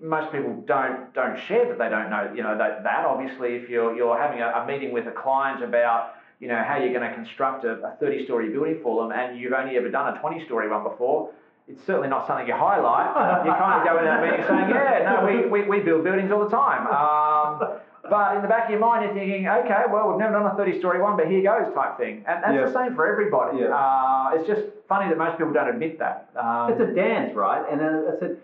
most 0.02 0.32
people 0.32 0.64
don't 0.66 1.14
don't 1.14 1.40
share 1.40 1.68
that 1.68 1.78
they 1.78 1.90
don't 1.90 2.10
know 2.10 2.32
you 2.36 2.42
know 2.42 2.58
that, 2.58 2.84
that 2.84 3.06
obviously 3.06 3.56
if 3.56 3.70
you're 3.70 3.96
you're 3.96 4.18
having 4.18 4.42
a, 4.42 4.48
a 4.50 4.66
meeting 4.66 4.92
with 4.92 5.08
a 5.08 5.12
client 5.12 5.64
about 5.64 6.16
you 6.40 6.48
know 6.48 6.64
how 6.64 6.78
you're 6.78 6.94
going 6.94 7.08
to 7.08 7.14
construct 7.14 7.64
a, 7.66 7.74
a 7.86 7.96
30 8.00 8.26
story 8.26 8.50
building 8.50 8.80
for 8.82 9.04
them 9.04 9.12
and 9.18 9.40
you've 9.40 9.54
only 9.54 9.78
ever 9.78 9.90
done 9.90 10.16
a 10.16 10.20
20 10.20 10.44
story 10.46 10.70
one 10.70 10.84
before 10.84 11.32
it's 11.68 11.84
certainly 11.86 12.08
not 12.08 12.28
something 12.28 12.46
you 12.46 12.54
highlight. 12.54 13.44
You 13.44 13.52
kind 13.52 13.82
of 13.82 13.88
go 13.88 13.98
in 13.98 14.06
that 14.06 14.22
meeting 14.24 14.46
saying 14.48 14.70
yeah 14.70 15.02
no 15.04 15.26
we, 15.26 15.48
we, 15.48 15.68
we 15.68 15.80
build 15.80 16.04
buildings 16.04 16.32
all 16.32 16.44
the 16.44 16.50
time. 16.50 16.88
Um, 16.88 17.80
but 18.10 18.36
in 18.36 18.42
the 18.42 18.48
back 18.48 18.66
of 18.66 18.72
your 18.72 18.80
mind 18.80 19.04
you're 19.04 19.14
thinking 19.14 19.48
okay 19.48 19.84
well 19.92 20.10
we've 20.10 20.20
never 20.20 20.34
done 20.34 20.46
a 20.46 20.56
30 20.56 20.80
story 20.80 21.02
one 21.02 21.18
but 21.18 21.28
here 21.28 21.42
goes 21.42 21.74
type 21.74 21.98
thing 21.98 22.24
and 22.28 22.44
that's 22.44 22.54
yeah. 22.54 22.66
the 22.66 22.74
same 22.74 22.96
for 22.96 23.06
everybody 23.08 23.60
yeah. 23.60 23.76
uh, 23.76 24.32
it's 24.34 24.48
just 24.48 24.62
funny 24.88 25.10
that 25.10 25.18
most 25.18 25.38
people 25.38 25.54
don't 25.54 25.70
admit 25.70 25.98
that 26.00 26.30
um, 26.36 26.72
it's 26.72 26.82
a 26.82 26.94
dance 26.94 27.36
right 27.36 27.66
and 27.72 27.80
then 27.80 28.06
I 28.08 28.20
said 28.20 28.38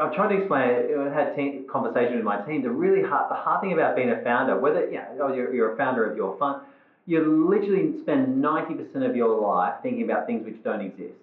I'm 0.00 0.12
trying 0.12 0.30
to 0.30 0.38
explain 0.38 0.70
it. 0.70 0.90
I 0.98 1.14
had 1.14 1.38
a 1.38 1.62
conversation 1.70 2.16
with 2.16 2.24
my 2.24 2.40
team. 2.42 2.62
The 2.62 2.70
really 2.70 3.06
hard, 3.08 3.30
the 3.30 3.36
hard 3.36 3.60
thing 3.60 3.72
about 3.72 3.94
being 3.94 4.10
a 4.10 4.20
founder, 4.22 4.58
whether 4.58 4.90
you 4.90 5.00
know, 5.16 5.32
you're, 5.32 5.54
you're 5.54 5.74
a 5.74 5.76
founder 5.76 6.10
of 6.10 6.16
your 6.16 6.36
fund, 6.36 6.62
you 7.06 7.20
literally 7.48 8.00
spend 8.00 8.42
90% 8.42 9.08
of 9.08 9.14
your 9.14 9.40
life 9.40 9.74
thinking 9.82 10.02
about 10.02 10.26
things 10.26 10.44
which 10.44 10.62
don't 10.64 10.80
exist, 10.80 11.14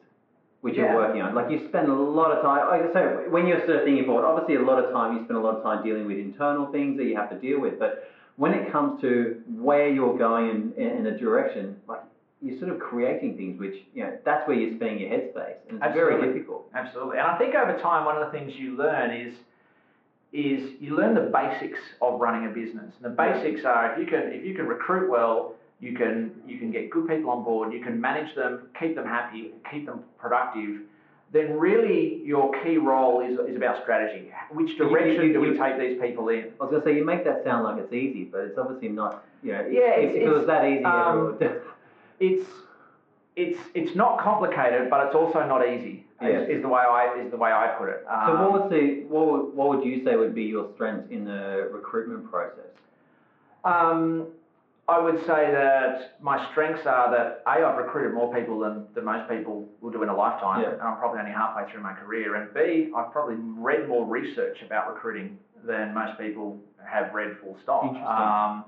which 0.61 0.75
yeah. 0.75 0.91
you're 0.91 0.95
working 0.95 1.21
on. 1.21 1.35
Like 1.35 1.51
you 1.51 1.67
spend 1.67 1.89
a 1.89 1.93
lot 1.93 2.31
of 2.31 2.43
time, 2.43 2.69
like 2.69 2.89
I 2.89 2.93
say, 2.93 3.29
when 3.29 3.47
you're 3.47 3.65
sort 3.65 3.79
of 3.79 3.83
thinking 3.83 4.05
forward, 4.05 4.25
obviously 4.25 4.55
a 4.55 4.61
lot 4.61 4.83
of 4.83 4.91
time, 4.91 5.17
you 5.17 5.23
spend 5.25 5.37
a 5.37 5.41
lot 5.41 5.57
of 5.57 5.63
time 5.63 5.83
dealing 5.83 6.05
with 6.05 6.17
internal 6.17 6.71
things 6.71 6.97
that 6.97 7.05
you 7.05 7.15
have 7.15 7.29
to 7.31 7.39
deal 7.39 7.59
with. 7.59 7.79
But 7.79 8.07
when 8.37 8.53
it 8.53 8.71
comes 8.71 9.01
to 9.01 9.41
where 9.47 9.89
you're 9.89 10.17
going 10.17 10.73
in, 10.77 10.97
in 10.97 11.05
a 11.07 11.17
direction, 11.17 11.77
like 11.87 12.01
you're 12.41 12.57
sort 12.59 12.71
of 12.71 12.79
creating 12.79 13.37
things 13.37 13.59
which 13.59 13.75
you 13.93 14.03
know 14.03 14.17
that's 14.25 14.47
where 14.47 14.57
you're 14.57 14.75
spending 14.75 14.99
your 14.99 15.11
headspace 15.11 15.61
and 15.69 15.77
it's 15.77 15.83
Absolutely. 15.83 16.17
very 16.17 16.33
difficult 16.33 16.67
Absolutely. 16.73 17.17
And 17.19 17.27
I 17.27 17.37
think 17.37 17.53
over 17.53 17.77
time 17.79 18.05
one 18.05 18.17
of 18.17 18.25
the 18.25 18.37
things 18.37 18.53
you 18.57 18.75
learn 18.75 19.11
is 19.11 19.35
is 20.33 20.71
you 20.79 20.95
learn 20.95 21.13
the 21.13 21.29
basics 21.31 21.79
of 22.01 22.19
running 22.19 22.49
a 22.49 22.53
business. 22.53 22.93
And 23.03 23.05
the 23.05 23.09
basics 23.09 23.65
are 23.65 23.93
if 23.93 23.99
you 23.99 24.05
can 24.05 24.31
if 24.31 24.45
you 24.45 24.55
can 24.55 24.65
recruit 24.65 25.09
well, 25.09 25.55
you 25.81 25.93
can 25.93 26.31
you 26.45 26.59
can 26.59 26.71
get 26.71 26.89
good 26.89 27.07
people 27.07 27.31
on 27.31 27.43
board, 27.43 27.73
you 27.73 27.83
can 27.83 27.99
manage 27.99 28.33
them, 28.35 28.67
keep 28.79 28.95
them 28.95 29.05
happy, 29.05 29.51
keep 29.69 29.87
them 29.87 30.03
productive, 30.17 30.81
then 31.33 31.57
really 31.57 32.21
your 32.23 32.51
key 32.61 32.77
role 32.77 33.21
is, 33.21 33.39
is 33.49 33.55
about 33.55 33.81
strategy. 33.81 34.31
Which 34.51 34.77
direction 34.77 35.23
you, 35.23 35.27
you, 35.29 35.33
do 35.33 35.39
we 35.39 35.57
take 35.57 35.79
these 35.79 35.99
people 35.99 36.29
in? 36.29 36.51
I 36.59 36.63
was 36.63 36.71
going 36.71 36.81
to 36.81 36.87
say, 36.87 36.95
you 36.95 37.05
make 37.05 37.23
that 37.23 37.43
sound 37.43 37.63
like 37.63 37.77
it's 37.81 37.93
easy, 37.93 38.25
but 38.25 38.41
it's 38.41 38.57
obviously 38.57 38.89
not. 38.89 39.23
You 39.41 39.53
know, 39.53 39.67
yeah, 39.71 39.95
if, 39.95 40.15
if 40.15 40.21
it 40.23 40.29
was 40.29 40.45
that 40.45 40.65
easy, 40.65 40.83
um, 40.85 41.39
it's 42.19 42.47
it's 43.35 43.59
it's 43.73 43.95
not 43.95 44.19
complicated, 44.19 44.89
but 44.89 45.07
it's 45.07 45.15
also 45.15 45.47
not 45.47 45.67
easy. 45.67 46.05
Yes. 46.21 46.43
Is, 46.43 46.57
is, 46.57 46.61
the 46.61 46.67
way 46.67 46.81
I 46.81 47.15
is 47.19 47.31
the 47.31 47.37
way 47.37 47.51
I 47.51 47.73
put 47.79 47.89
it. 47.89 48.05
Um, 48.07 48.27
so 48.27 48.49
what 48.49 48.69
would 48.69 48.71
the 48.71 49.03
what 49.07 49.27
would, 49.27 49.55
what 49.55 49.69
would 49.69 49.85
you 49.85 50.03
say 50.03 50.15
would 50.15 50.35
be 50.35 50.43
your 50.43 50.69
strengths 50.75 51.09
in 51.09 51.25
the 51.25 51.69
recruitment 51.71 52.29
process? 52.29 52.65
Um, 53.63 54.27
I 54.91 54.99
would 54.99 55.19
say 55.21 55.51
that 55.51 56.17
my 56.19 56.49
strengths 56.51 56.85
are 56.85 57.09
that 57.11 57.43
a 57.47 57.65
I've 57.65 57.77
recruited 57.77 58.13
more 58.13 58.33
people 58.33 58.59
than, 58.59 58.85
than 58.93 59.05
most 59.05 59.29
people 59.29 59.67
will 59.79 59.91
do 59.91 60.03
in 60.03 60.09
a 60.09 60.15
lifetime, 60.15 60.61
yeah. 60.61 60.73
and 60.73 60.81
I'm 60.81 60.97
probably 60.97 61.19
only 61.19 61.31
halfway 61.31 61.71
through 61.71 61.81
my 61.81 61.93
career. 61.93 62.35
And 62.35 62.53
b 62.53 62.91
I've 62.95 63.11
probably 63.11 63.35
read 63.37 63.87
more 63.87 64.05
research 64.05 64.61
about 64.61 64.93
recruiting 64.93 65.37
than 65.63 65.93
most 65.93 66.19
people 66.19 66.59
have 66.85 67.13
read 67.13 67.37
full 67.41 67.57
stop. 67.63 67.83
Um, 67.95 68.65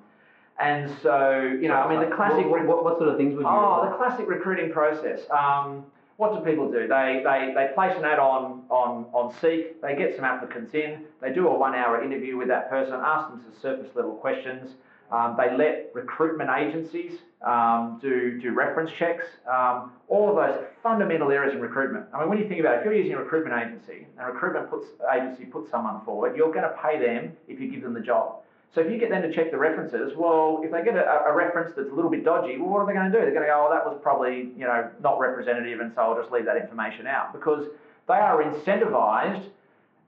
and 0.59 0.95
so, 1.01 1.41
you 1.61 1.67
know, 1.67 1.75
I 1.75 1.89
mean, 1.89 2.09
the 2.09 2.15
classic. 2.15 2.45
What, 2.45 2.65
what, 2.65 2.83
what, 2.83 2.97
sort 2.99 3.09
of 3.09 3.17
things 3.17 3.35
would 3.35 3.41
you? 3.41 3.47
Oh, 3.47 3.89
the 3.89 3.97
classic 3.97 4.27
recruiting 4.27 4.71
process. 4.71 5.21
Um, 5.29 5.85
what 6.17 6.33
do 6.33 6.49
people 6.49 6.71
do? 6.71 6.87
They, 6.87 7.21
they, 7.23 7.53
they 7.55 7.71
place 7.73 7.97
an 7.97 8.05
ad 8.05 8.19
on, 8.19 8.63
on, 8.69 9.07
on 9.13 9.33
Seek, 9.41 9.81
they 9.81 9.95
get 9.95 10.15
some 10.15 10.23
applicants 10.23 10.73
in, 10.75 11.05
they 11.21 11.33
do 11.33 11.47
a 11.47 11.57
one 11.57 11.73
hour 11.73 12.03
interview 12.03 12.37
with 12.37 12.47
that 12.49 12.69
person, 12.69 12.93
ask 12.93 13.29
them 13.29 13.41
some 13.43 13.61
surface 13.61 13.89
level 13.95 14.13
questions. 14.13 14.71
Um, 15.11 15.35
they 15.37 15.55
let 15.55 15.91
recruitment 15.93 16.49
agencies 16.49 17.19
um, 17.43 17.99
do, 18.01 18.39
do 18.41 18.53
reference 18.53 18.91
checks. 18.97 19.25
Um, 19.47 19.91
all 20.07 20.29
of 20.29 20.35
those 20.35 20.65
fundamental 20.81 21.31
areas 21.31 21.53
in 21.53 21.61
recruitment. 21.61 22.05
I 22.13 22.19
mean, 22.19 22.29
when 22.29 22.37
you 22.37 22.47
think 22.47 22.59
about 22.59 22.75
it, 22.75 22.79
if 22.79 22.85
you're 22.85 22.95
using 22.95 23.13
a 23.13 23.19
recruitment 23.19 23.55
agency 23.61 24.07
and 24.17 24.27
a 24.27 24.31
recruitment 24.31 24.69
puts, 24.69 24.87
agency 25.13 25.45
puts 25.45 25.69
someone 25.69 26.03
forward, 26.05 26.35
you're 26.35 26.51
going 26.53 26.63
to 26.63 26.75
pay 26.81 26.99
them 26.99 27.33
if 27.47 27.59
you 27.59 27.69
give 27.69 27.83
them 27.83 27.93
the 27.93 28.01
job. 28.01 28.37
So 28.73 28.81
if 28.81 28.91
you 28.91 28.97
get 28.97 29.11
them 29.11 29.21
to 29.21 29.31
check 29.31 29.51
the 29.51 29.57
references, 29.57 30.13
well, 30.17 30.61
if 30.63 30.71
they 30.71 30.83
get 30.83 30.95
a, 30.95 31.25
a, 31.27 31.33
reference 31.33 31.73
that's 31.75 31.91
a 31.91 31.93
little 31.93 32.09
bit 32.09 32.25
dodgy, 32.25 32.57
well, 32.57 32.69
what 32.69 32.79
are 32.79 32.87
they 32.87 32.93
going 32.93 33.11
to 33.11 33.15
do? 33.15 33.23
They're 33.23 33.33
going 33.33 33.45
to 33.45 33.53
go, 33.53 33.67
oh, 33.67 33.71
that 33.71 33.85
was 33.85 33.99
probably, 34.01 34.49
you 34.57 34.65
know, 34.65 34.89
not 34.99 35.19
representative, 35.19 35.79
and 35.79 35.91
so 35.93 36.01
I'll 36.01 36.19
just 36.19 36.31
leave 36.31 36.45
that 36.45 36.57
information 36.57 37.05
out 37.05 37.33
because 37.33 37.67
they 38.07 38.15
are 38.15 38.41
incentivized 38.43 39.45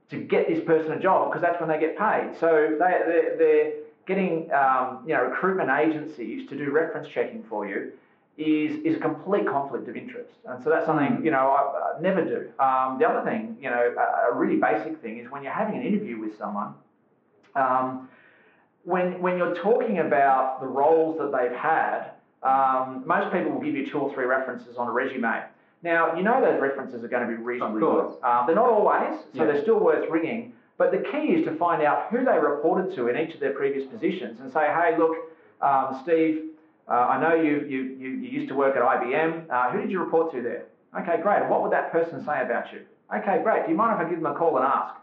to 0.09 0.17
get 0.17 0.47
this 0.47 0.63
person 0.65 0.93
a 0.93 0.99
job 0.99 1.29
because 1.29 1.43
that's 1.43 1.59
when 1.59 1.69
they 1.69 1.79
get 1.79 1.97
paid. 1.97 2.31
So 2.39 2.75
they, 2.79 3.01
they're, 3.05 3.37
they're 3.37 3.71
getting 4.07 4.51
um, 4.53 5.03
you 5.05 5.13
know 5.13 5.23
recruitment 5.23 5.69
agencies 5.69 6.47
to 6.49 6.57
do 6.57 6.71
reference 6.71 7.07
checking 7.07 7.43
for 7.49 7.67
you 7.67 7.91
is 8.37 8.79
is 8.83 8.97
a 8.97 8.99
complete 8.99 9.47
conflict 9.47 9.87
of 9.87 9.95
interest, 9.95 10.33
and 10.45 10.63
so 10.63 10.69
that's 10.69 10.85
something 10.85 11.23
you 11.23 11.31
know 11.31 11.49
I, 11.51 11.97
I 11.97 12.01
never 12.01 12.23
do. 12.23 12.51
Um, 12.61 12.97
the 12.99 13.07
other 13.07 13.23
thing, 13.29 13.57
you 13.61 13.69
know, 13.69 13.95
a, 13.97 14.31
a, 14.31 14.35
really 14.35 14.57
basic 14.57 15.01
thing 15.01 15.19
is 15.19 15.31
when 15.31 15.43
you're 15.43 15.53
having 15.53 15.77
an 15.79 15.83
interview 15.85 16.19
with 16.19 16.37
someone. 16.37 16.73
Um, 17.55 18.09
when, 18.85 19.19
when 19.19 19.37
you're 19.37 19.55
talking 19.55 19.99
about 19.99 20.61
the 20.61 20.67
roles 20.67 21.17
that 21.17 21.31
they've 21.35 21.57
had, 21.57 22.11
um, 22.43 23.03
most 23.05 23.33
people 23.33 23.51
will 23.51 23.61
give 23.61 23.75
you 23.75 23.89
two 23.89 23.97
or 23.97 24.13
three 24.13 24.25
references 24.25 24.77
on 24.77 24.87
a 24.87 24.91
resume. 24.91 25.43
Now, 25.81 26.15
you 26.15 26.23
know 26.23 26.39
those 26.39 26.61
references 26.61 27.03
are 27.03 27.07
going 27.07 27.27
to 27.27 27.35
be 27.35 27.41
reasonably 27.41 27.81
good. 27.81 28.17
Um, 28.23 28.45
they're 28.45 28.55
not 28.55 28.69
always, 28.69 29.19
so 29.33 29.43
yeah. 29.43 29.45
they're 29.45 29.61
still 29.63 29.79
worth 29.79 30.09
ringing. 30.09 30.53
But 30.77 30.91
the 30.91 30.99
key 31.11 31.33
is 31.33 31.45
to 31.45 31.55
find 31.55 31.81
out 31.81 32.07
who 32.11 32.25
they 32.25 32.37
reported 32.37 32.95
to 32.95 33.07
in 33.07 33.17
each 33.17 33.33
of 33.33 33.39
their 33.39 33.53
previous 33.53 33.87
positions 33.87 34.39
and 34.41 34.51
say, 34.51 34.67
hey, 34.67 34.95
look, 34.97 35.15
um, 35.61 36.01
Steve, 36.03 36.49
uh, 36.87 36.91
I 36.91 37.21
know 37.21 37.35
you, 37.35 37.65
you, 37.67 37.83
you, 37.97 38.09
you, 38.09 38.29
used 38.29 38.49
to 38.49 38.55
work 38.55 38.75
at 38.75 38.81
IBM. 38.81 39.49
Uh, 39.49 39.71
who 39.71 39.81
did 39.81 39.89
you 39.89 39.99
report 39.99 40.33
to 40.33 40.41
there? 40.41 40.65
Okay, 40.99 41.21
great. 41.21 41.49
What 41.49 41.63
would 41.63 41.71
that 41.71 41.91
person 41.91 42.23
say 42.25 42.41
about 42.41 42.71
you? 42.73 42.81
Okay, 43.15 43.41
great. 43.41 43.65
Do 43.65 43.71
you 43.71 43.77
mind 43.77 43.99
if 43.99 44.05
I 44.05 44.09
give 44.09 44.21
them 44.21 44.31
a 44.31 44.37
call 44.37 44.57
and 44.57 44.65
ask? 44.65 44.95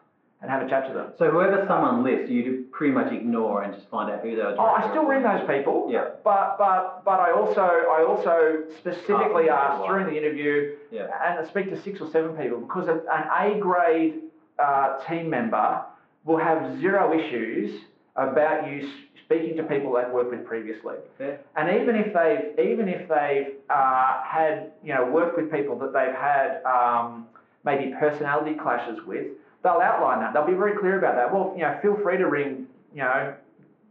and 0.43 0.51
have 0.51 0.61
a 0.61 0.69
chat 0.69 0.89
to 0.89 0.93
them. 0.93 1.13
So 1.19 1.31
whoever 1.31 1.65
someone 1.69 2.03
lists, 2.03 2.29
you 2.29 2.67
pretty 2.73 2.93
much 2.93 3.13
ignore 3.13 3.63
and 3.63 3.73
just 3.73 3.89
find 3.89 4.11
out 4.11 4.23
who 4.23 4.35
they 4.35 4.43
are. 4.43 4.57
Oh, 4.59 4.75
I 4.75 4.91
still 4.91 5.05
ring 5.05 5.23
those 5.23 5.47
people. 5.49 5.89
Yeah. 5.89 6.09
But 6.25 6.59
but 6.59 7.05
but 7.05 7.21
I 7.21 7.31
also 7.31 7.61
I 7.63 8.05
also 8.07 8.65
specifically 8.79 9.49
ask 9.49 9.87
during 9.87 10.07
the 10.07 10.17
interview 10.17 10.77
yeah. 10.91 11.07
and 11.25 11.39
I 11.39 11.49
speak 11.49 11.71
to 11.71 11.81
six 11.81 12.01
or 12.01 12.11
seven 12.11 12.37
people 12.37 12.59
because 12.61 12.89
an 12.89 13.01
A 13.09 13.59
grade 13.61 14.15
uh, 14.63 14.99
team 15.09 15.29
member 15.29 15.83
will 16.25 16.39
have 16.39 16.81
zero 16.81 17.19
issues 17.19 17.83
about 18.17 18.69
you 18.69 18.89
speaking 19.25 19.57
to 19.57 19.63
people 19.63 19.93
they've 19.93 20.13
worked 20.13 20.31
with 20.31 20.47
previously. 20.47 20.97
Yeah. 21.19 21.37
And 21.57 21.81
even 21.81 21.97
if 21.97 22.13
they've 22.13 22.67
even 22.67 22.89
if 22.89 23.09
they've 23.09 23.55
uh, 23.71 24.23
had 24.23 24.73
you 24.85 24.95
know 24.95 25.07
worked 25.07 25.37
with 25.37 25.51
people 25.51 25.79
that 25.79 25.93
they've 25.93 26.15
had 26.15 26.63
um, 26.65 27.27
maybe 27.65 27.95
personality 27.99 28.55
clashes 28.55 28.99
with 29.07 29.27
they'll 29.63 29.81
outline 29.81 30.21
that. 30.21 30.33
They'll 30.33 30.47
be 30.47 30.55
very 30.55 30.77
clear 30.79 30.99
about 30.99 31.15
that. 31.17 31.33
Well, 31.33 31.53
you 31.57 31.63
know, 31.63 31.79
feel 31.83 31.97
free 32.03 32.19
to 32.19 32.27
ring, 32.27 32.67
you 32.93 33.01
know, 33.01 33.35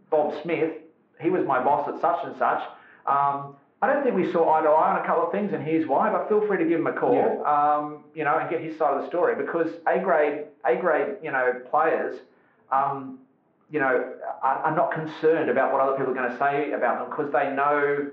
Bob 0.10 0.34
Smith. 0.44 0.74
He 1.20 1.30
was 1.30 1.46
my 1.46 1.64
boss 1.64 1.90
at 1.94 2.02
such 2.02 2.26
and 2.26 2.36
such. 2.38 2.62
Um, 3.06 3.56
I 3.82 3.92
don't 3.92 4.04
think 4.04 4.16
we 4.16 4.32
saw 4.32 4.54
eye 4.54 4.62
to 4.62 4.70
eye 4.70 4.96
on 4.96 5.04
a 5.04 5.08
couple 5.08 5.26
of 5.26 5.32
things, 5.32 5.54
and 5.54 5.64
here's 5.64 5.88
why. 5.88 6.12
But 6.12 6.30
feel 6.30 6.46
free 6.46 6.60
to 6.60 6.66
give 6.66 6.80
him 6.80 6.88
a 6.88 6.94
call, 6.94 7.16
yeah. 7.16 7.42
um, 7.42 8.04
you 8.14 8.24
know, 8.24 8.38
and 8.38 8.48
get 8.50 8.62
his 8.62 8.78
side 8.78 8.94
of 8.94 9.02
the 9.02 9.08
story 9.08 9.36
because 9.36 9.72
A 9.88 10.00
grade, 10.00 10.46
A 10.66 10.76
grade, 10.76 11.16
you 11.24 11.32
know, 11.32 11.62
players, 11.70 12.20
um, 12.72 13.20
you 13.72 13.80
know, 13.80 14.14
are, 14.44 14.58
are, 14.58 14.76
not 14.76 14.92
concerned 14.92 15.50
about 15.50 15.72
what 15.74 15.82
other 15.82 15.98
people 15.98 16.12
are 16.12 16.16
going 16.16 16.30
to 16.30 16.38
say 16.38 16.74
about 16.74 17.00
them 17.00 17.10
because 17.10 17.32
they 17.32 17.56
know 17.56 18.12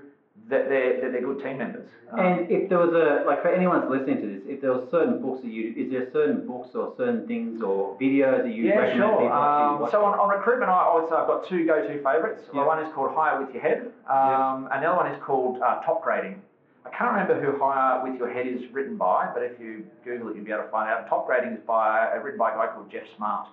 that 0.49 0.67
they're, 0.67 1.01
that 1.01 1.11
they're 1.11 1.21
good 1.21 1.43
team 1.43 1.59
members. 1.59 1.87
Um, 2.11 2.19
and 2.19 2.51
if 2.51 2.69
there 2.69 2.79
was 2.79 2.89
a, 2.89 3.23
like 3.25 3.41
for 3.41 3.49
anyone 3.49 3.81
that's 3.81 3.91
listening 3.91 4.21
to 4.21 4.27
this, 4.27 4.41
if 4.47 4.61
there 4.61 4.73
was 4.73 4.89
certain 4.89 5.21
books 5.21 5.41
that 5.43 5.51
you, 5.51 5.73
is 5.77 5.91
there 5.91 6.09
certain 6.11 6.45
books 6.45 6.69
or 6.73 6.93
certain 6.97 7.27
things 7.27 7.61
or 7.61 7.95
videos 8.01 8.43
that 8.43 8.53
you 8.53 8.65
yeah, 8.65 8.81
recommend 8.81 8.99
sure. 8.99 9.21
people 9.21 9.85
um, 9.85 9.87
So 9.91 10.03
on, 10.03 10.17
on 10.17 10.29
recruitment, 10.29 10.71
I, 10.71 10.93
would 10.95 11.07
say 11.07 11.15
I've 11.15 11.27
got 11.27 11.47
two 11.47 11.65
go-to 11.65 12.01
favourites. 12.01 12.41
Yeah. 12.53 12.65
One 12.65 12.83
is 12.83 12.91
called 12.93 13.13
Hire 13.13 13.39
With 13.39 13.53
Your 13.53 13.61
Head. 13.61 13.93
Um, 14.09 14.65
yeah. 14.65 14.73
And 14.73 14.83
the 14.83 14.89
other 14.89 14.97
one 14.97 15.11
is 15.13 15.21
called 15.21 15.61
uh, 15.61 15.81
Topgrading. 15.85 16.41
I 16.85 16.89
can't 16.89 17.11
remember 17.13 17.37
who 17.39 17.59
Hire 17.61 18.01
With 18.03 18.17
Your 18.17 18.33
Head 18.33 18.47
is 18.47 18.65
written 18.73 18.97
by, 18.97 19.29
but 19.31 19.43
if 19.43 19.59
you 19.59 19.85
Google 20.03 20.29
it, 20.29 20.35
you'll 20.35 20.45
be 20.45 20.51
able 20.51 20.63
to 20.63 20.69
find 20.69 20.89
out. 20.89 21.07
Topgrading 21.07 21.53
is 21.53 21.63
by, 21.67 22.09
uh, 22.09 22.17
written 22.17 22.39
by 22.39 22.51
a 22.51 22.55
guy 22.55 22.73
called 22.73 22.89
Jeff 22.91 23.05
Smart. 23.17 23.49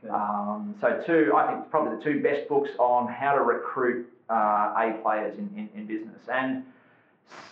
Okay. 0.00 0.08
Um, 0.08 0.74
so 0.80 1.02
two, 1.06 1.32
I 1.36 1.46
think 1.46 1.70
probably 1.70 1.96
the 1.96 2.04
two 2.04 2.22
best 2.22 2.48
books 2.48 2.70
on 2.78 3.08
how 3.12 3.34
to 3.34 3.42
recruit 3.42 4.08
uh, 4.30 4.74
A 4.76 4.98
players 5.02 5.38
in, 5.38 5.50
in, 5.56 5.68
in 5.74 5.86
business. 5.86 6.20
And 6.32 6.64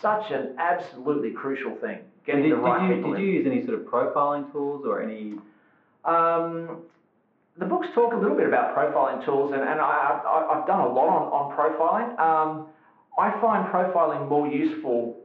such 0.01 0.31
an 0.31 0.57
absolutely 0.59 1.33
crucial 1.33 1.75
thing. 1.77 2.01
Getting 2.25 2.45
did, 2.45 2.53
the 2.53 2.57
right 2.57 2.81
did 2.81 2.89
you, 2.89 2.97
people. 2.97 3.13
Did 3.15 3.23
you 3.23 3.27
use 3.29 3.47
any 3.47 3.67
sort 3.67 3.81
of 3.81 3.87
profiling 3.87 4.51
tools 4.53 4.85
or 4.87 5.03
any? 5.03 5.35
Um, 6.05 6.83
the 7.59 7.65
books 7.65 7.89
talk 7.95 8.13
a 8.13 8.17
little 8.17 8.37
bit 8.37 8.47
about 8.47 8.77
profiling 8.77 9.25
tools, 9.25 9.53
and, 9.53 9.63
and 9.63 9.81
I, 9.81 10.21
have 10.53 10.67
done 10.67 10.81
a 10.81 10.89
lot 10.89 11.09
on, 11.09 11.23
on 11.33 11.57
profiling. 11.57 12.19
Um, 12.19 12.67
I 13.19 13.31
find 13.41 13.67
profiling 13.69 14.29
more 14.29 14.47
useful 14.47 15.17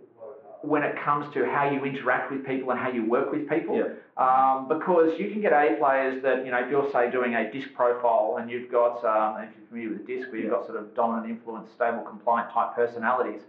when 0.64 0.84
it 0.84 0.95
comes 1.03 1.32
to 1.34 1.45
how 1.45 1.70
you 1.70 1.84
interact 1.86 2.32
with 2.32 2.45
people 2.45 2.72
and 2.72 2.80
how 2.80 2.89
you 2.89 3.05
work 3.09 3.32
with 3.32 3.49
people. 3.49 3.78
Yeah. 3.78 3.93
Um, 4.18 4.68
because 4.68 5.20
you 5.20 5.32
can 5.32 5.41
get 5.41 5.53
A 5.53 5.76
players 5.80 6.22
that, 6.24 6.45
you 6.45 6.51
know, 6.51 6.59
if 6.59 6.70
you're, 6.70 6.91
say, 6.91 7.09
doing 7.09 7.34
a 7.34 7.51
DISC 7.51 7.74
profile 7.74 8.38
and 8.39 8.49
you've 8.49 8.72
got, 8.72 9.03
um, 9.03 9.41
if 9.41 9.49
you're 9.57 9.68
familiar 9.70 9.89
with 9.97 10.07
DISC, 10.07 10.32
where 10.32 10.41
you've 10.41 10.51
got 10.51 10.66
sort 10.66 10.78
of 10.78 10.93
dominant, 10.95 11.30
influence, 11.30 11.70
stable, 11.76 12.01
compliant 12.01 12.51
type 12.51 12.76
personalities, 12.76 13.41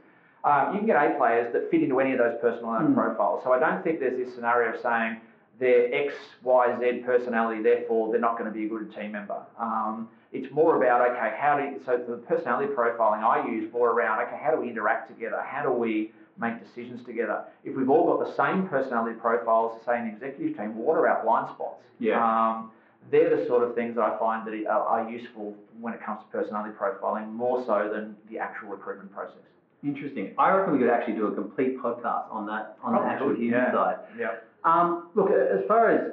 um, 0.44 0.72
you 0.72 0.78
can 0.78 0.86
get 0.86 0.96
A 0.96 1.16
players 1.16 1.52
that 1.52 1.70
fit 1.70 1.82
into 1.82 2.00
any 2.00 2.12
of 2.12 2.18
those 2.18 2.38
personality 2.40 2.86
mm. 2.86 2.94
profiles. 2.94 3.42
So 3.44 3.52
I 3.52 3.58
don't 3.58 3.84
think 3.84 4.00
there's 4.00 4.16
this 4.16 4.34
scenario 4.34 4.74
of 4.74 4.80
saying 4.80 5.20
they're 5.60 5.92
X, 5.94 6.14
Y, 6.42 6.76
Z 6.80 7.02
personality, 7.04 7.62
therefore 7.62 8.10
they're 8.10 8.20
not 8.20 8.38
going 8.38 8.50
to 8.50 8.56
be 8.56 8.64
a 8.64 8.68
good 8.68 8.94
team 8.94 9.12
member. 9.12 9.40
Um, 9.58 10.08
it's 10.32 10.52
more 10.52 10.82
about 10.82 11.02
okay, 11.10 11.36
how 11.38 11.58
do 11.58 11.64
you, 11.64 11.80
so 11.84 11.98
the 12.08 12.16
personality 12.16 12.72
profiling 12.72 13.22
I 13.22 13.46
use 13.46 13.70
more 13.72 13.90
around 13.90 14.26
okay, 14.26 14.40
how 14.42 14.50
do 14.50 14.60
we 14.60 14.70
interact 14.70 15.10
together? 15.10 15.42
How 15.46 15.62
do 15.62 15.70
we 15.70 16.10
make 16.38 16.54
decisions 16.64 17.04
together? 17.04 17.44
If 17.64 17.76
we've 17.76 17.90
all 17.90 18.06
got 18.06 18.26
the 18.26 18.34
same 18.36 18.68
personality 18.68 19.18
profiles, 19.18 19.80
say 19.84 19.98
an 19.98 20.06
executive 20.08 20.56
team, 20.56 20.76
what 20.76 20.96
are 20.96 21.08
our 21.08 21.22
blind 21.22 21.48
spots? 21.54 21.82
Yeah. 21.98 22.22
Um, 22.22 22.70
they're 23.10 23.36
the 23.36 23.46
sort 23.46 23.62
of 23.62 23.74
things 23.74 23.96
that 23.96 24.02
I 24.02 24.18
find 24.18 24.46
that 24.46 24.54
are, 24.70 24.82
are 24.82 25.10
useful 25.10 25.54
when 25.80 25.92
it 25.92 26.02
comes 26.04 26.20
to 26.22 26.26
personality 26.38 26.74
profiling, 26.78 27.32
more 27.32 27.64
so 27.66 27.90
than 27.92 28.16
the 28.30 28.38
actual 28.38 28.68
recruitment 28.68 29.12
process. 29.12 29.36
Interesting. 29.82 30.34
I 30.38 30.50
reckon 30.52 30.74
we 30.74 30.78
could 30.78 30.90
actually 30.90 31.14
do 31.14 31.26
a 31.26 31.34
complete 31.34 31.78
podcast 31.82 32.30
on 32.30 32.46
that 32.46 32.78
on 32.82 32.92
Probably 32.92 33.08
the 33.08 33.12
actual 33.12 33.34
human 33.34 33.60
yeah. 33.60 33.72
side. 33.72 33.96
Yeah. 34.16 34.28
Um, 34.64 35.08
look, 35.16 35.30
as 35.30 35.66
far 35.66 35.90
as 35.90 36.12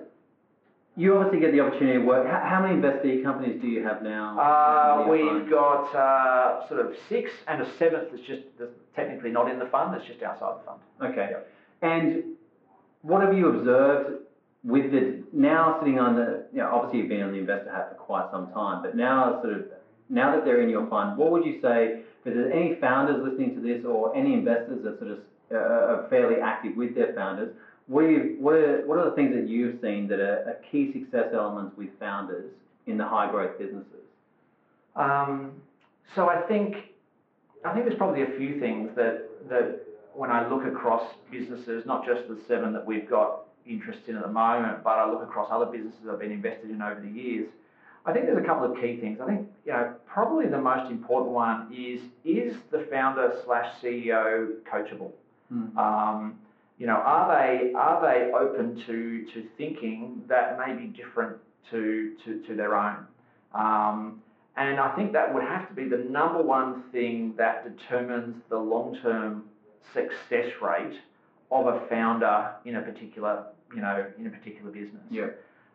you 1.00 1.16
obviously 1.18 1.40
get 1.40 1.54
the 1.54 1.62
opportunity 1.62 1.98
to 1.98 2.06
work. 2.06 2.28
How, 2.28 2.44
how 2.46 2.62
many 2.62 2.76
investee 2.76 3.24
companies 3.24 3.62
do 3.62 3.68
you 3.68 3.84
have 3.84 4.04
now? 4.04 4.38
Uh, 4.38 5.10
we've 5.10 5.50
got 5.50 5.96
uh, 5.96 6.68
sort 6.68 6.86
of 6.86 6.94
six, 7.08 7.32
and 7.48 7.62
a 7.62 7.78
seventh 7.78 8.10
that's 8.12 8.28
just 8.28 8.42
that's 8.60 8.72
technically 8.96 9.32
not 9.32 9.50
in 9.50 9.58
the 9.60 9.66
fund. 9.68 9.94
That's 9.94 10.06
just 10.06 10.22
outside 10.22 10.60
the 10.60 10.66
fund. 10.66 10.80
Okay. 11.12 11.32
And 11.82 12.36
what 13.02 13.22
have 13.22 13.34
you 13.34 13.48
observed 13.48 14.24
with 14.66 14.92
the 14.92 15.24
now 15.32 15.78
sitting 15.80 16.00
on 16.00 16.18
the? 16.18 16.46
You 16.52 16.60
know, 16.60 16.70
obviously 16.74 17.00
you've 17.00 17.10
been 17.10 17.24
on 17.24 17.32
the 17.32 17.40
investor 17.40 17.72
hat 17.72 17.90
for 17.92 17.96
quite 17.96 18.30
some 18.30 18.52
time, 18.52 18.82
but 18.84 18.98
now 18.98 19.42
sort 19.42 19.54
of 19.54 19.66
now 20.10 20.36
that 20.36 20.44
they're 20.44 20.62
in 20.62 20.70
your 20.70 20.88
fund, 20.90 21.18
what 21.18 21.32
would 21.32 21.46
you 21.46 21.62
say? 21.62 22.02
If 22.26 22.34
there's 22.34 22.52
any 22.54 22.76
founders 22.82 23.24
listening 23.24 23.56
to 23.56 23.62
this, 23.62 23.86
or 23.86 24.14
any 24.16 24.34
investors 24.34 24.84
that 24.84 25.00
sort 25.00 25.12
of 25.12 25.20
uh, 25.50 25.56
are 25.56 26.08
fairly 26.10 26.42
active 26.42 26.76
with 26.76 26.94
their 26.94 27.14
founders, 27.14 27.56
what 27.90 28.04
are, 28.06 28.12
you, 28.12 28.38
what, 28.40 28.54
are, 28.54 28.86
what 28.86 29.00
are 29.00 29.10
the 29.10 29.16
things 29.16 29.34
that 29.34 29.48
you've 29.48 29.82
seen 29.82 30.08
that 30.10 30.20
are, 30.20 30.48
are 30.48 30.60
key 30.72 30.94
success 30.94 31.34
elements 31.34 31.76
with 31.76 31.90
founders 32.00 32.52
in 32.86 32.98
the 32.98 33.06
high 33.06 33.30
growth 33.30 33.58
businesses? 33.58 34.06
Um, 34.96 35.54
so 36.16 36.30
I 36.30 36.42
think 36.42 36.76
I 37.66 37.74
think 37.74 37.86
there's 37.86 37.98
probably 37.98 38.22
a 38.22 38.38
few 38.38 38.60
things 38.60 38.92
that 38.96 39.28
that 39.50 39.80
when 40.14 40.30
I 40.30 40.48
look 40.48 40.66
across 40.66 41.04
businesses, 41.32 41.86
not 41.86 42.06
just 42.06 42.28
the 42.28 42.38
seven 42.48 42.74
that 42.74 42.86
we've 42.86 43.10
got 43.10 43.46
interest 43.66 44.02
in 44.08 44.16
at 44.16 44.22
the 44.22 44.32
moment, 44.32 44.84
but 44.84 44.92
I 44.92 45.10
look 45.10 45.24
across 45.24 45.50
other 45.52 45.66
businesses 45.66 46.00
I've 46.10 46.20
been 46.20 46.32
invested 46.32 46.70
in 46.70 46.82
over 46.82 47.00
the 47.00 47.10
years. 47.10 47.48
I 48.06 48.14
think 48.14 48.26
there's 48.26 48.38
a 48.38 48.46
couple 48.48 48.72
of 48.72 48.80
key 48.80 48.98
things. 48.98 49.20
I 49.20 49.26
think 49.26 49.48
you 49.66 49.72
know 49.72 49.96
probably 50.06 50.48
the 50.48 50.62
most 50.62 50.92
important 50.92 51.32
one 51.32 51.74
is 51.74 52.02
is 52.24 52.56
the 52.72 52.88
founder 52.92 53.42
slash 53.46 53.74
CEO 53.82 54.60
coachable. 54.72 55.12
Mm. 55.52 55.76
Um, 55.76 56.40
you 56.80 56.88
know, 56.88 56.96
are 56.96 57.38
they 57.38 57.74
are 57.74 58.02
they 58.02 58.32
open 58.32 58.82
to 58.88 59.26
to 59.34 59.48
thinking 59.58 60.24
that 60.28 60.58
may 60.58 60.74
be 60.74 60.88
different 60.88 61.38
to 61.70 62.16
to, 62.24 62.42
to 62.48 62.56
their 62.56 62.76
own? 62.76 63.06
Um, 63.54 64.22
and 64.56 64.80
I 64.80 64.96
think 64.96 65.12
that 65.14 65.34
would 65.34 65.44
have 65.44 65.68
to 65.68 65.74
be 65.74 65.88
the 65.88 65.98
number 65.98 66.42
one 66.42 66.84
thing 66.92 67.34
that 67.38 67.78
determines 67.78 68.42
the 68.50 68.58
long 68.58 68.98
term 69.02 69.44
success 69.94 70.52
rate 70.62 71.00
of 71.52 71.68
a 71.68 71.86
founder 71.88 72.52
in 72.64 72.78
a 72.78 72.82
particular 72.82 73.44
you 73.76 73.82
know 73.82 74.06
in 74.18 74.28
a 74.28 74.30
particular 74.30 74.72
business. 74.72 75.04
Yeah. 75.12 75.28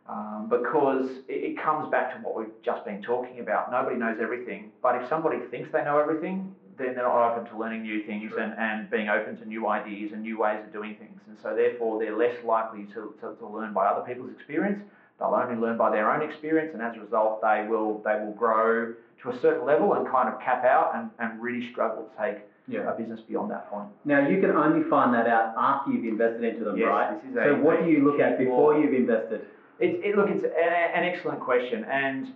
Um, 0.06 0.48
because 0.50 1.08
it, 1.28 1.32
it, 1.32 1.58
comes 1.58 1.90
back 1.90 2.12
to 2.12 2.18
what 2.20 2.36
we've 2.36 2.62
just 2.62 2.84
been 2.84 3.00
talking 3.00 3.40
about. 3.40 3.72
Nobody 3.72 3.96
knows 3.96 4.18
everything, 4.20 4.70
but 4.82 5.02
if 5.02 5.08
somebody 5.08 5.38
thinks 5.50 5.72
they 5.72 5.82
know 5.82 5.98
everything, 5.98 6.54
they're 6.76 6.94
not 6.94 7.32
open 7.32 7.50
to 7.50 7.58
learning 7.58 7.82
new 7.82 8.04
things 8.04 8.32
and, 8.38 8.54
and 8.58 8.90
being 8.90 9.08
open 9.08 9.36
to 9.38 9.44
new 9.44 9.68
ideas 9.68 10.12
and 10.12 10.22
new 10.22 10.38
ways 10.38 10.58
of 10.64 10.72
doing 10.72 10.96
things. 10.96 11.20
And 11.28 11.36
so, 11.42 11.54
therefore, 11.54 11.98
they're 11.98 12.16
less 12.16 12.36
likely 12.44 12.84
to, 12.94 13.14
to, 13.20 13.34
to 13.38 13.46
learn 13.46 13.72
by 13.72 13.86
other 13.86 14.06
people's 14.06 14.30
experience. 14.32 14.82
They'll 15.18 15.34
only 15.34 15.56
learn 15.56 15.78
by 15.78 15.90
their 15.90 16.10
own 16.10 16.28
experience, 16.28 16.70
and 16.74 16.82
as 16.82 16.96
a 16.96 17.00
result, 17.00 17.40
they 17.40 17.66
will 17.68 18.02
they 18.04 18.18
will 18.18 18.32
grow 18.32 18.94
to 19.22 19.30
a 19.30 19.40
certain 19.40 19.64
level 19.64 19.94
and 19.94 20.06
kind 20.08 20.28
of 20.28 20.40
cap 20.40 20.64
out 20.64 20.92
and, 20.94 21.10
and 21.18 21.40
really 21.40 21.70
struggle 21.70 22.04
to 22.04 22.22
take 22.22 22.42
yeah. 22.66 22.92
a 22.92 22.96
business 22.96 23.20
beyond 23.28 23.50
that 23.50 23.70
point. 23.70 23.88
Now, 24.04 24.26
you 24.28 24.40
can 24.40 24.50
only 24.50 24.88
find 24.88 25.14
that 25.14 25.26
out 25.26 25.54
after 25.56 25.92
you've 25.92 26.04
invested 26.04 26.44
into 26.44 26.64
them, 26.64 26.76
yes, 26.76 26.88
right? 26.88 27.22
This 27.22 27.30
is 27.30 27.36
so, 27.36 27.56
what 27.56 27.84
do 27.84 27.90
you 27.90 28.04
look 28.04 28.20
at 28.20 28.38
before 28.38 28.78
you've 28.78 28.94
invested? 28.94 29.42
It, 29.80 30.04
it, 30.04 30.16
look, 30.16 30.28
it's 30.30 30.44
a, 30.44 30.96
an 30.96 31.04
excellent 31.04 31.40
question, 31.40 31.84
and 31.84 32.34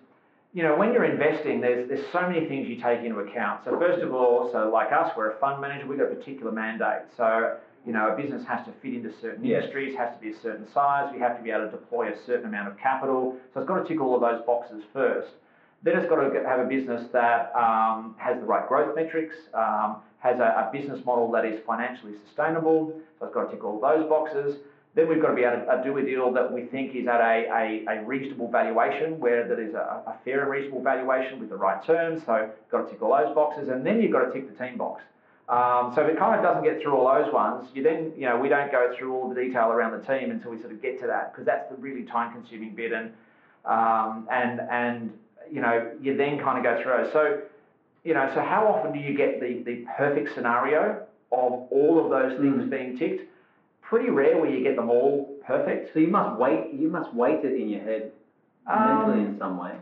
you 0.58 0.64
know 0.64 0.74
when 0.74 0.92
you're 0.92 1.04
investing, 1.04 1.60
there's 1.60 1.86
there's 1.88 2.04
so 2.12 2.22
many 2.22 2.48
things 2.48 2.66
you 2.68 2.82
take 2.82 3.04
into 3.04 3.20
account. 3.20 3.62
So 3.64 3.78
first 3.78 4.02
of 4.02 4.12
all, 4.12 4.50
so 4.50 4.68
like 4.68 4.90
us, 4.90 5.12
we're 5.16 5.30
a 5.30 5.38
fund 5.38 5.60
manager. 5.60 5.86
We've 5.86 6.00
got 6.00 6.10
a 6.10 6.14
particular 6.16 6.50
mandate. 6.50 7.02
So 7.16 7.54
you 7.86 7.92
know 7.92 8.12
a 8.12 8.16
business 8.16 8.44
has 8.48 8.66
to 8.66 8.72
fit 8.82 8.94
into 8.94 9.12
certain 9.20 9.44
Yes. 9.44 9.62
industries, 9.62 9.96
has 9.96 10.12
to 10.16 10.20
be 10.20 10.30
a 10.30 10.40
certain 10.42 10.66
size. 10.74 11.12
We 11.14 11.20
have 11.20 11.36
to 11.36 11.42
be 11.44 11.52
able 11.52 11.66
to 11.66 11.70
deploy 11.70 12.08
a 12.08 12.16
certain 12.26 12.46
amount 12.46 12.66
of 12.66 12.76
capital. 12.76 13.36
So 13.54 13.60
it's 13.60 13.68
got 13.68 13.76
to 13.82 13.88
tick 13.88 14.00
all 14.00 14.16
of 14.16 14.20
those 14.20 14.44
boxes 14.44 14.82
first. 14.92 15.28
Then 15.84 15.96
it's 15.96 16.08
got 16.08 16.16
to 16.16 16.44
have 16.44 16.58
a 16.58 16.64
business 16.64 17.06
that 17.12 17.54
um, 17.54 18.16
has 18.18 18.40
the 18.40 18.44
right 18.44 18.66
growth 18.66 18.96
metrics, 18.96 19.36
um, 19.54 19.98
has 20.18 20.40
a, 20.40 20.42
a 20.42 20.70
business 20.72 21.04
model 21.04 21.30
that 21.30 21.44
is 21.44 21.60
financially 21.64 22.14
sustainable. 22.26 23.00
So 23.20 23.26
it's 23.26 23.34
got 23.34 23.44
to 23.44 23.50
tick 23.52 23.62
all 23.62 23.78
those 23.78 24.08
boxes. 24.08 24.56
Then 24.98 25.06
we've 25.06 25.22
got 25.22 25.28
to 25.28 25.34
be 25.36 25.44
able 25.44 25.64
to 25.64 25.70
uh, 25.70 25.80
do 25.80 25.96
a 25.98 26.02
deal 26.02 26.32
that 26.32 26.52
we 26.52 26.62
think 26.62 26.96
is 26.96 27.06
at 27.06 27.20
a, 27.20 27.46
a, 27.54 27.98
a 28.00 28.04
reasonable 28.04 28.50
valuation, 28.50 29.20
where 29.20 29.46
that 29.46 29.60
is 29.60 29.74
a, 29.74 30.02
a 30.08 30.16
fair 30.24 30.42
and 30.42 30.50
reasonable 30.50 30.82
valuation 30.82 31.38
with 31.38 31.50
the 31.50 31.56
right 31.56 31.80
terms. 31.80 32.24
So 32.26 32.34
you've 32.36 32.70
got 32.72 32.84
to 32.84 32.90
tick 32.90 33.00
all 33.00 33.16
those 33.16 33.32
boxes, 33.32 33.68
and 33.68 33.86
then 33.86 34.00
you've 34.00 34.10
got 34.10 34.24
to 34.24 34.32
tick 34.32 34.52
the 34.52 34.64
team 34.64 34.76
box. 34.76 35.04
Um, 35.48 35.92
so 35.94 36.02
if 36.02 36.08
it 36.08 36.18
kind 36.18 36.34
of 36.34 36.42
doesn't 36.42 36.64
get 36.64 36.82
through 36.82 36.96
all 36.96 37.14
those 37.14 37.32
ones, 37.32 37.68
you 37.72 37.80
then, 37.80 38.12
you 38.16 38.26
know, 38.26 38.36
we 38.36 38.48
don't 38.48 38.72
go 38.72 38.92
through 38.98 39.14
all 39.14 39.28
the 39.28 39.40
detail 39.40 39.70
around 39.70 39.92
the 39.92 40.04
team 40.04 40.32
until 40.32 40.50
we 40.50 40.58
sort 40.58 40.72
of 40.72 40.82
get 40.82 40.98
to 40.98 41.06
that, 41.06 41.30
because 41.30 41.46
that's 41.46 41.68
the 41.70 41.76
really 41.76 42.02
time-consuming 42.02 42.74
bit, 42.74 42.90
and 42.90 43.12
um, 43.66 44.26
and 44.32 44.60
and 44.68 45.16
you 45.48 45.60
know, 45.60 45.92
you 46.00 46.16
then 46.16 46.40
kind 46.40 46.58
of 46.58 46.64
go 46.64 46.82
through. 46.82 47.08
So, 47.12 47.40
you 48.02 48.14
know, 48.14 48.28
so 48.34 48.42
how 48.42 48.66
often 48.66 48.92
do 48.92 48.98
you 48.98 49.14
get 49.16 49.40
the 49.40 49.62
the 49.62 49.86
perfect 49.96 50.34
scenario 50.34 51.06
of 51.30 51.52
all 51.70 52.04
of 52.04 52.10
those 52.10 52.36
things 52.36 52.64
Mm. 52.64 52.70
being 52.70 52.98
ticked? 52.98 53.22
Pretty 53.88 54.10
rare 54.10 54.38
where 54.38 54.50
you 54.50 54.62
get 54.62 54.76
them 54.76 54.90
all 54.90 55.38
perfect. 55.46 55.94
So 55.94 56.00
you 56.00 56.08
must 56.08 56.38
wait. 56.38 56.74
You 56.74 56.88
must 56.88 57.14
weight 57.14 57.42
it 57.42 57.58
in 57.58 57.68
your 57.70 57.80
head 57.80 58.12
mentally 58.66 59.20
um, 59.20 59.26
in 59.26 59.38
some 59.38 59.56
way. 59.56 59.78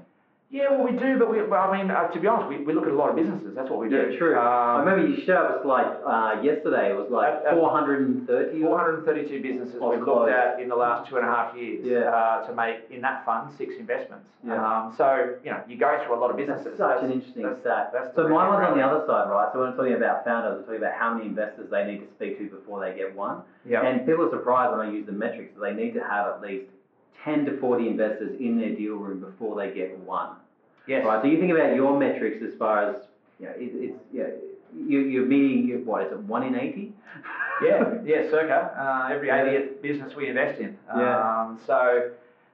Yeah, 0.48 0.70
well, 0.70 0.84
we 0.84 0.92
do, 0.96 1.18
but 1.18 1.28
we, 1.28 1.42
well, 1.42 1.68
I 1.68 1.76
mean, 1.76 1.90
uh, 1.90 2.06
to 2.06 2.20
be 2.20 2.28
honest, 2.28 2.48
we, 2.48 2.62
we 2.64 2.72
look 2.72 2.86
at 2.86 2.92
a 2.92 2.94
lot 2.94 3.10
of 3.10 3.16
businesses. 3.16 3.50
That's 3.56 3.68
what 3.68 3.80
we 3.80 3.88
do. 3.90 4.10
Yeah, 4.12 4.16
true. 4.16 4.38
I 4.38 4.78
Um, 4.78 4.86
remember 4.86 5.08
you 5.10 5.26
showed 5.26 5.42
us 5.58 5.66
like 5.66 5.86
uh, 6.06 6.38
yesterday. 6.40 6.90
It 6.92 6.96
was 6.96 7.10
like 7.10 7.42
uh, 7.42 7.58
430. 7.58 8.62
432 8.62 9.42
businesses 9.42 9.74
we've 9.82 10.06
looked 10.06 10.30
at 10.30 10.60
in 10.62 10.68
the 10.68 10.76
last 10.76 11.10
two 11.10 11.16
and 11.18 11.26
a 11.26 11.28
half 11.28 11.56
years 11.56 11.82
Yeah. 11.84 12.14
uh, 12.14 12.46
to 12.46 12.54
make 12.54 12.86
in 12.94 13.00
that 13.02 13.24
fund 13.26 13.50
six 13.58 13.74
investments. 13.76 14.24
Yeah. 14.46 14.54
Um, 14.62 14.94
so 14.96 15.34
you 15.42 15.50
know 15.50 15.60
you 15.66 15.76
go 15.76 15.90
through 16.06 16.14
a 16.14 16.20
lot 16.22 16.30
of 16.30 16.36
That's 16.38 16.46
businesses. 16.62 16.78
such 16.78 17.02
That's- 17.02 17.04
an 17.04 17.10
interesting 17.10 17.42
that's- 17.42 17.60
stat. 17.66 17.90
that's 17.92 18.14
so 18.14 18.22
mine 18.30 18.46
was 18.46 18.62
on 18.70 18.78
the 18.78 18.84
other 18.86 19.02
side, 19.04 19.26
right? 19.28 19.50
So 19.52 19.58
when 19.58 19.70
I'm 19.70 19.76
talking 19.76 19.94
about 19.98 20.24
founders, 20.24 20.58
I'm 20.62 20.64
talking 20.64 20.78
about 20.78 20.94
how 20.94 21.10
many 21.12 21.26
investors 21.26 21.66
they 21.74 21.84
need 21.90 22.06
to 22.06 22.10
speak 22.14 22.38
to 22.38 22.46
before 22.54 22.78
they 22.86 22.94
get 22.94 23.16
one. 23.16 23.42
Yeah. 23.66 23.82
And 23.82 24.06
people 24.06 24.26
are 24.26 24.30
surprised 24.30 24.70
when 24.78 24.86
I 24.86 24.90
use 24.94 25.06
the 25.06 25.12
metrics 25.12 25.52
that 25.58 25.60
they 25.60 25.74
need 25.74 25.92
to 25.98 26.04
have 26.06 26.28
at 26.30 26.40
least 26.40 26.70
10 27.24 27.44
to 27.46 27.56
40 27.58 27.88
investors 27.88 28.36
in 28.40 28.58
their 28.58 28.74
deal 28.74 28.94
room 28.96 29.20
before 29.20 29.56
they 29.56 29.72
get 29.74 29.98
one. 30.00 30.30
yes. 30.86 31.04
Right. 31.04 31.20
So 31.22 31.28
you 31.28 31.38
think 31.40 31.52
about 31.52 31.74
your 31.74 31.98
metrics 31.98 32.42
as 32.42 32.54
far 32.58 32.90
as 32.90 32.96
you 33.40 33.46
know, 33.46 33.52
it, 33.56 33.70
it's 33.74 33.98
yeah, 34.12 34.24
you, 34.76 35.00
you're 35.00 35.26
meeting 35.26 35.66
you- 35.68 35.82
what 35.84 36.06
is 36.06 36.12
it 36.12 36.18
one 36.20 36.42
in 36.42 36.54
80? 36.54 36.92
Yeah, 37.62 37.94
yeah, 38.04 38.30
circa. 38.30 38.70
Uh, 38.78 39.14
every 39.14 39.28
Yeah. 39.28 39.44
80th 39.44 39.80
business 39.82 40.14
we 40.14 40.28
invest 40.28 40.60
in. 40.60 40.76
Yeah. 40.94 41.18
Um, 41.42 41.58
so, 41.66 42.10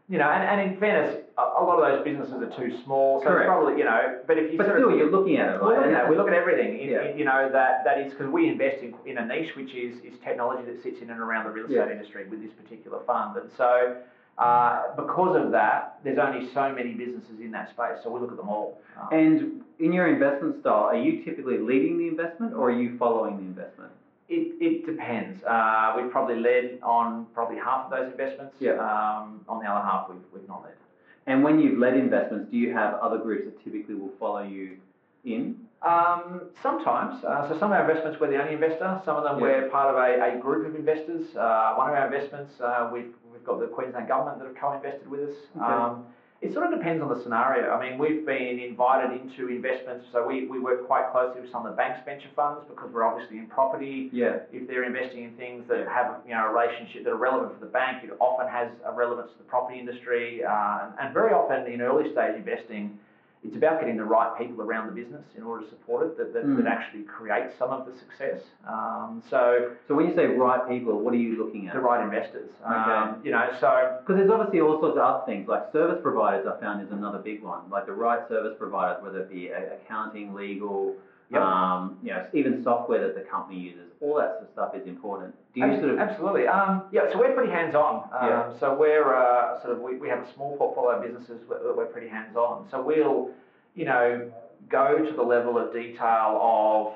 you 0.09 0.19
know, 0.19 0.29
and, 0.31 0.43
and 0.61 0.73
in 0.73 0.79
fairness, 0.79 1.23
a, 1.39 1.43
a 1.43 1.63
lot 1.65 1.83
of 1.83 1.91
those 1.91 2.05
businesses 2.05 2.35
are 2.35 2.51
too 2.57 2.77
small. 2.85 3.21
So 3.21 3.27
Correct. 3.27 3.43
it's 3.43 3.49
probably, 3.49 3.79
you 3.79 3.85
know, 3.85 4.21
but 4.29 4.39
if 4.39 4.53
you 4.53 4.59
But 4.59 4.67
still, 4.67 4.91
of, 4.91 4.97
you're 4.99 5.11
looking 5.11 5.39
at 5.39 5.57
it, 5.57 5.63
we 5.63 5.73
right? 5.75 5.87
look 5.89 5.97
at, 5.97 6.09
we 6.11 6.17
look 6.17 6.29
at 6.29 6.35
everything, 6.35 6.79
in, 6.81 6.89
Yeah. 6.91 7.03
in, 7.03 7.19
you 7.19 7.25
know, 7.25 7.49
that, 7.53 7.83
that 7.85 7.99
is 7.99 8.13
because 8.13 8.29
we 8.29 8.49
invest 8.49 8.79
in, 8.83 8.95
in 9.07 9.19
a 9.19 9.27
niche 9.27 9.57
which 9.57 9.75
is, 9.75 9.97
is 10.05 10.15
technology 10.23 10.65
that 10.71 10.83
sits 10.83 11.01
in 11.03 11.11
and 11.11 11.19
around 11.19 11.47
the 11.47 11.51
real 11.51 11.65
estate 11.65 11.77
Yeah. 11.87 11.91
industry 11.91 12.27
with 12.29 12.41
this 12.41 12.53
particular 12.53 13.01
fund. 13.07 13.37
And 13.37 13.51
so, 13.57 13.97
uh, 14.39 14.95
because 14.97 15.37
of 15.37 15.51
that, 15.53 15.99
there's 16.05 16.19
only 16.19 16.49
so 16.53 16.73
many 16.73 16.95
businesses 16.95 17.41
in 17.41 17.51
that 17.53 17.71
space. 17.71 17.99
So 18.03 18.11
we 18.11 18.21
look 18.21 18.31
at 18.31 18.37
them 18.37 18.49
all. 18.49 18.79
Um, 19.01 19.09
And 19.13 19.61
in 19.79 19.93
your 19.93 20.07
investment 20.09 20.61
style, 20.61 20.85
are 20.85 20.97
you 20.97 21.23
typically 21.25 21.59
leading 21.59 21.99
the 21.99 22.09
investment 22.09 22.55
or 22.55 22.71
are 22.71 22.73
you 22.83 22.97
following 22.99 23.37
the 23.37 23.43
investment? 23.43 23.93
It, 24.29 24.55
it 24.61 24.87
depends. 24.87 25.43
Uh, 25.45 25.95
we've 25.97 26.11
probably 26.11 26.37
led 26.41 26.79
on 26.83 27.27
probably 27.35 27.57
half 27.59 27.87
of 27.87 27.91
those 27.91 28.11
investments. 28.11 28.55
Yeah. 28.61 28.73
Um, 28.73 29.45
on 29.49 29.63
the 29.63 29.69
other 29.69 29.85
half, 29.87 30.09
we've, 30.09 30.19
we've 30.33 30.49
not 30.49 30.63
led. 30.63 30.73
And 31.27 31.45
when 31.45 31.59
you've 31.61 31.79
led 31.79 31.95
investments, 31.95 32.51
do 32.51 32.57
you 32.57 32.73
have 32.73 32.95
other 32.95 33.19
groups 33.19 33.45
that 33.45 33.63
typically 33.63 33.95
will 33.95 34.13
follow 34.19 34.43
you 34.43 34.79
in? 35.25 35.57
Um, 35.83 36.43
sometimes. 36.63 37.23
Uh, 37.25 37.49
so 37.49 37.59
some 37.59 37.73
of 37.73 37.79
our 37.79 37.83
investments 37.89 38.19
we're 38.21 38.31
the 38.31 38.41
only 38.41 38.55
investor. 38.55 39.01
Some 39.05 39.17
of 39.17 39.25
them 39.25 39.37
Yeah. 39.37 39.43
we're 39.63 39.69
part 39.69 39.91
of 39.93 39.97
a, 39.97 40.37
a 40.39 40.41
group 40.41 40.67
of 40.67 40.75
investors. 40.77 41.35
Uh, 41.37 41.75
one 41.75 41.91
of 41.91 41.97
our 41.97 42.07
investments 42.13 42.53
uh, 42.61 42.89
we've 42.93 43.13
we've 43.43 43.47
got 43.47 43.61
the 43.61 43.67
Queensland 43.67 44.09
government 44.09 44.39
that 44.39 44.47
have 44.47 44.57
co-invested 44.57 45.09
with 45.09 45.29
us. 45.29 45.37
Okay. 45.57 45.65
Um, 45.65 46.07
it 46.41 46.53
sort 46.53 46.67
of 46.73 46.77
depends 46.77 47.01
on 47.01 47.09
the 47.09 47.23
scenario. 47.23 47.71
I 47.71 47.79
mean, 47.79 47.99
we've 47.99 48.27
been 48.27 48.59
invited 48.59 49.13
into 49.13 49.49
investments, 49.49 50.07
so 50.11 50.27
we, 50.27 50.47
we 50.47 50.59
work 50.59 50.89
quite 50.89 51.13
closely 51.13 51.41
with 51.41 51.53
some 51.53 51.65
of 51.65 51.71
the 51.73 51.77
banks' 51.77 52.01
venture 52.05 52.31
funds 52.35 52.65
because 52.69 52.91
we're 52.93 53.05
obviously 53.05 53.39
in 53.39 53.47
property. 53.47 54.11
Yeah. 54.13 54.41
If 54.51 54.67
they're 54.67 54.83
investing 54.83 55.23
in 55.23 55.37
things 55.37 55.69
that 55.69 55.87
have 55.87 56.19
you 56.27 56.35
know 56.35 56.49
a 56.49 56.53
relationship 56.53 57.05
that 57.05 57.11
are 57.11 57.17
relevant 57.17 57.55
for 57.55 57.65
the 57.65 57.71
bank, 57.71 58.03
it 58.03 58.11
often 58.19 58.49
has 58.49 58.69
a 58.85 58.93
relevance 58.93 59.31
to 59.33 59.39
the 59.39 59.45
property 59.45 59.79
industry, 59.79 60.43
uh, 60.43 60.87
and, 60.87 60.93
and 60.99 61.15
very 61.15 61.33
often 61.33 61.73
in 61.73 61.81
early 61.81 62.11
stage 62.11 62.35
investing, 62.35 62.99
it's 63.45 63.57
about 63.57 63.81
getting 63.81 63.97
the 63.97 64.05
right 64.05 64.39
people 64.39 64.63
around 64.63 64.87
the 64.87 64.93
business 64.93 65.25
in 65.37 65.43
order 65.43 65.65
to 65.65 65.69
support 65.69 66.07
it 66.07 66.17
that, 66.17 66.33
that, 66.33 66.45
Mm. 66.45 66.59
that 66.59 66.67
actually 66.67 67.03
creates 67.03 67.55
some 67.57 67.71
of 67.71 67.85
the 67.87 67.93
success. 67.93 68.41
Um, 68.67 69.21
so 69.29 69.73
So 69.89 69.95
when 69.97 70.07
you 70.07 70.15
say 70.15 70.27
right 70.27 70.67
people, 70.69 71.01
what 71.01 71.13
are 71.13 71.17
you 71.17 71.37
looking 71.43 71.67
at? 71.67 71.75
the 71.75 71.81
right 71.81 72.03
investors, 72.05 72.51
um, 72.65 72.73
Okay. 72.75 73.15
you 73.25 73.31
know, 73.33 73.49
so 73.59 73.97
Because 74.01 74.17
there's 74.19 74.31
obviously 74.31 74.61
all 74.61 74.79
sorts 74.81 74.97
of 74.97 75.03
other 75.03 75.25
things, 75.27 75.49
like 75.49 75.65
service 75.73 76.01
providers 76.01 76.47
I 76.47 76.59
found 76.61 76.83
is 76.83 76.93
another 76.93 77.19
big 77.19 77.43
one. 77.43 77.63
Like 77.69 77.87
the 77.87 77.93
right 77.93 78.27
service 78.29 78.55
providers, 78.57 79.03
whether 79.03 79.19
it 79.21 79.29
be 79.29 79.49
accounting, 79.49 80.35
legal, 80.35 80.95
Yep. 81.31 81.43
um, 81.43 81.97
you 82.03 82.11
know, 82.13 82.25
even 82.35 82.63
software 82.63 83.01
that 83.01 83.15
the 83.15 83.23
company 83.23 83.59
uses, 83.59 83.92
all 84.03 84.17
that 84.17 84.33
sort 84.33 84.43
of 84.43 84.49
stuff 84.51 84.75
is 84.75 84.87
important. 84.89 85.33
Do 85.55 85.61
you 85.61 85.67
Abs- 85.67 85.81
sort 85.81 85.91
of, 85.93 85.99
Absolutely. 86.01 86.47
Um, 86.49 86.83
yeah, 86.91 87.03
so 87.13 87.19
we're 87.21 87.35
pretty 87.35 87.53
hands-on. 87.53 88.09
Um, 88.13 88.29
Yeah. 88.29 88.53
So 88.59 88.75
we're 88.75 89.15
uh, 89.15 89.63
sort 89.63 89.75
of 89.75 89.81
we, 89.81 89.97
we 89.97 90.09
have 90.09 90.19
a 90.19 90.35
small 90.35 90.57
portfolio 90.57 90.99
of 90.99 91.03
businesses 91.05 91.41
that 91.49 91.77
we're 91.77 91.87
pretty 91.87 92.09
hands-on. 92.09 92.67
So 92.71 92.83
we'll, 92.83 93.31
you 93.75 93.85
know, 93.85 94.31
go 94.69 94.99
to 94.99 95.13
the 95.13 95.23
level 95.23 95.57
of 95.57 95.73
detail 95.73 96.39
of, 96.43 96.95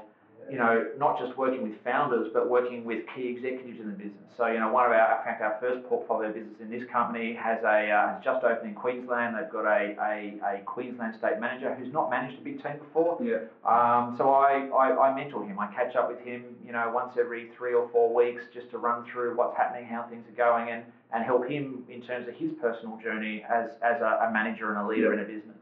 you 0.51 0.59
know, 0.59 0.86
not 0.99 1.18
just 1.18 1.36
working 1.36 1.62
with 1.62 1.72
founders, 1.82 2.28
but 2.32 2.49
working 2.49 2.84
with 2.84 3.05
key 3.14 3.28
executives 3.28 3.80
in 3.80 3.86
the 3.86 3.92
business. 3.92 4.30
So 4.36 4.47
you 4.47 4.59
know, 4.59 4.70
one 4.70 4.84
of 4.86 4.92
our, 4.92 5.18
in 5.18 5.24
fact, 5.24 5.42
our 5.42 5.57
first 5.61 5.86
portfolio 5.88 6.32
business 6.32 6.61
in 6.61 6.70
this 6.70 6.82
company 6.92 7.34
has 7.34 7.59
a 7.64 7.90
uh, 7.90 8.14
has 8.14 8.24
just 8.24 8.44
opened 8.44 8.68
in 8.68 8.74
Queensland. 8.74 9.34
They've 9.34 9.51
got 9.51 9.64
a, 9.64 9.97
a, 9.99 10.40
a 10.44 10.62
Queensland 10.66 11.14
state 11.18 11.40
manager 11.40 11.74
who's 11.74 11.92
not 11.92 12.11
managed 12.11 12.38
a 12.38 12.44
big 12.44 12.62
team 12.62 12.78
before. 12.78 13.18
yeah, 13.20 13.49
Um, 13.64 14.14
so 14.18 14.30
I, 14.30 14.68
I, 14.68 15.11
I 15.11 15.14
mentor 15.14 15.44
him. 15.44 15.59
I 15.59 15.66
catch 15.68 15.97
up 15.97 16.09
with 16.09 16.20
him, 16.20 16.55
you 16.64 16.72
know, 16.72 16.90
once 16.94 17.16
every 17.18 17.51
three 17.57 17.74
or 17.74 17.88
four 17.90 18.14
weeks 18.14 18.42
just 18.53 18.70
to 18.70 18.78
run 18.78 19.05
through 19.12 19.36
what's 19.36 19.57
happening, 19.57 19.86
how 19.86 20.03
things 20.09 20.24
are 20.28 20.36
going, 20.36 20.70
and, 20.70 20.84
and 21.12 21.24
help 21.24 21.49
him 21.49 21.84
in 21.88 22.03
terms 22.03 22.28
of 22.28 22.34
his 22.34 22.53
personal 22.61 22.99
journey 23.03 23.44
as, 23.51 23.70
as 23.82 24.01
a, 24.03 24.28
a 24.28 24.30
manager 24.32 24.70
and 24.70 24.78
a 24.78 24.86
leader 24.86 25.12
in 25.12 25.20
a 25.20 25.24
business. 25.24 25.56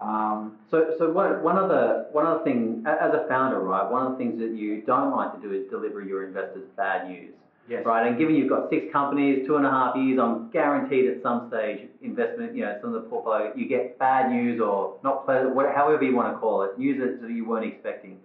Um, 0.00 0.58
So, 0.70 0.94
so 0.98 1.10
one, 1.10 1.42
one 1.42 1.56
other 1.56 2.06
one 2.12 2.26
other 2.26 2.44
thing, 2.44 2.84
as 2.86 3.12
a 3.14 3.26
founder, 3.26 3.60
right? 3.60 3.90
One 3.90 4.06
of 4.06 4.12
the 4.12 4.18
things 4.18 4.38
that 4.38 4.50
you 4.50 4.82
don't 4.82 5.16
like 5.16 5.34
to 5.34 5.40
do 5.40 5.52
is 5.54 5.68
deliver 5.70 6.02
your 6.02 6.26
investors 6.26 6.64
bad 6.76 7.08
news, 7.08 7.32
yes. 7.68 7.86
right? 7.86 8.06
And 8.06 8.18
given 8.18 8.34
you've 8.34 8.50
got 8.50 8.68
six 8.68 8.92
companies, 8.92 9.46
two 9.46 9.56
and 9.56 9.64
a 9.64 9.70
half 9.70 9.96
years, 9.96 10.18
I'm 10.20 10.50
guaranteed 10.50 11.08
at 11.10 11.22
some 11.22 11.48
stage 11.48 11.88
investment, 12.02 12.54
you 12.54 12.64
know, 12.64 12.76
some 12.82 12.94
of 12.94 13.02
the 13.02 13.08
portfolio, 13.08 13.52
you 13.56 13.66
get 13.66 13.98
bad 13.98 14.30
news 14.30 14.60
or 14.60 14.98
not 15.02 15.24
pleasant, 15.24 15.56
however 15.74 16.04
you 16.04 16.14
want 16.14 16.34
to 16.34 16.38
call 16.38 16.64
it, 16.64 16.78
news 16.78 17.20
that 17.20 17.30
you 17.30 17.46
weren't 17.46 17.64
expecting. 17.64 18.18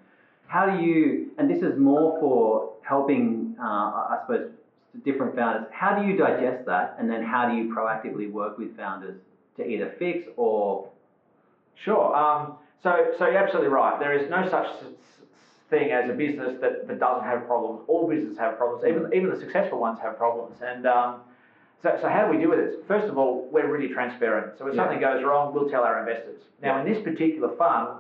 How 0.47 0.69
do 0.69 0.83
you? 0.83 1.31
And 1.37 1.49
this 1.49 1.63
is 1.63 1.79
more 1.79 2.19
for 2.19 2.73
helping, 2.83 3.55
uh, 3.57 3.63
I 3.63 4.17
suppose, 4.21 4.51
different 5.05 5.33
founders. 5.33 5.65
How 5.71 5.97
do 5.97 6.05
you 6.05 6.17
digest 6.17 6.65
that, 6.65 6.97
and 6.99 7.09
then 7.09 7.23
how 7.23 7.49
do 7.49 7.55
you 7.55 7.73
proactively 7.73 8.29
work 8.29 8.57
with 8.57 8.75
founders 8.75 9.15
to 9.55 9.65
either 9.65 9.95
fix 9.97 10.27
or 10.35 10.89
Sure. 11.75 12.15
Um, 12.15 12.55
so, 12.81 13.11
so 13.17 13.27
you're 13.27 13.37
absolutely 13.37 13.69
right. 13.69 13.99
There 13.99 14.13
is 14.13 14.29
no 14.29 14.47
such 14.49 14.67
thing 15.69 15.91
as 15.91 16.09
a 16.09 16.13
business 16.13 16.59
that, 16.61 16.87
that 16.87 16.99
doesn't 16.99 17.23
have 17.23 17.45
problems. 17.47 17.83
All 17.87 18.07
businesses 18.07 18.37
have 18.37 18.57
problems. 18.57 18.83
Even 18.85 19.11
even 19.13 19.29
the 19.29 19.35
successful 19.39 19.79
ones 19.79 19.99
have 19.99 20.17
problems. 20.17 20.61
And 20.61 20.85
um, 20.85 21.21
so, 21.81 21.97
so 22.01 22.09
how 22.09 22.25
do 22.25 22.31
we 22.31 22.37
deal 22.37 22.49
with 22.49 22.59
this? 22.59 22.75
First 22.87 23.07
of 23.07 23.17
all, 23.17 23.47
we're 23.51 23.71
really 23.71 23.93
transparent. 23.93 24.57
So 24.57 24.67
if 24.67 24.75
Yeah. 24.75 24.81
something 24.83 24.99
goes 24.99 25.23
wrong, 25.23 25.53
we'll 25.53 25.69
tell 25.69 25.83
our 25.83 25.99
investors. 25.99 26.41
Now, 26.61 26.79
in 26.79 26.85
this 26.85 27.01
particular 27.01 27.55
fund, 27.55 27.99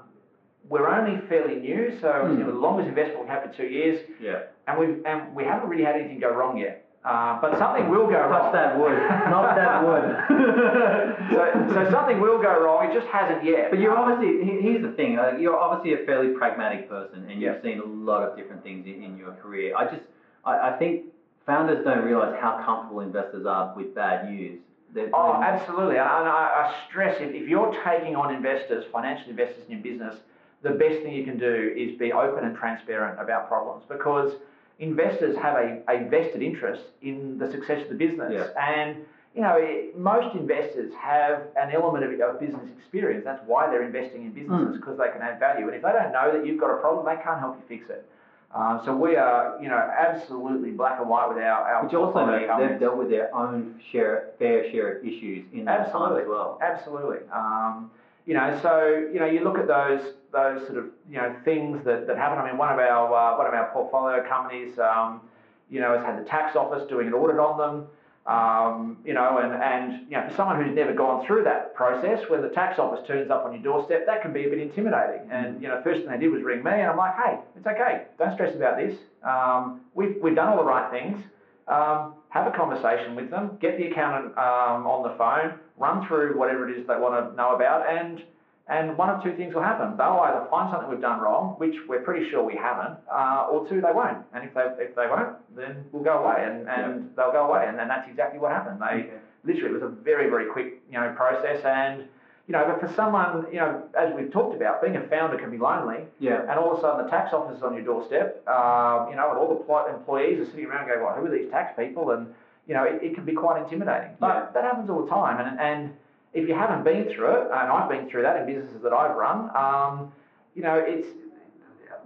we're 0.69 0.87
only 0.87 1.19
fairly 1.27 1.55
new. 1.55 1.91
So 1.99 2.11
Hmm. 2.25 2.37
you 2.39 2.43
know, 2.45 2.51
the 2.51 2.57
longest 2.57 2.87
investment 2.89 3.21
we've 3.21 3.29
had 3.29 3.43
for 3.43 3.53
two 3.55 3.65
years, 3.67 4.01
yeah? 4.19 4.43
and 4.67 4.77
we 4.79 5.03
and 5.05 5.33
we 5.35 5.43
haven't 5.43 5.69
really 5.69 5.83
had 5.83 5.95
anything 5.95 6.19
go 6.19 6.29
wrong 6.33 6.57
yet. 6.57 6.82
Uh, 7.05 7.39
but 7.41 7.57
something 7.57 7.89
will 7.89 8.07
go 8.07 8.13
Touch 8.13 8.31
wrong. 8.31 8.53
that 8.53 8.79
wood, 8.79 8.97
not 9.29 9.55
that 9.55 9.83
wood. 9.83 10.15
so, 11.31 11.73
so 11.73 11.91
something 11.91 12.21
will 12.21 12.41
go 12.41 12.63
wrong. 12.63 12.89
It 12.89 12.93
just 12.93 13.07
hasn't 13.07 13.43
yet. 13.43 13.69
But 13.71 13.79
you're 13.79 13.97
obviously, 13.97 14.43
here's 14.61 14.81
the 14.81 14.91
thing, 14.93 15.19
uh, 15.19 15.35
you're 15.37 15.57
obviously 15.59 16.01
a 16.01 16.05
fairly 16.05 16.29
pragmatic 16.29 16.87
person 16.87 17.23
and 17.29 17.41
you've 17.41 17.55
Yeah. 17.55 17.61
seen 17.61 17.79
a 17.79 17.85
lot 17.85 18.23
of 18.23 18.37
different 18.37 18.63
things 18.63 18.85
in, 18.85 19.03
in 19.03 19.17
your 19.17 19.33
career. 19.33 19.75
I 19.75 19.83
just, 19.85 20.03
I, 20.45 20.69
I 20.69 20.77
think 20.77 21.05
founders 21.45 21.83
don't 21.83 22.05
realize 22.05 22.37
how 22.39 22.61
comfortable 22.63 23.01
investors 23.01 23.45
are 23.45 23.73
with 23.75 23.93
bad 23.93 24.31
news. 24.31 24.59
They're 24.93 25.09
Oh, 25.13 25.41
absolutely. 25.43 25.97
And 25.97 26.07
I, 26.07 26.71
I 26.71 26.75
stress 26.87 27.17
if, 27.19 27.33
if 27.35 27.49
you're 27.49 27.75
taking 27.83 28.15
on 28.15 28.33
investors, 28.33 28.85
financial 28.93 29.29
investors 29.29 29.63
in 29.67 29.73
your 29.73 29.83
business, 29.83 30.15
the 30.61 30.69
best 30.71 31.01
thing 31.03 31.13
you 31.13 31.25
can 31.25 31.37
do 31.37 31.73
is 31.75 31.97
be 31.99 32.13
open 32.13 32.45
and 32.45 32.55
transparent 32.55 33.19
about 33.19 33.49
problems 33.49 33.83
because 33.89 34.31
investors 34.79 35.37
have 35.37 35.55
a, 35.55 35.81
a 35.89 36.09
vested 36.09 36.41
interest 36.41 36.83
in 37.01 37.37
the 37.37 37.49
success 37.51 37.83
of 37.83 37.89
the 37.89 37.95
business. 37.95 38.31
Yeah. 38.33 38.47
And, 38.59 38.97
you 39.35 39.41
know, 39.41 39.55
it- 39.57 39.97
most 39.97 40.35
investors 40.35 40.91
have 40.99 41.43
an 41.55 41.71
element 41.71 42.03
of, 42.03 42.19
of 42.19 42.39
business 42.39 42.67
experience. 42.77 43.23
That's 43.23 43.41
why 43.45 43.69
they're 43.69 43.83
investing 43.83 44.23
in 44.25 44.31
businesses 44.33 44.77
because 44.77 44.97
they 44.97 45.09
can 45.11 45.21
add 45.21 45.39
value. 45.39 45.65
And 45.67 45.75
if 45.75 45.81
they 45.81 45.91
don't 45.91 46.11
know 46.11 46.31
that 46.35 46.45
you've 46.45 46.59
got 46.59 46.71
a 46.71 46.77
problem, 46.77 47.05
they 47.05 47.21
can't 47.23 47.39
help 47.39 47.57
you 47.57 47.77
fix 47.77 47.89
it. 47.89 48.05
Uh, 48.53 48.83
so 48.85 48.95
we 48.95 49.15
are, 49.15 49.57
you 49.59 49.67
know, 49.67 49.77
absolutely 49.97 50.69
black 50.69 50.99
and 50.99 51.09
white 51.09 51.27
with 51.27 51.39
our, 51.39 51.63
our 51.67 51.83
Which 51.85 51.95
also 51.95 52.23
means 52.25 52.51
they've 52.59 52.79
dealt 52.79 52.97
with 52.97 53.09
their 53.09 53.33
own 53.35 53.79
share, 53.91 54.29
fair 54.37 54.69
share 54.71 54.97
of 54.97 55.05
issues 55.05 55.45
in 55.53 55.65
that 55.65 55.91
time 55.91 56.13
Absolutely. 56.13 56.21
as 56.21 56.27
well. 56.27 56.59
Absolutely. 56.61 57.17
Um, 57.33 57.89
you 58.25 58.33
know, 58.33 58.57
so 58.61 59.07
you 59.11 59.19
know, 59.19 59.25
you 59.25 59.43
look 59.43 59.57
at 59.57 59.67
those 59.67 60.13
those 60.31 60.65
sort 60.67 60.79
of 60.79 60.85
you 61.09 61.17
know 61.17 61.35
things 61.43 61.83
that, 61.85 62.07
that 62.07 62.17
happen. 62.17 62.39
I 62.39 62.47
mean, 62.47 62.57
one 62.57 62.71
of 62.71 62.79
our 62.79 63.13
uh, 63.13 63.37
one 63.37 63.47
of 63.47 63.53
our 63.53 63.69
portfolio 63.71 64.27
companies, 64.27 64.79
um, 64.79 65.21
you 65.69 65.81
know, 65.81 65.95
has 65.95 66.05
had 66.05 66.19
the 66.19 66.27
tax 66.27 66.55
office 66.55 66.87
doing 66.89 67.07
an 67.07 67.13
audit 67.13 67.39
on 67.39 67.57
them. 67.57 67.87
Um, 68.25 68.99
you 69.03 69.13
know, 69.13 69.39
and, 69.39 69.53
and 69.61 70.05
you 70.09 70.15
know, 70.15 70.25
for 70.29 70.35
someone 70.37 70.63
who's 70.63 70.73
never 70.73 70.93
gone 70.93 71.25
through 71.25 71.43
that 71.43 71.75
process, 71.75 72.21
when 72.29 72.41
the 72.41 72.47
tax 72.47 72.79
office 72.79 73.05
turns 73.05 73.29
up 73.29 73.43
on 73.43 73.51
your 73.51 73.61
doorstep, 73.61 74.05
that 74.05 74.21
can 74.21 74.31
be 74.31 74.45
a 74.45 74.49
bit 74.49 74.59
intimidating. 74.59 75.29
And 75.29 75.61
you 75.61 75.67
know, 75.67 75.81
first 75.83 76.01
thing 76.01 76.09
they 76.09 76.17
did 76.17 76.31
was 76.31 76.41
ring 76.41 76.63
me, 76.63 76.71
and 76.71 76.83
I'm 76.83 76.95
like, 76.95 77.15
hey, 77.17 77.39
it's 77.57 77.67
okay, 77.67 78.05
don't 78.17 78.33
stress 78.33 78.55
about 78.55 78.77
this. 78.77 78.97
Um, 79.23 79.81
we've 79.93 80.15
we've 80.21 80.35
done 80.35 80.47
all 80.47 80.57
the 80.57 80.63
right 80.63 80.89
things. 80.89 81.21
Um, 81.67 82.13
have 82.29 82.47
a 82.47 82.55
conversation 82.55 83.15
with 83.15 83.29
them, 83.29 83.57
get 83.61 83.77
the 83.77 83.87
accountant 83.87 84.37
um, 84.37 84.87
on 84.87 85.03
the 85.03 85.15
phone, 85.17 85.59
run 85.77 86.05
through 86.07 86.37
whatever 86.37 86.69
it 86.69 86.77
is 86.77 86.87
they 86.87 86.95
want 86.97 87.29
to 87.29 87.35
know 87.35 87.55
about, 87.55 87.87
and 87.89 88.23
and 88.69 88.97
one 88.97 89.09
of 89.09 89.21
two 89.21 89.35
things 89.35 89.53
will 89.53 89.61
happen. 89.61 89.97
They'll 89.97 90.21
either 90.23 90.47
find 90.49 90.71
something 90.71 90.89
we've 90.89 91.01
done 91.01 91.19
wrong, 91.19 91.55
which 91.57 91.75
we're 91.87 91.99
pretty 92.01 92.29
sure 92.29 92.41
we 92.43 92.55
haven't, 92.55 92.97
uh, 93.11 93.47
or 93.51 93.67
two, 93.67 93.81
they 93.81 93.91
won't. 93.91 94.19
And 94.33 94.45
if 94.45 94.53
they 94.53 94.67
if 94.79 94.95
they 94.95 95.07
won't, 95.07 95.35
then 95.55 95.83
we'll 95.91 96.03
go 96.03 96.23
away, 96.23 96.45
and, 96.45 96.69
and 96.69 97.09
they'll 97.17 97.33
go 97.33 97.49
away, 97.49 97.65
and 97.67 97.77
then 97.77 97.87
that's 97.89 98.07
exactly 98.09 98.39
what 98.39 98.51
happened. 98.51 98.79
They 98.79 99.03
Okay. 99.03 99.17
literally 99.43 99.69
it 99.71 99.73
was 99.73 99.83
a 99.83 99.89
very 99.89 100.29
very 100.29 100.45
quick 100.45 100.81
you 100.89 100.97
know 100.99 101.11
process, 101.17 101.63
and 101.65 102.05
you 102.47 102.51
know, 102.53 102.65
but 102.67 102.79
for 102.85 102.93
someone 102.93 103.45
you 103.51 103.57
know, 103.57 103.83
as 103.97 104.13
we've 104.13 104.31
talked 104.31 104.55
about, 104.55 104.81
being 104.81 104.95
a 104.97 105.07
founder 105.07 105.37
can 105.37 105.49
be 105.51 105.57
lonely. 105.57 106.05
Yeah. 106.19 106.41
And 106.41 106.51
all 106.59 106.71
of 106.73 106.77
a 106.77 106.81
sudden, 106.81 107.05
the 107.05 107.09
tax 107.11 107.33
office 107.33 107.57
is 107.57 107.63
on 107.63 107.73
your 107.73 107.83
doorstep, 107.83 108.45
um, 108.49 109.09
you 109.09 109.15
know, 109.15 109.29
and 109.31 109.37
all 109.39 109.65
the 109.65 109.93
employees 109.93 110.39
are 110.41 110.45
sitting 110.51 110.65
around 110.65 110.87
going, 110.87 111.01
well, 111.01 111.15
who 111.15 111.25
are 111.25 111.29
these 111.37 111.49
tax 111.51 111.73
people? 111.77 112.11
And, 112.11 112.33
you 112.67 112.73
know, 112.73 112.83
it, 112.83 113.01
it 113.03 113.15
can 113.15 113.25
be 113.25 113.33
quite 113.33 113.61
intimidating. 113.61 114.15
But 114.19 114.35
Yeah. 114.35 114.47
that 114.53 114.63
happens 114.63 114.89
all 114.89 115.03
the 115.03 115.09
time. 115.09 115.45
And, 115.45 115.59
and 115.59 115.93
if 116.33 116.47
you 116.47 116.55
haven't 116.55 116.83
been 116.83 117.09
through 117.13 117.31
it, 117.31 117.43
and 117.45 117.71
I've 117.71 117.89
been 117.89 118.09
through 118.09 118.23
that 118.23 118.37
in 118.37 118.45
businesses 118.45 118.81
that 118.81 118.93
I've 118.93 119.15
run, 119.15 119.49
um, 119.55 120.11
you 120.55 120.63
know, 120.63 120.75
it's 120.75 121.07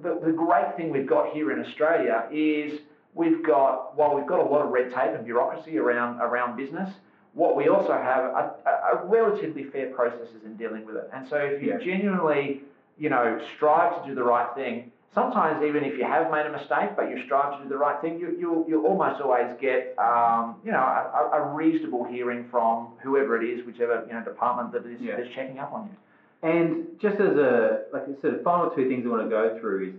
the, 0.02 0.20
the 0.24 0.32
great 0.32 0.76
thing 0.76 0.90
we've 0.92 1.08
got 1.08 1.30
here 1.34 1.52
in 1.52 1.60
Australia 1.60 2.28
is 2.32 2.82
we've 3.14 3.44
got, 3.44 3.96
while 3.98 4.16
we've 4.16 4.28
got 4.28 4.40
a 4.40 4.44
lot 4.44 4.62
of 4.66 4.72
red 4.72 4.92
tape 4.92 5.12
and 5.14 5.26
bureaucracy 5.26 5.78
around, 5.78 6.20
around 6.22 6.56
business, 6.56 6.90
what 7.34 7.56
we 7.56 7.68
also 7.68 7.94
have 7.94 8.24
are, 8.26 8.56
are 8.66 9.02
relatively 9.06 9.64
fair 9.64 9.92
processes 9.92 10.44
in 10.46 10.56
dealing 10.56 10.86
with 10.86 10.96
it. 10.96 11.10
And 11.14 11.28
so 11.28 11.38
if 11.38 11.62
you 11.62 11.72
Yeah. 11.72 11.78
genuinely, 11.78 12.64
you 12.98 13.10
know, 13.10 13.40
strive 13.56 14.02
to 14.02 14.08
do 14.10 14.16
the 14.16 14.24
right 14.24 14.54
thing, 14.56 14.92
sometimes 15.14 15.64
even 15.64 15.84
if 15.84 15.98
you 15.98 16.04
have 16.04 16.32
made 16.32 16.46
a 16.46 16.52
mistake, 16.52 16.96
but 16.96 17.10
you 17.10 17.24
strive 17.26 17.58
to 17.58 17.64
do 17.64 17.70
the 17.70 17.78
right 17.78 18.00
thing, 18.02 18.20
you, 18.20 18.36
you'll, 18.40 18.66
you'll 18.68 18.86
almost 18.86 19.22
always 19.22 19.56
get, 19.60 19.96
um, 19.98 20.56
you 20.64 20.72
know, 20.72 20.80
a, 20.80 21.30
a 21.34 21.54
reasonable 21.54 22.04
hearing 22.04 22.48
from 22.52 22.90
whoever 23.02 23.42
it 23.42 23.48
is, 23.48 23.66
whichever, 23.66 24.04
you 24.08 24.14
know, 24.14 24.24
department 24.24 24.72
that 24.74 24.90
is, 24.90 25.00
Yeah. 25.02 25.16
checking 25.36 25.60
up 25.60 25.74
on 25.74 25.86
you. 25.86 26.50
And 26.50 26.86
just 27.02 27.20
as 27.20 27.36
a 27.36 27.86
like 27.92 28.06
sort 28.22 28.36
of 28.36 28.44
final 28.44 28.70
two 28.70 28.88
things 28.88 29.06
I 29.06 29.10
want 29.10 29.24
to 29.24 29.30
go 29.30 29.58
through 29.60 29.90
is 29.90 29.94